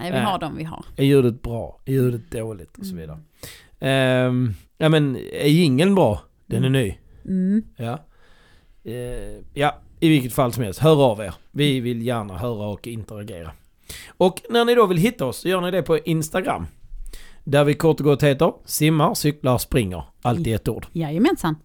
Nej, 0.01 0.13
vi 0.13 0.19
har 0.19 0.39
dem 0.39 0.57
vi 0.57 0.65
har. 0.65 0.85
Är 0.97 1.05
ljudet 1.05 1.43
bra? 1.43 1.81
Är 1.85 1.93
ljudet 1.93 2.31
dåligt? 2.31 2.79
Och 2.79 2.87
så 2.87 2.93
Mm. 2.93 3.01
vidare. 3.01 3.19
Ehm, 3.81 4.55
ja 4.79 4.89
men, 4.89 5.17
är 5.33 5.49
jingeln 5.49 5.95
bra? 5.95 6.21
Den 6.47 6.65
är 6.65 6.69
ny. 6.71 6.95
Mm. 7.25 7.63
Ja. 7.77 7.99
Eh, 8.85 9.43
ja, 9.55 9.81
i 10.01 10.09
vilket 10.09 10.33
fall 10.33 10.53
som 10.53 10.63
helst. 10.63 10.81
Hör 10.81 11.05
av 11.05 11.21
er. 11.21 11.35
Vi 11.51 11.81
vill 11.81 12.07
gärna 12.07 12.39
höra 12.39 12.67
och 12.67 12.87
interagera. 12.87 13.53
Och 14.09 14.43
när 14.49 14.65
ni 14.65 14.75
då 14.75 14.87
vill 14.87 14.99
hitta 14.99 15.27
oss 15.27 15.37
så 15.37 15.49
gör 15.49 15.61
ni 15.61 15.71
det 15.71 15.83
på 15.83 15.99
Instagram. 15.99 16.67
Där 17.45 17.65
vi 17.65 17.75
kort 17.75 18.01
och 18.01 18.05
gott 18.05 18.23
heter 18.23 18.53
simmar, 18.65 19.15
cyklar, 19.15 19.59
springer. 19.59 20.03
Allt 20.23 20.47
i 20.47 20.53
ett 20.53 20.69
ord. 20.69 20.87
Jajamensan. 20.93 21.57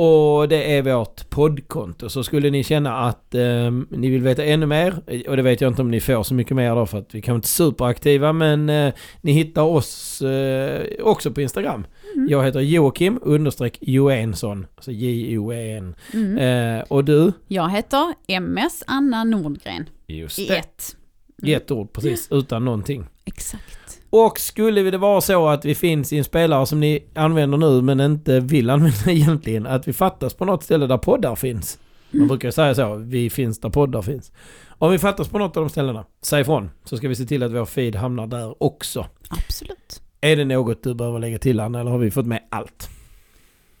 Och 0.00 0.48
det 0.48 0.76
är 0.76 0.82
vårt 0.82 1.30
poddkonto. 1.30 2.08
Så 2.08 2.24
skulle 2.24 2.50
ni 2.50 2.64
känna 2.64 2.96
att 2.96 3.34
eh, 3.34 3.70
ni 3.90 4.10
vill 4.10 4.22
veta 4.22 4.44
ännu 4.44 4.66
mer, 4.66 4.94
och 5.28 5.36
det 5.36 5.42
vet 5.42 5.60
jag 5.60 5.70
inte 5.70 5.82
om 5.82 5.90
ni 5.90 6.00
får 6.00 6.22
så 6.22 6.34
mycket 6.34 6.56
mer 6.56 6.74
då 6.74 6.86
för 6.86 6.98
att 6.98 7.14
vi 7.14 7.22
kanske 7.22 7.36
inte 7.36 7.46
är 7.46 7.70
superaktiva, 7.70 8.32
men 8.32 8.68
eh, 8.68 8.92
ni 9.20 9.32
hittar 9.32 9.62
oss 9.62 10.22
eh, 10.22 10.82
också 11.00 11.30
på 11.30 11.40
Instagram. 11.40 11.86
Mm. 12.18 12.30
Jag 12.30 12.44
heter 12.44 12.60
Joakim 12.60 13.18
understreck 13.22 13.78
Joensson, 13.80 14.66
alltså 14.76 14.90
J-O-E-N. 14.92 15.94
Mm. 16.14 16.38
Eh, 16.78 16.84
och 16.88 17.04
du? 17.04 17.32
Jag 17.48 17.70
heter 17.70 18.14
MS 18.28 18.82
Anna 18.86 19.24
Nordgren 19.24 19.88
Just 20.06 20.38
i 20.38 20.46
det. 20.46 20.56
ett. 20.56 20.96
I 21.42 21.54
ett 21.54 21.70
ord 21.70 21.92
precis, 21.92 22.28
utan 22.30 22.64
någonting. 22.64 23.06
Exakt. 23.24 24.00
Och 24.10 24.38
skulle 24.40 24.90
det 24.90 24.98
vara 24.98 25.20
så 25.20 25.48
att 25.48 25.64
vi 25.64 25.74
finns 25.74 26.12
i 26.12 26.18
en 26.18 26.24
spelare 26.24 26.66
som 26.66 26.80
ni 26.80 27.04
använder 27.14 27.58
nu 27.58 27.82
men 27.82 28.00
inte 28.00 28.40
vill 28.40 28.70
använda 28.70 28.96
egentligen, 29.12 29.66
att 29.66 29.88
vi 29.88 29.92
fattas 29.92 30.34
på 30.34 30.44
något 30.44 30.62
ställe 30.64 30.86
där 30.86 30.98
poddar 30.98 31.36
finns. 31.36 31.78
Man 32.10 32.18
Mm. 32.18 32.28
brukar 32.28 32.50
säga 32.50 32.74
så, 32.74 32.94
vi 32.94 33.30
finns 33.30 33.60
där 33.60 33.68
poddar 33.70 34.02
finns. 34.02 34.32
Om 34.68 34.90
vi 34.92 34.98
fattas 34.98 35.28
på 35.28 35.38
något 35.38 35.56
av 35.56 35.62
de 35.62 35.70
ställena, 35.70 36.04
säg 36.22 36.40
ifrån. 36.40 36.70
Så 36.84 36.96
ska 36.96 37.08
vi 37.08 37.14
se 37.16 37.24
till 37.24 37.42
att 37.42 37.52
vår 37.52 37.64
feed 37.64 37.94
hamnar 37.96 38.26
där 38.26 38.62
också. 38.62 39.06
Absolut. 39.30 40.02
Är 40.20 40.36
det 40.36 40.44
något 40.44 40.82
du 40.82 40.94
behöver 40.94 41.18
lägga 41.18 41.38
till 41.38 41.60
Anna, 41.60 41.80
eller 41.80 41.90
har 41.90 41.98
vi 41.98 42.10
fått 42.10 42.26
med 42.26 42.42
allt? 42.50 42.88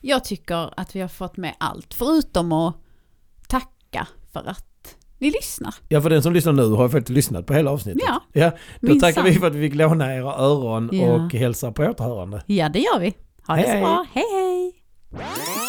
Jag 0.00 0.24
tycker 0.24 0.80
att 0.80 0.96
vi 0.96 1.00
har 1.00 1.08
fått 1.08 1.36
med 1.36 1.54
allt, 1.60 1.94
förutom 1.94 2.52
att 2.52 2.74
tacka 3.48 4.06
för 4.32 4.40
att 4.48 4.96
ni 5.18 5.30
lyssnar. 5.30 5.74
Ja, 5.88 6.00
för 6.00 6.10
den 6.10 6.22
som 6.22 6.32
lyssnar 6.32 6.52
nu 6.52 6.62
har 6.68 6.82
ju 6.84 6.88
faktiskt 6.88 7.10
lyssnat 7.16 7.46
på 7.46 7.54
hela 7.54 7.70
avsnittet. 7.70 8.02
Ja, 8.06 8.20
Ja, 8.32 8.50
då 8.80 8.94
tackar 9.00 9.22
vi 9.22 9.32
för 9.34 9.46
att 9.46 9.54
vi 9.54 9.68
fick 9.68 9.74
låna 9.78 10.14
era 10.14 10.34
öron 10.34 10.90
Ja. 10.92 11.12
och 11.12 11.32
hälsa 11.34 11.72
på 11.72 11.82
återhörande. 11.82 12.42
Ja, 12.46 12.68
det 12.68 12.78
gör 12.78 12.98
vi. 13.00 13.14
Ha 13.46 13.54
det 13.56 13.60
Hej, 13.62 13.64
så 13.64 13.70
hej. 13.72 13.80
bra. 13.82 14.06
Hej, 14.12 14.24
hej! 14.32 15.67